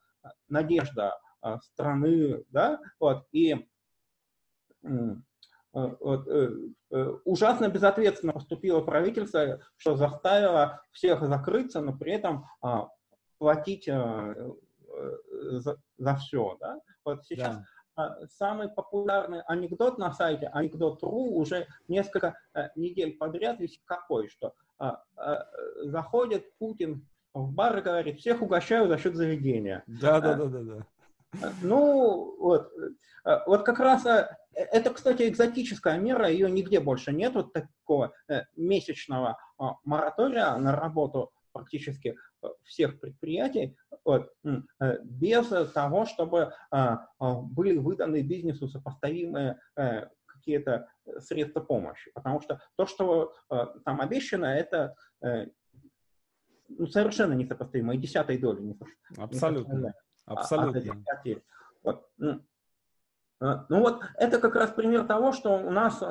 надежда 0.48 1.18
э, 1.42 1.58
страны, 1.60 2.44
да, 2.48 2.80
вот, 2.98 3.26
и 3.32 3.68
Э, 4.84 4.88
э, 4.88 4.90
э, 4.90 5.14
ужасно 7.24 7.68
безответственно 7.68 8.32
поступило 8.32 8.80
правительство, 8.80 9.60
что 9.76 9.96
заставило 9.96 10.82
всех 10.92 11.22
закрыться, 11.22 11.80
но 11.80 11.96
при 11.96 12.12
этом 12.12 12.46
а, 12.62 12.88
платить 13.38 13.86
за, 13.86 15.76
за 15.98 16.14
все. 16.16 16.56
Да? 16.60 16.80
Вот 17.04 17.24
сейчас 17.24 17.58
да. 17.96 18.18
самый 18.28 18.68
популярный 18.68 19.42
анекдот 19.42 19.98
на 19.98 20.12
сайте 20.12 20.46
анекдот.ру 20.46 21.36
уже 21.36 21.66
несколько 21.88 22.38
недель 22.76 23.16
подряд 23.16 23.58
висит 23.58 23.82
какой, 23.84 24.28
что 24.28 24.54
а, 24.78 25.02
а, 25.16 25.46
заходит 25.82 26.56
Путин 26.58 27.06
в 27.32 27.52
бар 27.52 27.78
и 27.78 27.82
говорит, 27.82 28.20
всех 28.20 28.42
угощаю 28.42 28.88
за 28.88 28.98
счет 28.98 29.14
заведения. 29.14 29.82
Да, 29.86 30.20
да, 30.20 30.34
да, 30.34 30.46
да, 30.46 30.60
да. 30.60 30.86
Ну, 31.62 32.36
вот, 32.38 32.70
э, 33.24 33.38
вот 33.46 33.64
как 33.64 33.78
раз 33.80 34.06
э, 34.06 34.28
это, 34.52 34.90
кстати, 34.90 35.28
экзотическая 35.28 35.98
мера, 35.98 36.28
ее 36.28 36.50
нигде 36.50 36.80
больше 36.80 37.12
нет, 37.12 37.34
вот 37.34 37.52
такого 37.52 38.12
э, 38.28 38.42
месячного 38.56 39.38
а, 39.58 39.74
моратория 39.84 40.56
на 40.56 40.74
работу 40.74 41.32
практически 41.52 42.16
всех 42.64 42.98
предприятий, 42.98 43.76
вот, 44.04 44.32
без 45.04 45.46
того, 45.72 46.04
чтобы 46.04 46.52
а, 46.72 47.06
а, 47.20 47.34
были 47.40 47.78
выданы 47.78 48.22
бизнесу 48.22 48.68
сопоставимые 48.68 49.60
какие-то 50.26 50.88
средства 51.20 51.60
помощи. 51.60 52.10
Потому 52.12 52.40
что 52.40 52.60
то, 52.76 52.86
что 52.86 53.32
там 53.84 54.00
обещано, 54.00 54.46
это 54.46 54.96
ну, 56.68 56.86
совершенно 56.86 57.34
несопоставимо, 57.34 57.94
и 57.94 57.98
десятой 57.98 58.38
доли. 58.38 58.76
Абсолютно. 59.16 59.94
А, 60.26 60.34
Абсолютно. 60.34 61.04
Вот. 61.82 62.08
Ну, 62.16 62.40
а, 63.40 63.66
ну 63.68 63.80
вот 63.80 64.02
это 64.16 64.38
как 64.38 64.54
раз 64.54 64.70
пример 64.70 65.06
того, 65.06 65.32
что 65.32 65.50
у 65.50 65.70
нас 65.70 66.02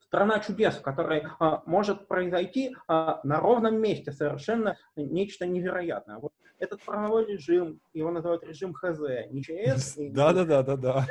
страна 0.00 0.40
чудес, 0.40 0.76
в 0.76 0.82
которой 0.82 1.26
а, 1.38 1.62
может 1.66 2.08
произойти 2.08 2.76
а, 2.86 3.20
на 3.24 3.40
ровном 3.40 3.80
месте 3.80 4.12
совершенно 4.12 4.76
нечто 4.96 5.46
невероятное. 5.46 6.18
Вот 6.18 6.32
этот 6.58 6.82
правовой 6.82 7.26
режим, 7.26 7.80
его 7.92 8.10
называют 8.10 8.42
режим 8.42 8.72
ХЗ, 8.74 9.30
не 9.30 9.42
ЧС. 9.42 9.96
Да, 10.10 10.32
да, 10.32 10.44
да, 10.44 10.62
да, 10.62 10.76
да. 10.76 11.06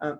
А 0.00 0.18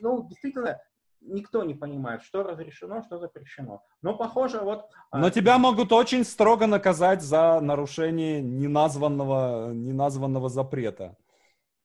ну, 0.00 0.26
действительно, 0.28 0.80
никто 1.24 1.64
не 1.64 1.74
понимает, 1.74 2.22
что 2.22 2.42
разрешено, 2.42 3.02
что 3.02 3.18
запрещено. 3.18 3.82
Но 4.02 4.16
похоже, 4.16 4.60
вот... 4.60 4.90
А, 5.10 5.18
Но 5.18 5.30
тебя 5.30 5.58
могут 5.58 5.92
очень 5.92 6.24
строго 6.24 6.66
наказать 6.66 7.22
за 7.22 7.60
нарушение 7.60 8.42
неназванного, 8.42 9.72
неназванного 9.72 10.48
запрета. 10.48 11.16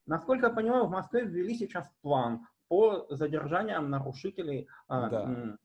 Насколько 0.05 0.47
я 0.47 0.53
понимаю, 0.53 0.85
в 0.85 0.91
Москве 0.91 1.25
ввели 1.25 1.55
сейчас 1.55 1.89
план 2.01 2.47
по 2.67 3.07
задержаниям 3.09 3.89
нарушителей 3.89 4.67
а, 4.88 5.09
да. 5.09 5.57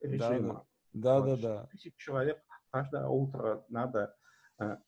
режима. 0.00 0.64
Да, 0.92 1.20
вот, 1.20 1.40
да, 1.40 1.48
да. 1.48 1.66
Тысяч 1.72 1.94
человек 1.96 2.42
каждое 2.70 3.06
утро 3.06 3.64
надо... 3.68 4.14
А, 4.58 4.78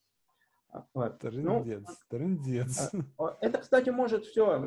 вот. 0.93 1.19
Трындец, 1.19 1.87
ну, 1.87 1.95
трындец. 2.09 2.91
Это, 3.39 3.59
кстати, 3.59 3.91
может 3.91 4.25
все 4.25 4.61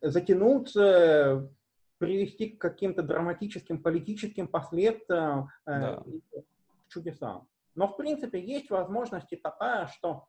затянуться 0.00 1.50
привести 2.02 2.48
к 2.48 2.60
каким-то 2.60 3.00
драматическим 3.00 3.80
политическим 3.80 4.48
последствиям, 4.48 5.50
э, 5.66 5.80
да. 5.80 6.04
чудесам. 6.88 7.46
Но, 7.76 7.86
в 7.86 7.96
принципе, 7.96 8.44
есть 8.44 8.70
возможность 8.70 9.40
такая, 9.40 9.86
что 9.86 10.26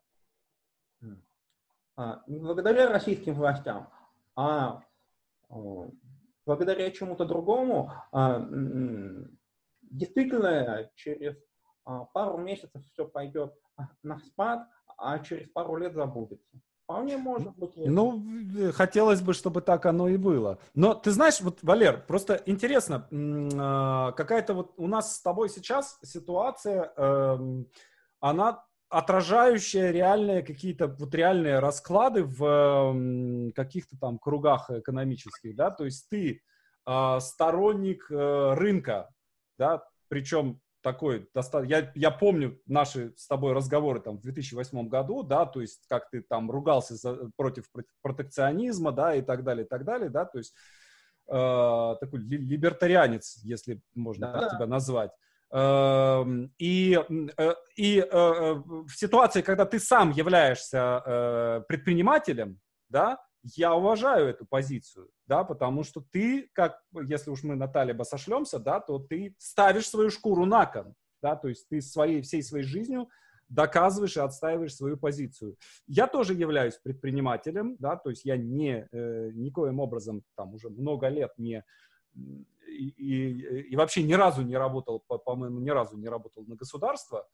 а, 1.95 2.21
не 2.27 2.39
благодаря 2.39 2.89
российским 2.89 3.33
властям, 3.33 3.89
а 4.35 4.83
благодаря 6.45 6.91
чему-то 6.91 7.25
другому, 7.25 7.91
а, 8.11 8.47
действительно 9.81 10.91
через 10.93 11.35
а, 11.85 12.05
пару 12.05 12.37
месяцев 12.37 12.83
все 12.91 13.07
пойдет 13.07 13.51
на 14.03 14.19
спад, 14.19 14.69
а 14.95 15.17
через 15.17 15.49
пару 15.49 15.77
лет 15.77 15.95
забудется. 15.95 16.55
Вполне 16.83 17.17
может 17.17 17.55
быть. 17.57 17.71
Ну, 17.77 18.21
э, 18.57 18.71
хотелось 18.73 19.21
бы, 19.21 19.33
чтобы 19.33 19.61
так 19.61 19.85
оно 19.85 20.09
и 20.09 20.17
было. 20.17 20.59
Но 20.75 20.93
ты 20.93 21.11
знаешь, 21.11 21.39
вот, 21.39 21.59
Валер, 21.61 22.03
просто 22.05 22.41
интересно, 22.45 23.07
а, 23.11 24.11
какая-то 24.11 24.53
вот 24.53 24.73
у 24.77 24.87
нас 24.87 25.15
с 25.15 25.21
тобой 25.21 25.49
сейчас 25.49 25.97
ситуация, 26.03 26.91
эм, 26.97 27.67
она 28.19 28.65
отражающая 28.89 29.91
реальные 29.91 30.43
какие-то 30.43 30.87
вот 30.87 31.15
реальные 31.15 31.59
расклады 31.59 32.23
в 32.23 32.45
эм, 32.45 33.51
каких-то 33.53 33.97
там 33.97 34.19
кругах 34.19 34.69
экономических, 34.69 35.55
да, 35.55 35.71
то 35.71 35.85
есть 35.85 36.09
ты 36.09 36.41
а, 36.85 37.21
сторонник 37.21 38.11
э, 38.11 38.53
рынка, 38.55 39.09
да, 39.57 39.83
причем 40.09 40.59
такой, 40.83 41.27
я, 41.65 41.91
я 41.95 42.11
помню 42.11 42.59
наши 42.67 43.13
с 43.17 43.25
тобой 43.27 43.53
разговоры 43.53 44.01
там 44.01 44.17
в 44.17 44.21
2008 44.21 44.87
году, 44.89 45.23
да, 45.23 45.45
то 45.45 45.61
есть 45.61 45.87
как 45.87 46.09
ты 46.09 46.21
там 46.21 46.51
ругался 46.51 46.95
за, 46.95 47.31
против 47.35 47.65
протекционизма, 48.01 48.91
да, 48.91 49.15
и 49.15 49.21
так 49.21 49.43
далее, 49.43 49.65
и 49.65 49.67
так 49.67 49.85
далее, 49.85 50.09
да, 50.09 50.25
то 50.25 50.37
есть 50.37 50.53
э, 51.27 51.95
такой 51.99 52.19
либертарианец, 52.19 53.39
если 53.43 53.81
можно 53.95 54.31
да. 54.31 54.39
так 54.41 54.51
тебя 54.51 54.67
назвать. 54.67 55.11
Эм, 55.51 56.51
и, 56.57 56.99
э, 57.37 57.53
и 57.75 57.99
э, 57.99 58.03
э, 58.03 58.53
в 58.53 58.89
ситуации, 58.89 59.41
когда 59.41 59.65
ты 59.65 59.79
сам 59.79 60.11
являешься 60.11 61.63
предпринимателем, 61.67 62.59
да, 62.89 63.19
я 63.43 63.75
уважаю 63.75 64.27
эту 64.27 64.45
позицию, 64.45 65.09
да, 65.27 65.43
потому 65.43 65.83
что 65.83 66.01
ты, 66.11 66.49
как, 66.53 66.81
если 67.07 67.29
уж 67.29 67.43
мы 67.43 67.55
на 67.55 67.67
Талиба 67.67 68.03
сошлемся, 68.03 68.59
да, 68.59 68.79
то 68.79 68.99
ты 68.99 69.35
ставишь 69.37 69.89
свою 69.89 70.09
шкуру 70.09 70.45
на 70.45 70.65
кон, 70.65 70.95
да, 71.21 71.35
то 71.35 71.49
есть 71.49 71.67
ты 71.69 71.81
своей, 71.81 72.21
всей 72.21 72.41
своей 72.41 72.63
жизнью 72.63 73.09
доказываешь 73.49 74.17
и 74.17 74.21
отстаиваешь 74.21 74.75
свою 74.75 74.97
позицию. 74.97 75.57
Я 75.85 76.07
тоже 76.07 76.33
являюсь 76.33 76.77
предпринимателем, 76.77 77.75
да, 77.79 77.97
то 77.97 78.09
есть 78.09 78.25
я 78.25 78.37
не, 78.37 78.87
э, 78.91 79.31
никоим 79.33 79.79
образом 79.79 80.23
там 80.35 80.53
уже 80.53 80.69
много 80.69 81.09
лет 81.09 81.31
не 81.37 81.63
и, 82.67 82.89
и, 82.97 83.61
и 83.69 83.75
вообще 83.75 84.03
ни 84.03 84.13
разу 84.13 84.41
не 84.41 84.57
работал, 84.57 84.99
по-моему, 84.99 85.59
ни 85.59 85.69
разу 85.69 85.97
не 85.97 86.07
работал 86.07 86.43
на 86.45 86.55
государство, 86.55 87.27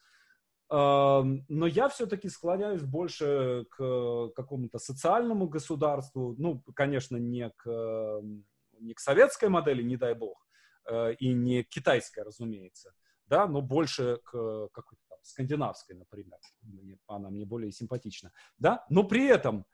но 0.72 1.68
я 1.68 1.90
все-таки 1.90 2.30
склоняюсь 2.30 2.84
больше 2.84 3.66
к 3.72 4.30
какому-то 4.36 4.78
социальному 4.78 5.48
государству, 5.48 6.36
ну, 6.38 6.62
конечно, 6.76 7.18
не 7.18 7.50
к, 7.50 8.22
не 8.80 8.94
к 8.94 9.00
советской 9.00 9.50
модели, 9.50 9.82
не 9.82 9.98
дай 9.98 10.14
бог, 10.14 10.48
э, 10.86 11.14
и 11.16 11.34
не 11.34 11.64
к 11.64 11.70
китайской, 11.70 12.24
разумеется, 12.24 12.94
да, 13.26 13.48
но 13.48 13.62
больше 13.62 14.20
к 14.24 14.70
какой-то 14.72 15.02
там 15.10 15.18
скандинавской, 15.24 15.96
например, 15.96 16.38
она 17.08 17.32
мне 17.32 17.46
более 17.46 17.72
симпатична, 17.72 18.32
да, 18.60 18.86
но 18.90 19.04
при 19.04 19.26
этом 19.26 19.66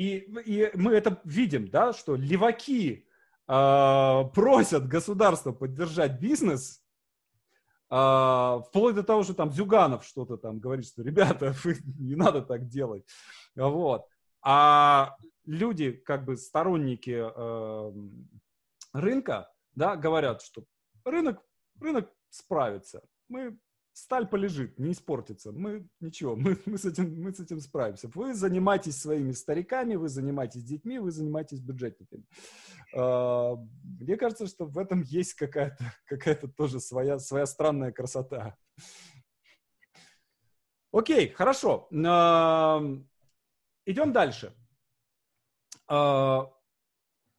и, 0.00 0.16
и 0.46 0.70
мы 0.74 0.92
это 0.94 1.20
видим, 1.24 1.68
да, 1.68 1.92
что 1.92 2.14
леваки 2.16 3.06
э, 3.48 4.24
просят 4.34 4.88
государство 4.88 5.52
поддержать 5.52 6.20
бизнес, 6.20 6.79
э, 7.90 8.62
вплоть 8.68 8.94
до 8.94 9.02
того, 9.02 9.22
что 9.22 9.34
там 9.34 9.52
Зюганов 9.52 10.04
что-то 10.04 10.36
там 10.36 10.58
говорит, 10.58 10.86
что 10.86 11.02
ребята, 11.02 11.54
не 11.98 12.14
надо 12.14 12.42
так 12.42 12.66
делать. 12.66 13.04
Вот. 13.56 14.06
А 14.42 15.16
люди, 15.44 15.92
как 15.92 16.24
бы 16.24 16.36
сторонники 16.36 17.16
э, 17.20 17.92
рынка, 18.92 19.52
да, 19.74 19.96
говорят, 19.96 20.42
что 20.42 20.64
рынок, 21.04 21.42
рынок 21.80 22.10
справится. 22.30 23.02
Мы 23.28 23.58
сталь 24.00 24.26
полежит, 24.26 24.78
не 24.78 24.92
испортится. 24.92 25.52
Мы 25.52 25.86
ничего, 26.00 26.34
мы, 26.34 26.58
мы, 26.64 26.78
с 26.78 26.84
этим, 26.84 27.22
мы 27.22 27.32
с 27.32 27.40
этим 27.40 27.60
справимся. 27.60 28.08
Вы 28.14 28.34
занимаетесь 28.34 29.00
своими 29.00 29.32
стариками, 29.32 29.94
вы 29.96 30.08
занимаетесь 30.08 30.64
детьми, 30.64 30.98
вы 30.98 31.10
занимаетесь 31.10 31.60
бюджетниками. 31.60 32.24
А, 32.96 33.56
мне 34.00 34.16
кажется, 34.16 34.46
что 34.46 34.64
в 34.64 34.78
этом 34.78 35.02
есть 35.02 35.34
какая-то 35.34 35.76
какая 36.06 36.34
тоже 36.34 36.80
своя, 36.80 37.18
своя 37.18 37.46
странная 37.46 37.92
красота. 37.92 38.56
Окей, 40.92 41.28
хорошо. 41.28 41.88
А, 42.06 42.82
идем 43.84 44.12
дальше. 44.12 44.54
А, 45.88 46.50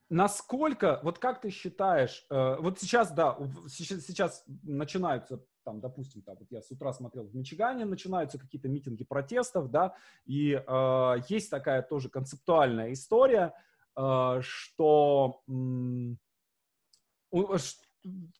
насколько, 0.09 0.99
вот 1.03 1.18
как 1.18 1.41
ты 1.41 1.49
считаешь, 1.49 2.26
вот 2.30 2.80
сейчас, 2.80 3.12
да, 3.12 3.38
сейчас 3.68 4.43
начинаются 4.62 5.43
там, 5.64 5.80
допустим, 5.80 6.22
там, 6.22 6.36
вот 6.39 6.47
я 6.51 6.62
с 6.62 6.72
утра 6.72 6.93
смотрел 6.93 7.26
в 7.26 7.36
Мичигане, 7.36 7.86
начинаются 7.86 8.39
какие-то 8.39 8.68
митинги 8.70 9.03
протестов, 9.03 9.70
да, 9.72 9.93
и 10.26 10.53
э, 10.53 11.16
есть 11.30 11.49
такая 11.49 11.82
тоже 11.82 12.09
концептуальная 12.09 12.93
история, 12.93 13.53
э, 13.97 14.39
что, 14.41 15.41
э, 15.47 15.51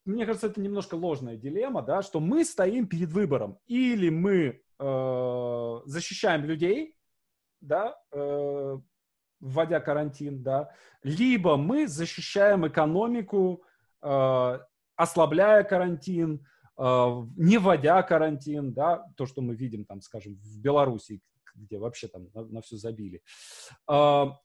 мне 0.06 0.26
кажется, 0.26 0.48
это 0.48 0.60
немножко 0.62 0.96
ложная 0.96 1.38
дилемма, 1.38 1.82
да, 1.82 2.02
что 2.02 2.20
мы 2.20 2.44
стоим 2.46 2.88
перед 2.88 3.12
выбором, 3.12 3.60
или 3.68 4.10
мы 4.10 4.62
э, 4.80 5.80
защищаем 5.86 6.46
людей, 6.46 6.98
да, 7.62 7.96
э, 8.12 8.78
вводя 9.40 9.80
карантин, 9.80 10.44
да, 10.44 10.72
либо 11.04 11.58
мы 11.58 11.88
защищаем 11.88 12.68
экономику, 12.68 13.64
э, 14.02 14.60
ослабляя 14.96 15.64
карантин, 15.64 16.46
не 16.78 17.58
вводя 17.58 18.02
карантин, 18.04 18.74
да, 18.74 19.06
то, 19.16 19.26
что 19.26 19.42
мы 19.42 19.56
видим 19.56 19.86
там, 19.86 20.02
скажем, 20.02 20.36
в 20.36 20.60
Беларуси, 20.60 21.22
где 21.56 21.78
вообще 21.78 22.08
там 22.08 22.28
на, 22.34 22.46
на 22.46 22.62
все 22.62 22.78
забили. 22.78 23.22
А, 23.88 24.38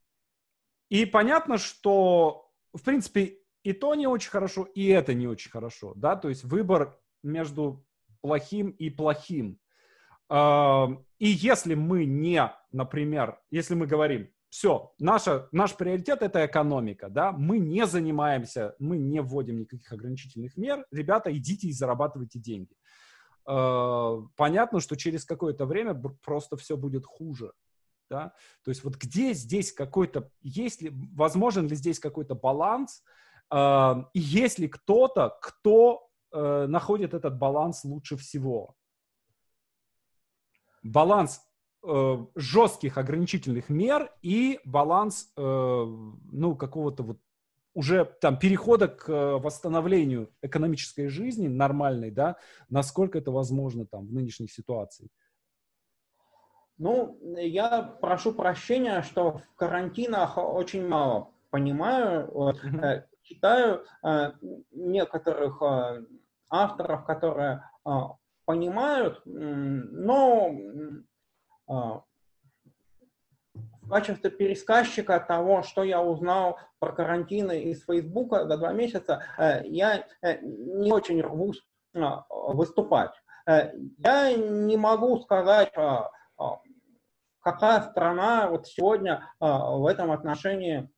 и 0.89 1.05
понятно, 1.07 1.59
что, 1.59 2.51
в 2.73 2.83
принципе, 2.83 3.39
и 3.63 3.73
то 3.73 3.95
не 3.95 4.07
очень 4.07 4.31
хорошо, 4.31 4.65
и 4.65 4.87
это 4.87 5.15
не 5.15 5.27
очень 5.27 5.51
хорошо, 5.51 5.93
да, 5.97 6.17
то 6.17 6.29
есть 6.29 6.45
выбор 6.45 6.99
между 7.23 7.85
плохим 8.21 8.71
и 8.71 8.91
плохим. 8.91 9.59
А, 10.29 10.89
и 11.19 11.29
если 11.29 11.75
мы 11.75 12.05
не, 12.05 12.53
например, 12.73 13.41
если 13.51 13.75
мы 13.75 13.87
говорим, 13.87 14.31
все, 14.57 14.91
наша, 14.99 15.51
наш 15.53 15.77
приоритет 15.77 16.23
это 16.23 16.47
экономика, 16.47 17.11
да, 17.11 17.31
мы 17.31 17.59
не 17.59 17.87
занимаемся, 17.87 18.75
мы 18.79 18.97
не 18.97 19.21
вводим 19.21 19.59
никаких 19.59 19.93
ограничительных 19.93 20.57
мер, 20.57 20.87
ребята, 20.91 21.31
идите 21.37 21.69
и 21.69 21.73
зарабатывайте 21.73 22.39
деньги. 22.39 22.75
Э, 23.47 24.17
понятно, 24.35 24.81
что 24.81 24.97
через 24.97 25.27
какое-то 25.27 25.67
время 25.67 25.93
просто 26.25 26.57
все 26.57 26.79
будет 26.79 27.05
хуже, 27.05 27.53
да, 28.09 28.33
то 28.65 28.71
есть 28.71 28.83
вот 28.83 28.97
где 28.97 29.35
здесь 29.35 29.75
какой-то, 29.75 30.31
есть 30.41 30.81
ли, 30.81 30.91
возможен 31.13 31.67
ли 31.67 31.77
здесь 31.77 31.99
какой-то 31.99 32.35
баланс, 32.35 33.05
э, 33.51 33.95
и 34.15 34.21
есть 34.21 34.59
ли 34.59 34.69
кто-то, 34.69 35.37
кто 35.43 36.09
э, 36.33 36.65
находит 36.67 37.13
этот 37.13 37.37
баланс 37.37 37.85
лучше 37.85 38.17
всего? 38.17 38.75
Баланс 40.83 41.43
жестких 42.35 42.99
ограничительных 42.99 43.69
мер 43.69 44.13
и 44.23 44.61
баланс, 44.65 45.33
э, 45.37 45.41
ну, 45.41 46.57
какого-то 46.57 47.03
вот 47.03 47.19
уже 47.75 48.05
там 48.21 48.39
перехода 48.39 48.89
к 48.89 49.09
э, 49.09 49.37
восстановлению 49.37 50.33
экономической 50.43 51.09
жизни 51.09 51.47
нормальной, 51.47 52.11
да, 52.11 52.37
насколько 52.71 53.19
это 53.19 53.31
возможно 53.31 53.87
там 53.87 54.07
в 54.07 54.13
нынешних 54.13 54.51
ситуациях? 54.51 55.11
Ну, 56.79 57.19
я 57.37 57.83
прошу 57.83 58.33
прощения, 58.33 59.03
что 59.03 59.39
в 59.39 59.55
карантинах 59.57 60.37
очень 60.39 60.87
мало 60.87 61.31
понимаю. 61.51 62.29
Mm-hmm. 62.29 63.03
Читаю 63.23 63.85
э, 64.03 64.33
некоторых 64.73 65.63
авторов, 66.49 67.05
которые 67.05 67.63
понимают, 68.45 69.21
но 69.25 70.53
в 73.87 73.89
качестве 73.89 74.31
пересказчика 74.31 75.21
того, 75.21 75.63
что 75.63 75.85
я 75.85 76.03
узнал 76.03 76.59
про 76.81 76.93
карантины 76.93 77.63
из 77.63 77.85
Фейсбука 77.85 78.47
за 78.47 78.59
два 78.59 78.73
месяца, 78.73 79.23
э, 79.39 79.63
я 79.67 80.05
э, 80.23 80.39
не 80.43 80.93
очень 80.93 81.21
рвусь 81.21 81.65
а, 81.95 82.25
выступать. 82.31 83.13
Э, 83.47 83.71
я 83.99 84.35
не 84.35 84.77
могу 84.77 85.21
сказать, 85.21 85.73
а, 85.77 86.11
какая 87.41 87.83
страна 87.83 88.49
вот 88.51 88.67
сегодня 88.67 89.31
в 89.39 89.87
этом 89.87 90.11
отношении 90.11 90.91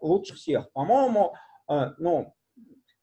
лучше 0.00 0.34
всех. 0.34 0.70
По-моему, 0.72 1.36
ну, 1.68 2.34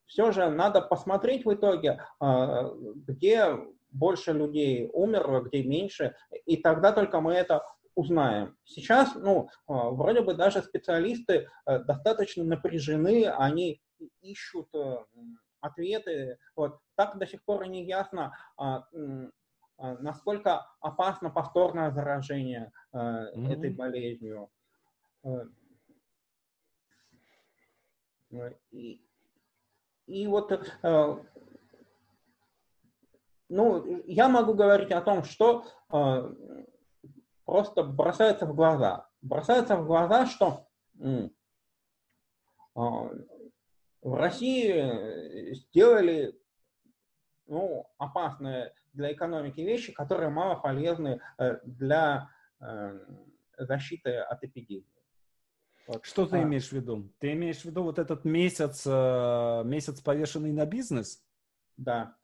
все 0.05 0.33
же 0.33 0.49
надо 0.49 0.81
посмотреть 0.81 1.45
в 1.45 1.53
итоге, 1.53 2.03
где 2.19 3.57
больше 3.93 4.33
людей 4.33 4.89
умерло, 4.91 5.41
где 5.41 5.63
меньше, 5.63 6.15
и 6.45 6.57
тогда 6.57 6.91
только 6.91 7.21
мы 7.21 7.33
это 7.33 7.63
узнаем. 7.95 8.57
Сейчас, 8.65 9.15
ну, 9.15 9.49
а, 9.67 9.91
вроде 9.91 10.21
бы 10.21 10.33
даже 10.33 10.61
специалисты 10.61 11.47
э, 11.65 11.79
достаточно 11.79 12.43
напряжены, 12.43 13.27
они 13.27 13.81
ищут 14.21 14.67
э, 14.73 14.97
ответы. 15.61 16.39
Вот 16.55 16.79
так 16.95 17.17
до 17.17 17.27
сих 17.27 17.43
пор 17.43 17.67
не 17.67 17.85
ясно, 17.85 18.35
а, 18.57 18.87
а, 19.77 19.97
насколько 19.99 20.65
опасно 20.79 21.29
повторное 21.29 21.91
заражение 21.91 22.71
mm-hmm. 22.93 23.51
этой 23.51 23.69
болезнью. 23.69 24.49
И, 28.71 28.99
и 30.07 30.27
вот 30.27 30.51
ну, 33.53 34.03
я 34.05 34.29
могу 34.29 34.53
говорить 34.53 34.91
о 34.91 35.01
том, 35.01 35.23
что 35.23 35.65
э, 35.91 36.33
просто 37.45 37.83
бросается 37.83 38.45
в 38.45 38.55
глаза. 38.55 39.07
Бросается 39.21 39.77
в 39.77 39.85
глаза, 39.85 40.25
что 40.25 40.67
э, 40.99 41.29
в 42.75 44.15
России 44.15 45.53
сделали 45.53 46.35
ну, 47.45 47.87
опасные 47.97 48.73
для 48.93 49.13
экономики 49.13 49.61
вещи, 49.61 49.91
которые 49.93 50.29
мало 50.29 50.55
полезны 50.55 51.21
э, 51.37 51.59
для 51.63 52.29
э, 52.59 52.99
защиты 53.57 54.17
от 54.17 54.43
эпидемии. 54.43 54.87
Вот. 55.87 56.03
Что 56.05 56.25
ты 56.25 56.37
а, 56.37 56.43
имеешь 56.43 56.69
в 56.69 56.71
виду? 56.71 57.11
Ты 57.19 57.33
имеешь 57.33 57.61
в 57.61 57.65
виду 57.65 57.83
вот 57.83 57.99
этот 57.99 58.25
месяц, 58.25 58.83
э, 58.87 59.61
месяц 59.65 60.01
повешенный 60.01 60.53
на 60.53 60.65
бизнес? 60.65 61.23
Да. 61.77 62.15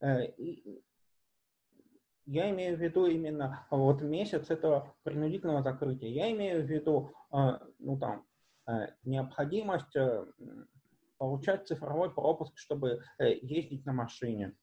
Э, 0.00 0.32
я 2.26 2.50
имею 2.50 2.76
в 2.76 2.80
виду 2.80 3.06
именно 3.06 3.66
вот 3.70 4.02
месяц 4.02 4.50
этого 4.50 4.94
принудительного 5.04 5.62
закрытия. 5.62 6.08
Я 6.08 6.30
имею 6.32 6.64
в 6.64 6.66
виду, 6.66 7.12
а, 7.30 7.62
ну 7.78 7.98
там, 7.98 8.26
э, 8.66 8.88
необходимость 9.04 9.94
получать 11.18 11.66
цифровой 11.66 12.12
пропуск, 12.12 12.58
чтобы 12.58 13.02
ездить 13.18 13.86
на 13.86 13.92
машине. 13.92 14.54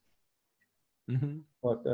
Mm-hmm. 1.10 1.44
Вот, 1.62 1.86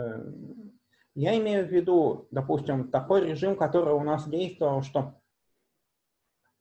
я 1.15 1.37
имею 1.37 1.65
в 1.65 1.71
виду, 1.71 2.27
допустим, 2.31 2.89
такой 2.89 3.25
режим, 3.25 3.55
который 3.55 3.93
у 3.93 4.03
нас 4.03 4.27
действовал, 4.27 4.81
что 4.81 5.19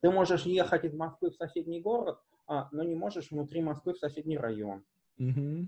ты 0.01 0.11
можешь 0.11 0.45
ехать 0.45 0.85
из 0.85 0.93
Москвы 0.93 1.31
в 1.31 1.35
соседний 1.35 1.81
город, 1.81 2.19
а, 2.47 2.69
но 2.71 2.83
не 2.83 2.95
можешь 2.95 3.31
внутри 3.31 3.61
Москвы 3.61 3.93
в 3.93 3.99
соседний 3.99 4.37
район. 4.37 4.83
Mm-hmm. 5.19 5.67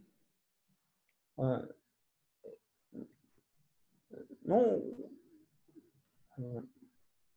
Ну, 4.43 4.83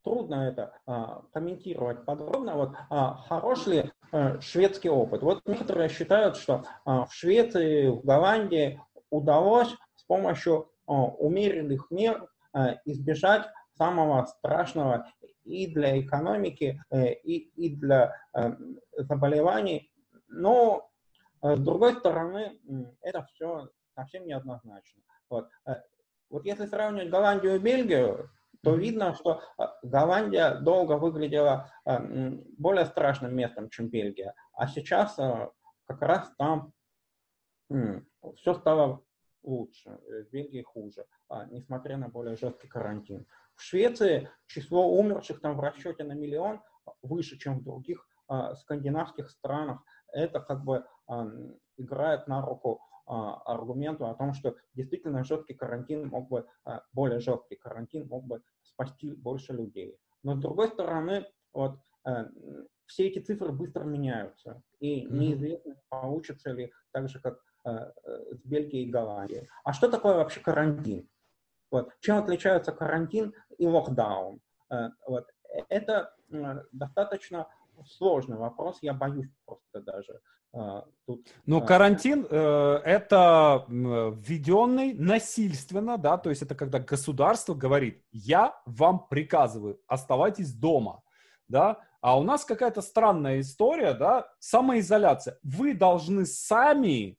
трудно 0.02 0.48
это 0.48 0.76
а, 0.86 1.22
комментировать 1.32 2.04
подробно. 2.04 2.56
Вот 2.56 2.72
а, 2.90 3.14
хорош 3.28 3.66
ли 3.66 3.92
а, 4.12 4.40
шведский 4.40 4.88
опыт? 4.88 5.22
Вот 5.22 5.42
некоторые 5.46 5.88
считают, 5.88 6.36
что 6.36 6.64
а, 6.84 7.06
в 7.06 7.14
Швеции, 7.14 7.88
в 7.88 8.04
Голландии 8.04 8.80
удалось 9.10 9.74
с 9.94 10.02
помощью 10.04 10.70
умеренных 10.86 11.90
мер 11.90 12.28
избежать 12.84 13.46
самого 13.76 14.26
страшного 14.26 15.06
и 15.44 15.66
для 15.66 16.00
экономики, 16.00 16.82
э, 16.90 17.12
и, 17.12 17.50
и 17.56 17.76
для 17.76 18.14
э, 18.34 18.52
заболеваний. 18.98 19.90
Но, 20.28 20.90
э, 21.42 21.56
с 21.56 21.60
другой 21.60 21.94
стороны, 21.94 22.58
это 23.00 23.26
все 23.32 23.68
совсем 23.94 24.26
неоднозначно. 24.26 25.02
Вот. 25.30 25.48
вот 26.30 26.44
если 26.44 26.66
сравнивать 26.66 27.10
Голландию 27.10 27.56
и 27.56 27.58
Бельгию, 27.58 28.30
то 28.62 28.74
видно, 28.74 29.14
что 29.14 29.42
Голландия 29.82 30.54
долго 30.60 30.92
выглядела 30.92 31.70
более 32.58 32.86
страшным 32.86 33.34
местом, 33.34 33.68
чем 33.68 33.88
Бельгия. 33.88 34.34
А 34.52 34.66
сейчас 34.68 35.16
как 35.16 36.02
раз 36.02 36.32
там 36.38 36.72
все 38.36 38.54
стало 38.54 39.02
лучше, 39.42 39.98
в 40.06 40.30
Бельгии 40.30 40.62
хуже, 40.62 41.06
несмотря 41.50 41.96
на 41.96 42.08
более 42.08 42.36
жесткий 42.36 42.68
карантин. 42.68 43.26
В 43.54 43.62
Швеции 43.62 44.30
число 44.46 44.88
умерших 44.88 45.40
там 45.40 45.56
в 45.56 45.60
расчете 45.60 46.04
на 46.04 46.12
миллион 46.12 46.60
выше, 47.02 47.38
чем 47.38 47.58
в 47.58 47.62
других 47.62 48.06
а, 48.26 48.54
скандинавских 48.54 49.30
странах. 49.30 49.82
Это 50.12 50.40
как 50.40 50.64
бы 50.64 50.86
а, 51.06 51.26
играет 51.76 52.26
на 52.26 52.40
руку 52.42 52.80
а, 52.80 52.93
аргументу 53.06 54.06
о 54.06 54.14
том, 54.14 54.32
что 54.34 54.56
действительно 54.74 55.24
жесткий 55.24 55.54
карантин 55.54 56.08
мог 56.08 56.28
бы, 56.28 56.46
а, 56.64 56.82
более 56.92 57.20
жесткий 57.20 57.56
карантин 57.56 58.06
мог 58.08 58.24
бы 58.24 58.42
спасти 58.62 59.12
больше 59.12 59.52
людей. 59.52 59.98
Но 60.22 60.36
с 60.36 60.40
другой 60.40 60.68
стороны, 60.68 61.26
вот, 61.52 61.78
а, 62.04 62.28
все 62.86 63.08
эти 63.08 63.18
цифры 63.18 63.52
быстро 63.52 63.84
меняются, 63.84 64.62
и 64.80 65.02
неизвестно, 65.02 65.76
получится 65.88 66.50
ли 66.52 66.72
так 66.92 67.08
же, 67.08 67.20
как 67.20 67.40
а, 67.64 67.92
с 68.32 68.42
Бельгией 68.44 68.88
и 68.88 68.90
Голландией. 68.90 69.48
А 69.64 69.72
что 69.72 69.90
такое 69.90 70.14
вообще 70.14 70.40
карантин? 70.40 71.08
Вот. 71.70 71.90
Чем 72.00 72.18
отличаются 72.18 72.72
карантин 72.72 73.34
и 73.58 73.66
локдаун? 73.66 74.40
Э, 74.70 74.90
вот. 75.08 75.26
Это 75.68 76.14
достаточно 76.72 77.48
сложный 77.86 78.36
вопрос, 78.36 78.78
я 78.82 78.92
боюсь 78.92 79.30
просто 79.44 79.80
даже 79.80 80.20
э, 80.52 80.82
тут. 81.06 81.26
Ну, 81.46 81.62
э, 81.62 81.66
карантин 81.66 82.26
э, 82.28 82.80
это 82.84 83.64
введенный 83.68 84.94
насильственно, 84.94 85.98
да, 85.98 86.18
то 86.18 86.30
есть 86.30 86.42
это 86.42 86.54
когда 86.54 86.78
государство 86.78 87.54
говорит, 87.54 88.02
я 88.12 88.60
вам 88.66 89.06
приказываю, 89.08 89.80
оставайтесь 89.86 90.52
дома, 90.54 91.02
да, 91.48 91.80
а 92.00 92.18
у 92.18 92.22
нас 92.22 92.44
какая-то 92.44 92.82
странная 92.82 93.40
история, 93.40 93.94
да, 93.94 94.28
самоизоляция. 94.38 95.38
Вы 95.42 95.72
должны 95.72 96.26
сами 96.26 97.18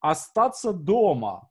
остаться 0.00 0.72
дома, 0.72 1.48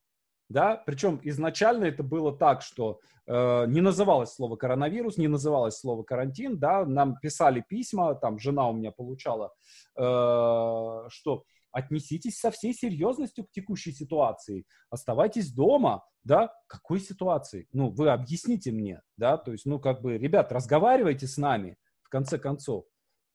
да, 0.50 0.82
причем 0.86 1.20
изначально 1.24 1.86
это 1.86 2.04
было 2.04 2.36
так, 2.36 2.62
что 2.62 3.00
не 3.28 3.82
называлось 3.82 4.34
слово 4.34 4.56
коронавирус, 4.56 5.18
не 5.18 5.28
называлось 5.28 5.78
слово 5.78 6.04
карантин, 6.04 6.58
да, 6.58 6.86
нам 6.86 7.18
писали 7.20 7.64
письма, 7.68 8.16
там 8.16 8.40
жена 8.40 8.70
у 8.70 8.74
меня 8.74 8.92
получала, 8.92 9.54
э, 9.98 10.02
что 11.10 11.44
отнеситесь 11.72 12.40
со 12.40 12.52
всей 12.52 12.74
серьезностью 12.74 13.46
к 13.46 13.52
текущей 13.52 13.92
ситуации, 13.92 14.66
оставайтесь 14.90 15.52
дома, 15.52 16.06
да, 16.24 16.54
какой 16.68 17.02
ситуации? 17.02 17.68
Ну, 17.74 17.90
вы 17.90 18.10
объясните 18.10 18.72
мне, 18.72 19.02
да, 19.18 19.38
то 19.38 19.52
есть, 19.52 19.66
ну, 19.66 19.80
как 19.80 20.02
бы, 20.02 20.18
ребят, 20.18 20.52
разговаривайте 20.54 21.28
с 21.28 21.38
нами, 21.38 21.78
в 22.04 22.10
конце 22.10 22.40
концов, 22.40 22.86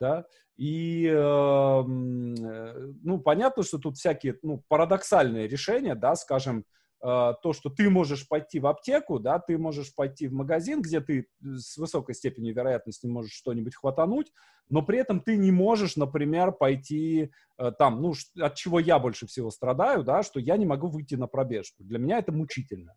да, 0.00 0.24
и, 0.56 1.06
эм, 1.06 2.34
э, 2.34 2.92
ну, 3.02 3.20
понятно, 3.20 3.62
что 3.62 3.78
тут 3.78 3.98
всякие, 3.98 4.38
ну, 4.42 4.62
парадоксальные 4.68 5.48
решения, 5.48 5.94
да, 5.94 6.14
скажем, 6.14 6.64
Э, 6.64 6.81
то, 7.02 7.52
что 7.52 7.68
ты 7.68 7.90
можешь 7.90 8.28
пойти 8.28 8.60
в 8.60 8.66
аптеку, 8.68 9.18
да, 9.18 9.40
ты 9.40 9.58
можешь 9.58 9.92
пойти 9.92 10.28
в 10.28 10.32
магазин, 10.32 10.82
где 10.82 11.00
ты 11.00 11.26
с 11.42 11.76
высокой 11.76 12.14
степенью 12.14 12.54
вероятности 12.54 13.06
можешь 13.06 13.32
что-нибудь 13.32 13.74
хватануть, 13.74 14.32
но 14.68 14.82
при 14.82 14.98
этом 14.98 15.20
ты 15.20 15.36
не 15.36 15.50
можешь, 15.50 15.96
например, 15.96 16.52
пойти 16.52 17.32
э, 17.58 17.72
там, 17.76 18.00
ну, 18.00 18.14
от 18.40 18.54
чего 18.54 18.78
я 18.78 19.00
больше 19.00 19.26
всего 19.26 19.50
страдаю, 19.50 20.04
да, 20.04 20.22
что 20.22 20.38
я 20.38 20.56
не 20.56 20.64
могу 20.64 20.86
выйти 20.86 21.16
на 21.16 21.26
пробежку. 21.26 21.82
Для 21.82 21.98
меня 21.98 22.18
это 22.18 22.30
мучительно. 22.30 22.94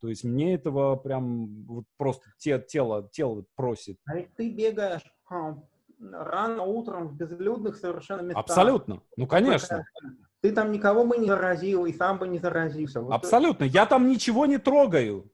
То 0.00 0.08
есть 0.08 0.24
мне 0.24 0.54
этого 0.54 0.96
прям 0.96 1.64
вот 1.64 1.84
просто 1.96 2.24
те, 2.38 2.58
тело, 2.58 3.08
тело 3.12 3.44
просит. 3.56 3.98
А 4.06 4.16
ведь 4.16 4.34
ты 4.34 4.50
бегаешь 4.50 5.04
а, 5.30 5.56
рано 6.00 6.62
утром 6.62 7.08
в 7.08 7.16
безлюдных 7.16 7.76
совершенно 7.76 8.22
местах. 8.22 8.44
Абсолютно. 8.44 9.02
Ну, 9.16 9.26
конечно. 9.26 9.84
Ты 10.42 10.52
там 10.52 10.72
никого 10.72 11.04
бы 11.04 11.18
не 11.18 11.26
заразил, 11.26 11.86
и 11.86 11.92
сам 11.92 12.18
бы 12.18 12.26
не 12.26 12.38
заразился. 12.38 13.00
Вот 13.00 13.12
Абсолютно. 13.12 13.64
Я 13.64 13.86
там 13.86 14.08
ничего 14.08 14.46
не 14.46 14.58
трогаю. 14.58 15.30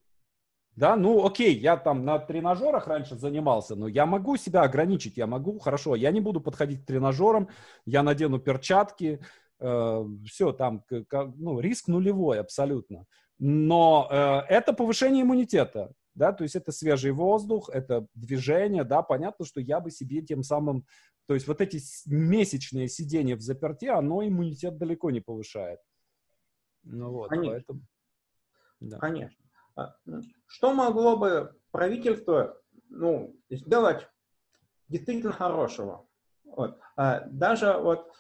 Да, 0.77 0.95
ну 0.95 1.25
окей, 1.25 1.57
я 1.57 1.79
там 1.79 2.05
на 2.05 2.19
тренажерах 2.19 2.87
раньше 2.87 3.17
занимался, 3.17 3.75
но 3.75 3.89
я 3.89 4.05
могу 4.05 4.37
себя 4.37 4.61
ограничить, 4.61 5.17
я 5.17 5.27
могу, 5.27 5.59
хорошо, 5.59 5.97
я 5.97 6.11
не 6.11 6.21
буду 6.21 6.43
подходить 6.43 6.83
к 6.83 6.87
тренажерам, 6.87 7.49
я 7.87 8.03
надену 8.03 8.39
перчатки, 8.39 9.21
э, 9.59 10.05
все, 10.27 10.53
там, 10.53 10.85
как, 11.09 11.31
ну, 11.37 11.61
риск 11.61 11.89
нулевой 11.89 12.41
абсолютно. 12.41 13.07
Но 13.39 14.07
э, 14.11 14.41
это 14.51 14.75
повышение 14.75 15.23
иммунитета, 15.23 15.93
да, 16.17 16.33
то 16.33 16.43
есть 16.43 16.57
это 16.57 16.73
свежий 16.73 17.13
воздух, 17.13 17.71
это 17.73 18.07
движение, 18.15 18.83
да, 18.83 19.03
понятно, 19.03 19.45
что 19.45 19.61
я 19.61 19.79
бы 19.79 19.91
себе 19.91 20.23
тем 20.23 20.43
самым 20.43 20.85
то 21.27 21.35
есть 21.35 21.49
вот 21.49 21.61
эти 21.61 21.81
месячные 22.09 22.89
сидения 22.89 23.35
в 23.37 23.41
заперти, 23.41 23.87
оно 23.87 24.25
иммунитет 24.25 24.79
далеко 24.79 25.11
не 25.11 25.21
повышает. 25.21 25.81
Ну 26.85 27.11
вот, 27.11 27.31
Конечно. 27.31 27.53
поэтому... 27.53 27.81
Да. 28.79 28.99
Конечно. 28.99 29.45
А, 29.75 29.97
что 30.47 30.73
могло 30.73 31.17
бы 31.17 31.59
правительство 31.73 32.61
ну, 32.89 33.37
сделать 33.51 34.09
действительно 34.89 35.33
хорошего? 35.33 36.07
Вот. 36.45 36.79
А, 36.97 37.27
даже 37.29 37.73
вот, 37.73 38.13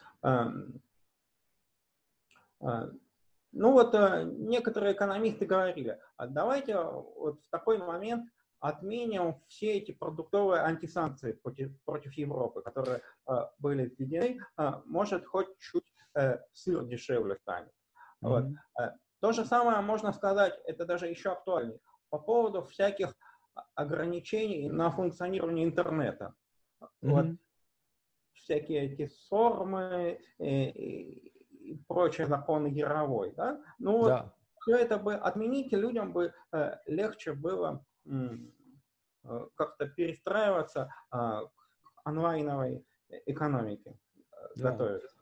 ну 3.56 3.72
вот 3.72 3.94
некоторые 4.38 4.92
экономисты 4.92 5.46
говорили, 5.46 5.98
а 6.16 6.26
давайте 6.26 6.76
вот 6.78 7.40
в 7.42 7.50
такой 7.50 7.78
момент 7.78 8.28
отменим 8.60 9.40
все 9.48 9.78
эти 9.78 9.92
продуктовые 9.92 10.62
антисанкции 10.62 11.32
против, 11.32 11.72
против 11.84 12.12
Европы, 12.14 12.62
которые 12.62 13.02
э, 13.28 13.32
были 13.58 13.94
введены, 13.96 14.40
э, 14.58 14.72
может 14.86 15.26
хоть 15.26 15.48
чуть 15.58 15.84
э, 16.14 16.38
сыр 16.52 16.84
дешевле 16.84 17.36
станет. 17.36 17.68
Mm-hmm. 17.68 18.28
Вот. 18.28 18.44
Э, 18.80 18.92
то 19.20 19.32
же 19.32 19.44
самое 19.44 19.80
можно 19.80 20.12
сказать, 20.12 20.58
это 20.64 20.84
даже 20.84 21.06
еще 21.06 21.32
актуальнее, 21.32 21.80
по 22.10 22.18
поводу 22.18 22.62
всяких 22.62 23.14
ограничений 23.74 24.68
на 24.70 24.90
функционирование 24.90 25.64
интернета. 25.64 26.34
Mm-hmm. 26.82 26.88
Вот. 27.02 27.26
Всякие 28.32 28.92
эти 28.92 29.08
сормы 29.08 30.20
и, 30.38 30.68
и, 30.68 31.32
и 31.72 31.76
прочие 31.88 32.26
законы 32.26 32.68
Яровой. 32.68 33.32
Да? 33.36 33.60
Ну 33.78 34.04
да. 34.04 34.32
все 34.60 34.76
это 34.76 34.98
бы 34.98 35.14
отменить, 35.14 35.72
и 35.72 35.76
людям 35.76 36.12
бы 36.12 36.32
э, 36.52 36.76
легче 36.86 37.32
было 37.32 37.84
Э, 39.28 39.46
как-то 39.56 39.86
перестраиваться 39.86 40.88
а, 41.10 41.42
к 41.42 41.50
онлайновой 42.04 42.84
экономике, 43.26 43.98
э, 44.32 44.36
да. 44.56 44.70
готовиться. 44.70 45.16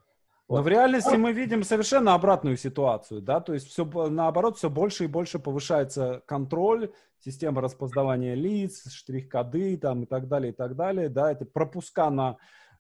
Но 0.49 0.63
в 0.63 0.69
реальности 0.69 1.15
мы 1.15 1.33
видим 1.33 1.63
совершенно 1.63 2.13
обратную 2.13 2.59
ситуацию, 2.59 3.23
да, 3.23 3.41
то 3.41 3.55
есть 3.55 3.67
все 3.69 3.87
наоборот, 4.11 4.59
все 4.59 4.69
больше 4.69 5.05
и 5.05 5.07
больше 5.07 5.39
повышается 5.39 6.23
контроль, 6.27 6.93
система 7.19 7.63
распознавания 7.63 8.35
лиц, 8.35 8.91
штрих-коды 8.91 9.79
там 9.79 10.03
и 10.03 10.07
так 10.07 10.29
далее, 10.29 10.53
и 10.53 10.55
так 10.55 10.77
далее, 10.77 11.09
да, 11.09 11.33
эти 11.33 11.45
пропуска 11.45 12.11
на, 12.11 12.37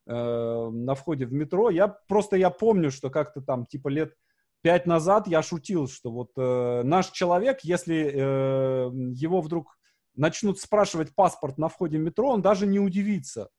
э, 0.06 0.70
на 0.70 0.94
входе 0.94 1.26
в 1.26 1.32
метро. 1.32 1.70
Я 1.70 1.88
просто, 1.88 2.36
я 2.36 2.50
помню, 2.50 2.90
что 2.90 3.10
как-то 3.10 3.40
там 3.40 3.66
типа 3.66 3.88
лет 3.88 4.14
пять 4.62 4.86
назад 4.86 5.28
я 5.28 5.42
шутил, 5.42 5.88
что 5.88 6.10
вот 6.10 6.30
э, 6.36 6.82
наш 6.84 7.10
человек, 7.10 7.60
если 7.62 7.96
э, 7.96 8.90
его 9.12 9.40
вдруг 9.40 9.76
начнут 10.16 10.58
спрашивать 10.58 11.14
паспорт 11.14 11.58
на 11.58 11.68
входе 11.68 11.98
в 11.98 12.02
метро, 12.02 12.30
он 12.30 12.40
даже 12.40 12.66
не 12.66 12.78
удивится, 12.78 13.50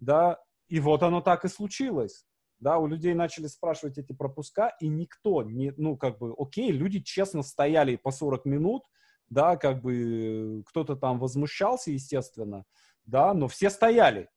да, 0.00 0.40
и 0.68 0.80
вот 0.80 1.02
оно 1.02 1.20
так 1.20 1.44
и 1.44 1.48
случилось. 1.48 2.24
Да, 2.60 2.78
у 2.78 2.88
людей 2.88 3.14
начали 3.14 3.46
спрашивать 3.46 3.98
эти 3.98 4.12
пропуска, 4.12 4.74
и 4.80 4.88
никто 4.88 5.44
не, 5.44 5.72
ну, 5.76 5.96
как 5.96 6.18
бы, 6.18 6.34
окей, 6.36 6.72
люди 6.72 7.00
честно 7.00 7.44
стояли 7.44 7.94
по 7.94 8.10
40 8.10 8.46
минут, 8.46 8.82
да, 9.30 9.56
как 9.56 9.80
бы 9.80 10.64
кто-то 10.66 10.96
там 10.96 11.20
возмущался, 11.20 11.92
естественно, 11.92 12.64
да, 13.04 13.32
но 13.32 13.46
все 13.46 13.70
стояли. 13.70 14.28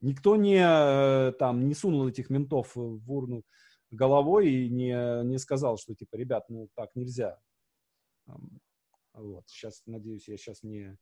Никто 0.00 0.36
не, 0.36 0.60
э, 0.60 1.32
там, 1.32 1.66
не 1.68 1.74
сунул 1.74 2.08
этих 2.08 2.30
ментов 2.30 2.72
в 2.74 3.12
урну 3.12 3.44
головой 3.90 4.50
и 4.50 4.68
не, 4.68 5.24
не 5.24 5.38
сказал, 5.38 5.78
что, 5.78 5.94
типа, 5.94 6.16
ребят, 6.16 6.44
ну, 6.48 6.68
так 6.74 6.94
нельзя. 6.94 7.40
Вот, 9.12 9.48
сейчас, 9.48 9.82
надеюсь, 9.86 10.28
я 10.28 10.36
сейчас 10.36 10.62
не, 10.62 10.98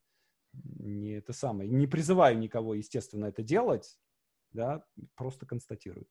не 0.52 1.12
это 1.12 1.32
самое, 1.32 1.68
не 1.68 1.86
призываю 1.86 2.38
никого, 2.38 2.74
естественно, 2.74 3.26
это 3.26 3.42
делать, 3.42 3.98
да, 4.52 4.84
просто 5.16 5.46
констатирую. 5.46 6.06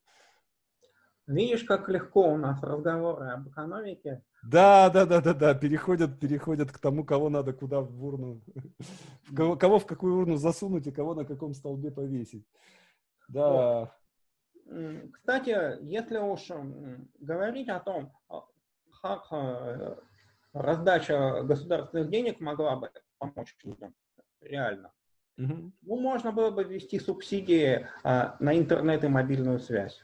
Видишь, 1.27 1.63
как 1.63 1.87
легко 1.87 2.33
у 2.33 2.37
нас 2.37 2.61
разговоры 2.61 3.29
об 3.29 3.47
экономике. 3.47 4.23
Да, 4.43 4.89
да, 4.89 5.05
да, 5.05 5.21
да, 5.21 5.33
да, 5.33 5.55
переходят, 5.55 6.19
переходят 6.19 6.71
к 6.71 6.77
тому, 6.77 7.05
кого 7.05 7.29
надо 7.29 7.53
куда 7.53 7.79
в 7.79 8.05
урну, 8.05 8.41
кого, 9.35 9.55
кого 9.55 9.79
в 9.79 9.85
какую 9.85 10.17
урну 10.17 10.35
засунуть 10.35 10.85
и 10.87 10.91
кого 10.91 11.15
на 11.15 11.23
каком 11.23 11.53
столбе 11.53 11.91
повесить. 11.91 12.45
Да. 13.29 13.95
Кстати, 15.13 15.81
если 15.83 16.17
уж 16.17 16.49
говорить 17.19 17.69
о 17.69 17.79
том, 17.79 18.11
а, 18.29 18.43
как 19.01 19.27
э, 19.31 19.95
раздача 20.53 21.43
государственных 21.43 22.09
денег 22.09 22.39
могла 22.39 22.75
бы 22.77 22.91
помочь 23.17 23.55
людям, 23.63 23.93
реально. 24.41 24.91
Угу. 25.37 25.71
Ну, 25.81 25.99
можно 25.99 26.31
было 26.31 26.51
бы 26.51 26.63
ввести 26.63 26.99
субсидии 26.99 27.87
а, 28.03 28.35
на 28.39 28.57
интернет 28.57 29.03
и 29.03 29.07
мобильную 29.07 29.59
связь. 29.59 30.01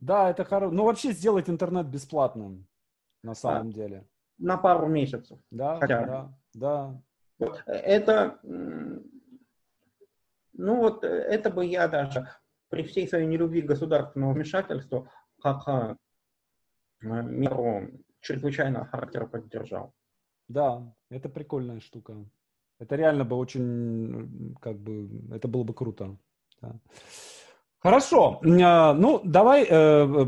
Да, 0.00 0.30
это 0.30 0.44
хорошо. 0.44 0.72
Ну, 0.72 0.84
вообще 0.84 1.12
сделать 1.12 1.48
интернет 1.48 1.86
бесплатным, 1.86 2.66
на 3.22 3.34
самом 3.34 3.68
а, 3.68 3.72
деле. 3.72 4.06
На 4.38 4.56
пару 4.56 4.86
месяцев. 4.88 5.38
Да, 5.50 5.78
хотя 5.78 6.06
да, 6.06 6.38
да. 6.54 7.02
Вот, 7.38 7.62
это, 7.66 8.38
ну 8.42 9.06
вот, 10.52 11.04
это 11.04 11.50
бы 11.50 11.64
я 11.64 11.88
даже 11.88 12.28
при 12.68 12.82
всей 12.82 13.08
своей 13.08 13.26
нелюбви 13.26 13.62
к 13.62 13.66
государственному 13.66 14.34
вмешательству 14.34 15.08
как 15.42 15.66
а, 15.66 15.96
меру 17.00 17.90
чрезвычайного 18.20 18.86
характера 18.86 19.26
поддержал. 19.26 19.94
Да, 20.48 20.94
это 21.08 21.28
прикольная 21.28 21.80
штука. 21.80 22.24
Это 22.78 22.96
реально 22.96 23.24
бы 23.24 23.36
очень, 23.36 24.56
как 24.60 24.78
бы, 24.78 25.08
это 25.34 25.48
было 25.48 25.64
бы 25.64 25.74
круто. 25.74 26.16
Да. 26.60 26.80
Хорошо. 27.82 28.40
А, 28.62 28.92
ну, 28.92 29.20
давай, 29.24 29.66
э, 29.68 30.26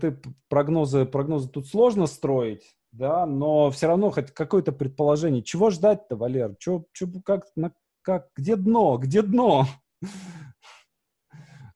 ты 0.00 0.18
прогнозы, 0.48 1.04
прогнозы 1.04 1.48
тут 1.50 1.66
сложно 1.68 2.06
строить, 2.06 2.62
да, 2.92 3.26
но 3.26 3.70
все 3.70 3.88
равно 3.88 4.10
хоть 4.10 4.32
какое-то 4.32 4.72
предположение. 4.72 5.42
Чего 5.42 5.68
ждать-то, 5.68 6.16
Валер? 6.16 6.56
Чё, 6.58 6.84
чё, 6.94 7.06
как, 7.24 7.44
на, 7.56 7.72
как, 8.00 8.28
где 8.36 8.56
дно? 8.56 8.96
Где 8.96 9.20
дно? 9.20 9.66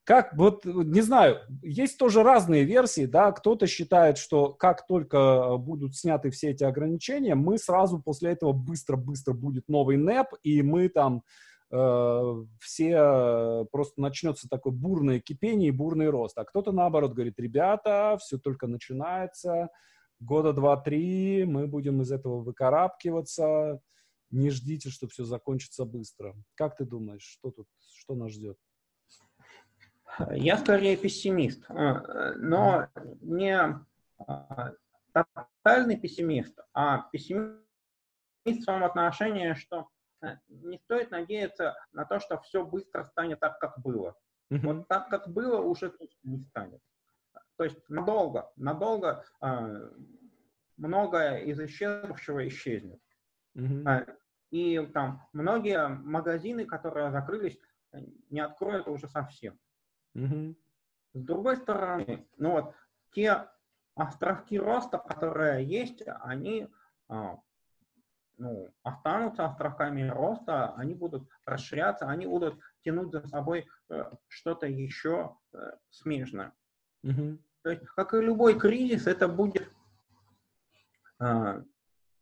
Как, 0.04 0.34
вот, 0.36 0.64
не 0.64 1.00
знаю, 1.00 1.38
есть 1.62 1.96
тоже 1.96 2.24
разные 2.24 2.64
версии, 2.64 3.06
да, 3.06 3.30
кто-то 3.30 3.68
считает, 3.68 4.18
что 4.18 4.52
как 4.52 4.84
только 4.88 5.56
будут 5.58 5.94
сняты 5.96 6.30
все 6.30 6.50
эти 6.50 6.64
ограничения, 6.64 7.36
мы 7.36 7.56
сразу 7.56 8.00
после 8.00 8.32
этого 8.32 8.52
быстро-быстро 8.52 9.32
будет 9.32 9.68
новый 9.68 9.96
НЭП, 9.98 10.34
и 10.42 10.60
мы 10.62 10.88
там 10.88 11.22
все, 12.60 13.66
просто 13.72 14.00
начнется 14.00 14.48
такое 14.48 14.74
бурное 14.74 15.20
кипение 15.20 15.68
и 15.68 15.72
бурный 15.72 16.10
рост. 16.10 16.36
А 16.36 16.44
кто-то 16.44 16.70
наоборот 16.70 17.14
говорит, 17.14 17.40
ребята, 17.40 18.18
все 18.20 18.38
только 18.38 18.66
начинается, 18.66 19.70
года 20.20 20.52
два-три 20.52 21.44
мы 21.44 21.66
будем 21.66 22.02
из 22.02 22.12
этого 22.12 22.42
выкарабкиваться, 22.42 23.80
не 24.30 24.50
ждите, 24.50 24.90
что 24.90 25.08
все 25.08 25.24
закончится 25.24 25.84
быстро. 25.84 26.34
Как 26.54 26.76
ты 26.76 26.84
думаешь, 26.84 27.22
что 27.22 27.50
тут, 27.50 27.66
что 27.94 28.14
нас 28.14 28.32
ждет? 28.32 28.58
Я 30.32 30.58
скорее 30.58 30.96
пессимист, 30.96 31.64
а, 31.68 32.34
но 32.36 32.88
не 33.20 33.56
а, 34.18 34.72
тотальный 35.12 35.98
пессимист, 35.98 36.58
а 36.74 37.08
пессимист 37.10 37.62
в 38.44 38.64
том 38.64 38.84
отношении, 38.84 39.54
что 39.54 39.80
э, 39.80 39.84
не 40.48 40.78
стоит 40.78 41.10
надеяться 41.10 41.74
на 41.92 42.04
то, 42.04 42.20
что 42.20 42.38
все 42.40 42.64
быстро 42.64 43.04
станет 43.04 43.40
так, 43.40 43.58
как 43.58 43.78
было. 43.80 44.16
Mm-hmm. 44.50 44.60
Вот 44.60 44.88
так, 44.88 45.08
как 45.08 45.28
было, 45.28 45.60
уже 45.60 45.92
не 46.22 46.38
станет. 46.44 46.80
То 47.56 47.64
есть 47.64 47.78
надолго, 47.88 48.50
надолго 48.56 49.24
э, 49.40 49.90
многое 50.76 51.38
из 51.38 51.60
исчезнувшего 51.60 52.46
исчезнет. 52.48 53.00
Mm-hmm. 53.56 54.16
И 54.52 54.86
там 54.92 55.26
многие 55.32 55.88
магазины, 55.88 56.66
которые 56.66 57.10
закрылись, 57.10 57.58
не 58.28 58.40
откроют 58.40 58.86
уже 58.86 59.08
совсем. 59.08 59.58
Угу. 60.14 60.54
С 61.14 61.24
другой 61.24 61.56
стороны, 61.56 62.26
ну 62.36 62.52
вот 62.52 62.74
те 63.12 63.48
островки 63.94 64.58
роста, 64.58 64.98
которые 64.98 65.64
есть, 65.64 66.02
они 66.20 66.68
а, 67.08 67.38
ну, 68.42 68.74
останутся 68.82 69.44
островками 69.44 70.08
роста, 70.08 70.74
они 70.74 70.94
будут 70.94 71.28
расширяться, 71.46 72.08
они 72.08 72.26
будут 72.26 72.58
тянуть 72.82 73.12
за 73.12 73.24
собой 73.28 73.68
э, 73.88 74.04
что-то 74.26 74.66
еще 74.66 75.36
э, 75.52 75.58
смежное. 75.90 76.52
Угу. 77.04 77.38
То 77.62 77.70
есть, 77.70 77.86
как 77.86 78.14
и 78.14 78.20
любой 78.20 78.58
кризис, 78.58 79.06
это 79.06 79.28
будет 79.28 79.70
э, 81.20 81.62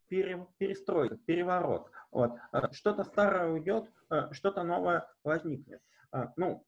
пере, 0.09 0.47
перестройка, 0.59 1.17
переворот. 1.17 1.91
Вот. 2.11 2.33
Э, 2.53 2.71
что-то 2.73 3.05
старое 3.05 3.49
уйдет, 3.49 3.91
э, 4.11 4.29
что-то 4.33 4.63
новое 4.63 5.07
возникнет. 5.25 5.81
Э, 6.13 6.27
ну, 6.37 6.67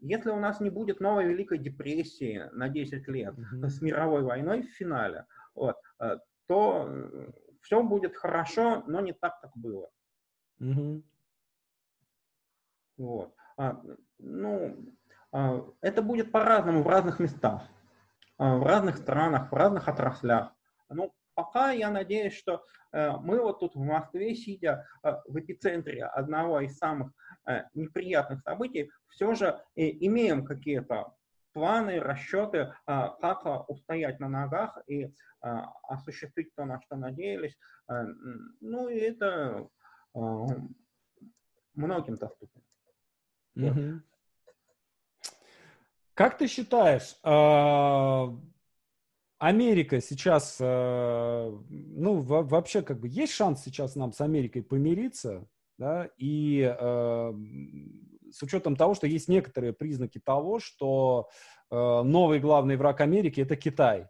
если 0.00 0.30
у 0.30 0.38
нас 0.38 0.60
не 0.60 0.70
будет 0.70 1.00
новой 1.00 1.26
Великой 1.26 1.58
депрессии 1.58 2.48
на 2.52 2.68
10 2.68 3.08
лет 3.08 3.34
mm-hmm. 3.34 3.68
с 3.68 3.82
мировой 3.82 4.22
войной 4.22 4.62
в 4.62 4.70
финале, 4.70 5.26
вот, 5.52 5.76
то 6.46 6.88
все 7.64 7.82
будет 7.82 8.14
хорошо, 8.14 8.84
но 8.86 9.00
не 9.00 9.12
так, 9.12 9.40
как 9.40 9.50
было. 9.56 9.90
Mm-hmm. 10.60 11.02
Вот. 12.98 13.34
А, 13.56 13.80
ну, 14.18 14.76
а, 15.32 15.64
это 15.80 16.02
будет 16.02 16.30
по-разному 16.30 16.82
в 16.82 16.88
разных 16.88 17.18
местах, 17.18 17.62
а, 18.38 18.58
в 18.58 18.62
разных 18.62 18.98
странах, 18.98 19.50
в 19.50 19.54
разных 19.54 19.88
отраслях. 19.88 20.52
Ну, 20.90 21.12
пока 21.34 21.70
я 21.70 21.90
надеюсь, 21.90 22.34
что 22.34 22.64
э, 22.92 23.10
мы 23.16 23.40
вот 23.40 23.58
тут 23.58 23.74
в 23.74 23.80
Москве, 23.80 24.34
сидя 24.34 24.86
э, 25.02 25.12
в 25.26 25.40
эпицентре 25.40 26.04
одного 26.04 26.60
из 26.60 26.76
самых 26.76 27.12
э, 27.46 27.62
неприятных 27.74 28.42
событий, 28.42 28.90
все 29.08 29.34
же 29.34 29.60
имеем 29.74 30.44
какие-то 30.44 31.14
планы, 31.54 31.98
расчеты, 32.00 32.74
как 32.84 33.70
устоять 33.70 34.20
на 34.20 34.28
ногах 34.28 34.78
и 34.86 35.14
осуществить 35.40 36.54
то, 36.54 36.66
на 36.66 36.80
что 36.82 36.96
надеялись. 36.96 37.56
Ну 38.60 38.88
и 38.88 38.98
это 38.98 39.66
многим 41.74 42.16
доступно. 42.16 42.60
Mm-hmm. 43.56 44.00
Как 46.14 46.38
ты 46.38 46.46
считаешь, 46.46 47.16
а, 47.22 48.36
Америка 49.38 50.00
сейчас, 50.00 50.56
э, 50.60 51.58
ну, 51.68 52.22
вообще, 52.22 52.82
как 52.82 53.00
бы, 53.00 53.08
есть 53.08 53.34
шанс 53.34 53.62
сейчас 53.62 53.94
нам 53.96 54.12
с 54.12 54.20
Америкой 54.20 54.62
помириться, 54.62 55.46
да, 55.76 56.08
и 56.16 56.62
э, 56.62 57.32
с 58.34 58.42
учетом 58.42 58.76
того, 58.76 58.94
что 58.94 59.06
есть 59.06 59.28
некоторые 59.28 59.72
признаки 59.72 60.18
того, 60.18 60.58
что 60.58 61.28
э, 61.70 62.02
новый 62.02 62.40
главный 62.40 62.76
враг 62.76 63.00
Америки 63.00 63.40
это 63.40 63.56
Китай, 63.56 64.08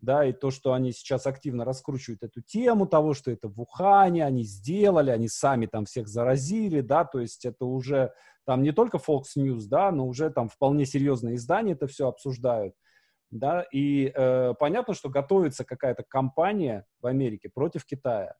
да, 0.00 0.24
и 0.24 0.32
то, 0.32 0.50
что 0.50 0.72
они 0.72 0.92
сейчас 0.92 1.26
активно 1.26 1.64
раскручивают 1.64 2.22
эту 2.22 2.40
тему 2.40 2.86
того, 2.86 3.14
что 3.14 3.30
это 3.30 3.48
в 3.48 3.60
Ухане, 3.60 4.24
они 4.24 4.44
сделали, 4.44 5.10
они 5.10 5.28
сами 5.28 5.66
там 5.66 5.86
всех 5.86 6.08
заразили, 6.08 6.80
да, 6.80 7.04
то 7.04 7.20
есть 7.20 7.44
это 7.44 7.64
уже 7.64 8.12
там 8.46 8.62
не 8.62 8.72
только 8.72 8.98
Fox 8.98 9.22
News, 9.36 9.62
да, 9.68 9.90
но 9.90 10.06
уже 10.06 10.30
там 10.30 10.48
вполне 10.48 10.86
серьезные 10.86 11.36
издания 11.36 11.72
это 11.72 11.86
все 11.86 12.08
обсуждают. 12.08 12.74
да, 13.30 13.62
и 13.72 14.12
э, 14.14 14.54
понятно, 14.58 14.94
что 14.94 15.08
готовится 15.08 15.64
какая-то 15.64 16.04
кампания 16.04 16.86
в 17.00 17.06
Америке 17.06 17.50
против 17.52 17.84
Китая. 17.84 18.36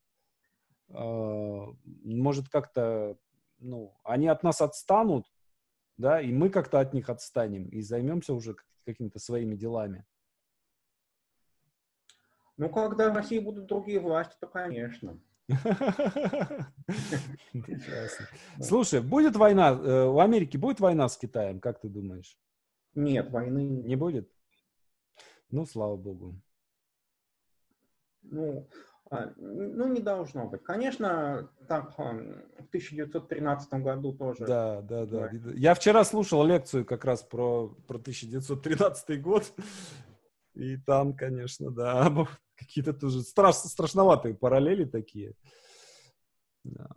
Э, 0.90 1.66
может 2.04 2.48
как-то, 2.48 3.16
ну, 3.64 3.94
они 4.04 4.28
от 4.28 4.42
нас 4.42 4.60
отстанут, 4.60 5.26
да, 5.96 6.20
и 6.20 6.32
мы 6.32 6.50
как-то 6.50 6.80
от 6.80 6.92
них 6.92 7.08
отстанем 7.08 7.68
и 7.68 7.80
займемся 7.80 8.34
уже 8.34 8.56
какими-то 8.84 9.18
своими 9.18 9.56
делами. 9.56 10.04
Ну, 12.56 12.68
когда 12.68 13.10
в 13.10 13.16
России 13.16 13.40
будут 13.40 13.66
другие 13.66 13.98
власти, 13.98 14.36
то, 14.38 14.46
конечно. 14.46 15.18
Слушай, 18.60 19.00
будет 19.00 19.36
война, 19.36 19.70
э, 19.70 20.04
в 20.06 20.18
Америке 20.20 20.56
будет 20.58 20.80
война 20.80 21.08
с 21.08 21.16
Китаем, 21.18 21.60
как 21.60 21.80
ты 21.80 21.88
думаешь? 21.88 22.38
Нет, 22.94 23.30
войны 23.30 23.66
не 23.66 23.96
будет. 23.96 24.30
Ну, 25.50 25.66
слава 25.66 25.96
богу. 25.96 26.40
Ну, 28.22 28.68
ну, 29.10 29.88
не 29.88 30.00
должно 30.00 30.46
быть. 30.46 30.62
Конечно, 30.62 31.48
так 31.68 31.96
в 31.96 32.00
1913 32.00 33.74
году 33.74 34.12
тоже. 34.12 34.46
Да, 34.46 34.80
да, 34.82 35.06
да. 35.06 35.30
Я 35.54 35.74
вчера 35.74 36.04
слушал 36.04 36.44
лекцию 36.44 36.84
как 36.84 37.04
раз 37.04 37.22
про, 37.22 37.68
про 37.86 37.98
1913 37.98 39.20
год. 39.20 39.52
И 40.54 40.76
там, 40.76 41.14
конечно, 41.14 41.70
да, 41.70 42.10
какие-то 42.56 42.92
тоже 42.92 43.22
страш, 43.22 43.56
страшноватые 43.56 44.34
параллели 44.34 44.84
такие. 44.84 45.34
Да. 46.64 46.88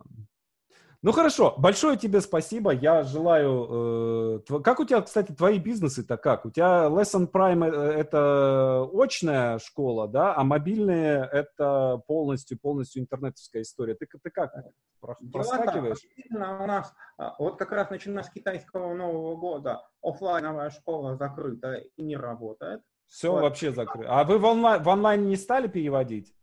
Ну 1.00 1.12
хорошо, 1.12 1.54
большое 1.56 1.96
тебе 1.96 2.20
спасибо. 2.20 2.72
Я 2.72 3.04
желаю... 3.04 4.40
Э, 4.48 4.60
как 4.64 4.80
у 4.80 4.84
тебя, 4.84 5.00
кстати, 5.00 5.30
твои 5.30 5.60
бизнесы-то 5.60 6.16
как? 6.16 6.44
У 6.44 6.50
тебя 6.50 6.88
Lesson 6.88 7.30
Prime 7.30 7.70
э, 7.70 8.00
это 8.00 8.82
очная 8.92 9.60
школа, 9.60 10.08
да, 10.08 10.34
а 10.34 10.42
мобильные 10.42 11.28
это 11.32 12.02
полностью, 12.08 12.58
полностью 12.58 13.02
интернетовская 13.02 13.62
история. 13.62 13.94
Ты, 13.94 14.08
ты 14.20 14.30
как 14.30 14.52
проскакиваешь? 15.00 15.98
у 16.32 16.36
нас 16.66 16.92
а, 17.16 17.36
вот 17.38 17.60
как 17.60 17.70
раз 17.70 17.90
начиная 17.90 18.24
с 18.24 18.30
китайского 18.30 18.92
Нового 18.92 19.36
года 19.36 19.88
офлайновая 20.02 20.70
школа 20.70 21.16
закрыта 21.16 21.74
и 21.74 22.02
не 22.02 22.16
работает. 22.16 22.82
Все 23.06 23.30
вот. 23.30 23.42
вообще 23.42 23.70
закрыто. 23.70 24.08
А 24.10 24.24
вы 24.24 24.38
в 24.38 24.44
онлайн, 24.44 24.82
в 24.82 24.88
онлайн 24.88 25.28
не 25.28 25.36
стали 25.36 25.68
переводить? 25.68 26.34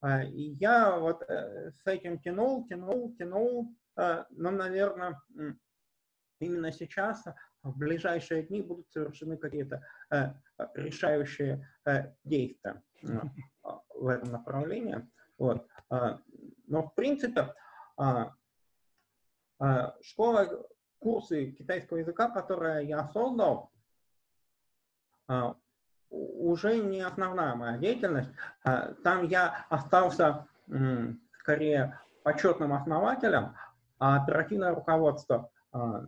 А, 0.00 0.22
я 0.24 0.98
вот 0.98 1.22
э, 1.22 1.70
с 1.70 1.86
этим 1.86 2.18
тянул, 2.18 2.66
тянул, 2.66 3.14
тянул 3.16 3.72
Э, 3.72 3.79
но, 3.96 4.50
наверное, 4.50 5.20
именно 6.40 6.72
сейчас, 6.72 7.26
э, 7.26 7.34
в 7.62 7.76
ближайшие 7.76 8.42
дни 8.42 8.62
будут 8.62 8.90
совершены 8.90 9.36
какие-то 9.36 9.82
э, 10.10 10.32
решающие 10.74 11.68
действия 12.24 12.82
в 13.94 14.08
этом 14.08 14.32
направлении. 14.32 15.06
Вот. 15.38 15.66
Но, 15.88 16.82
в 16.82 16.94
принципе, 16.94 17.54
школа, 20.02 20.66
курсы 20.98 21.52
китайского 21.52 21.98
языка, 21.98 22.28
которые 22.28 22.86
я 22.86 23.08
создал, 23.08 23.72
уже 26.10 26.76
не 26.76 27.00
основная 27.00 27.54
моя 27.54 27.78
деятельность. 27.78 28.30
Там 28.62 29.26
я 29.28 29.66
остался 29.70 30.46
скорее 31.38 31.98
почетным 32.22 32.74
основателем, 32.74 33.56
а 34.00 34.16
оперативное 34.16 34.74
руководство 34.74 35.52
а, 35.72 36.04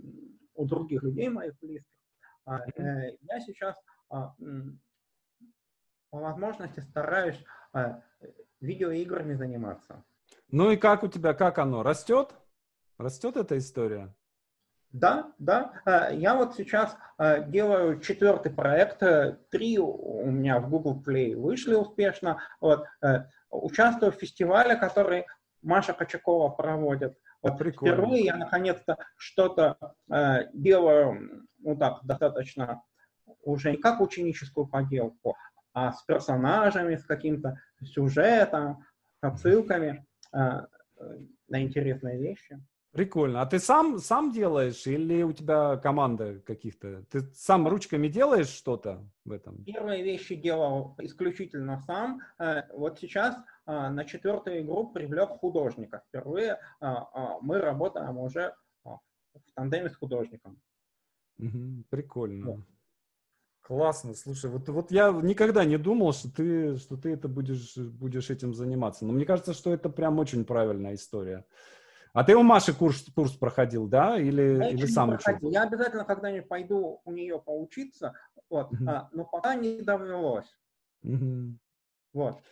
у 0.55 0.65
других 0.65 1.03
людей, 1.03 1.29
моих 1.29 1.57
близких, 1.61 1.93
а, 2.45 2.59
э, 2.77 3.17
я 3.21 3.41
сейчас 3.41 3.77
а, 4.09 4.35
по 6.11 6.19
возможности 6.19 6.81
стараюсь 6.81 7.43
видеоиграми 8.61 9.35
заниматься. 9.35 10.05
Ну 10.51 10.71
и 10.71 10.77
как 10.77 11.05
у 11.05 11.09
тебя, 11.09 11.33
как 11.35 11.59
оно, 11.59 11.83
растет? 11.83 12.35
Растет 12.99 13.37
эта 13.37 13.57
история? 13.57 14.15
Да, 14.91 15.33
да. 15.39 16.11
Я 16.11 16.35
вот 16.37 16.55
сейчас 16.55 16.97
делаю 17.47 18.01
четвертый 18.01 18.53
проект. 18.53 19.03
Три 19.51 19.79
у 19.79 20.27
меня 20.27 20.61
в 20.61 20.69
Google 20.69 21.03
Play 21.03 21.35
вышли 21.35 21.75
успешно. 21.75 22.43
Вот. 22.61 22.85
Э, 23.01 23.25
участвую 23.51 24.13
в 24.13 24.17
фестивале, 24.17 24.77
который 24.77 25.25
Маша 25.63 25.95
Кочакова 25.95 26.51
проводит. 26.51 27.17
Вот 27.43 27.59
Прикольно. 27.59 27.97
впервые 27.97 28.25
я 28.25 28.37
наконец-то 28.37 28.99
что-то 29.17 29.77
э, 30.09 30.49
делаю, 30.53 31.47
ну 31.59 31.77
так, 31.77 32.01
достаточно 32.05 32.83
уже 33.43 33.73
не 33.73 33.79
как 33.79 34.01
ученическую 34.01 34.67
поделку, 34.67 35.37
а 35.75 35.93
с 35.93 36.03
персонажами, 36.03 36.97
с 36.97 37.05
каким-то 37.05 37.59
сюжетом, 37.83 38.85
с 39.21 39.25
отсылками 39.25 40.07
э, 40.33 40.67
на 41.49 41.63
интересные 41.63 42.19
вещи. 42.19 42.61
Прикольно. 42.93 43.41
А 43.41 43.47
ты 43.47 43.59
сам, 43.59 43.99
сам 43.99 44.33
делаешь 44.33 44.87
или 44.87 45.23
у 45.23 45.33
тебя 45.33 45.79
команда 45.79 46.41
каких-то? 46.41 47.05
Ты 47.11 47.23
сам 47.35 47.67
ручками 47.67 48.07
делаешь 48.09 48.49
что-то 48.49 49.03
в 49.25 49.33
этом? 49.33 49.65
Первые 49.65 50.03
вещи 50.05 50.35
делал 50.35 50.95
исключительно 50.99 51.81
сам. 51.81 52.21
Э, 52.39 52.65
вот 52.75 53.01
сейчас 53.01 53.35
на 53.67 54.05
четвертую 54.05 54.63
игру 54.63 54.89
привлек 54.89 55.31
художника. 55.41 56.03
Впервые 56.09 56.59
э, 56.81 56.95
мы 57.41 57.61
работаем 57.61 58.19
уже 58.19 58.55
в 58.85 59.53
тандеме 59.55 59.89
с 59.89 59.97
художником. 59.97 60.61
Прикольно. 61.91 62.47
Вот. 62.47 62.61
Классно, 63.63 64.15
слушай, 64.15 64.51
вот, 64.51 64.69
вот 64.69 64.91
я 64.91 65.13
никогда 65.13 65.65
не 65.65 65.79
думал, 65.79 66.13
что 66.13 66.29
ты, 66.31 66.77
что 66.79 66.97
ты 66.97 67.13
это 67.13 67.29
будешь, 67.29 67.77
будешь 67.77 68.29
этим 68.29 68.55
заниматься. 68.55 69.07
Но 69.07 69.13
мне 69.13 69.25
кажется, 69.25 69.55
что 69.55 69.73
это 69.73 69.89
прям 69.89 70.19
очень 70.19 70.45
правильная 70.45 70.95
история. 70.95 71.45
А 72.13 72.25
ты 72.25 72.35
у 72.35 72.43
Маши 72.43 72.75
курс, 72.75 73.07
курс 73.15 73.33
проходил, 73.33 73.87
да? 73.87 74.19
Или, 74.19 74.59
я 74.59 74.69
или 74.71 74.87
сам 74.87 75.11
учил? 75.11 75.51
Я 75.51 75.63
обязательно 75.63 76.05
когда-нибудь 76.05 76.49
пойду 76.49 77.01
у 77.05 77.13
нее 77.13 77.41
поучиться, 77.41 78.15
вот, 78.51 78.73
uh-huh. 78.73 78.89
а, 78.91 79.09
но 79.13 79.25
пока 79.25 79.55
не 79.55 79.81
довелось. 79.81 80.53
Uh-huh. 81.05 81.53
Вот. 82.13 82.43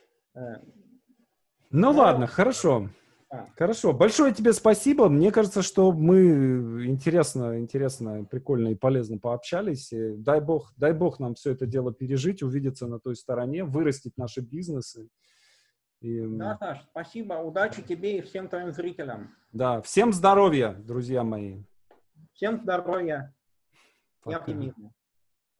Ну 1.71 1.93
но... 1.93 2.01
ладно, 2.01 2.27
хорошо. 2.27 2.91
А. 3.33 3.47
Хорошо, 3.57 3.93
большое 3.93 4.35
тебе 4.35 4.53
спасибо. 4.53 5.09
Мне 5.09 5.31
кажется, 5.31 5.63
что 5.63 5.93
мы 5.93 6.85
интересно, 6.87 7.61
интересно, 7.61 8.25
прикольно 8.25 8.69
и 8.69 8.75
полезно 8.75 9.19
пообщались. 9.19 9.93
Дай 9.93 10.41
бог, 10.41 10.73
дай 10.77 10.93
бог 10.93 11.21
нам 11.21 11.35
все 11.37 11.53
это 11.53 11.65
дело 11.65 11.95
пережить, 11.95 12.43
увидеться 12.43 12.89
на 12.89 12.99
той 12.99 13.15
стороне, 13.15 13.65
вырастить 13.65 14.19
наши 14.19 14.41
бизнесы. 14.41 15.09
И... 16.01 16.27
Да, 16.27 16.57
Саш, 16.59 16.83
спасибо, 16.91 17.35
удачи 17.35 17.83
тебе 17.83 18.19
и 18.19 18.23
всем 18.23 18.49
твоим 18.49 18.73
зрителям. 18.73 19.37
Да, 19.53 19.81
всем 19.83 20.13
здоровья, 20.13 20.73
друзья 20.73 21.23
мои. 21.23 21.63
Всем 22.33 22.61
здоровья 22.63 23.33
Пока. 24.23 24.37
и 24.37 24.41
оптимизма. 24.41 24.93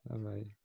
Давай. 0.05 0.57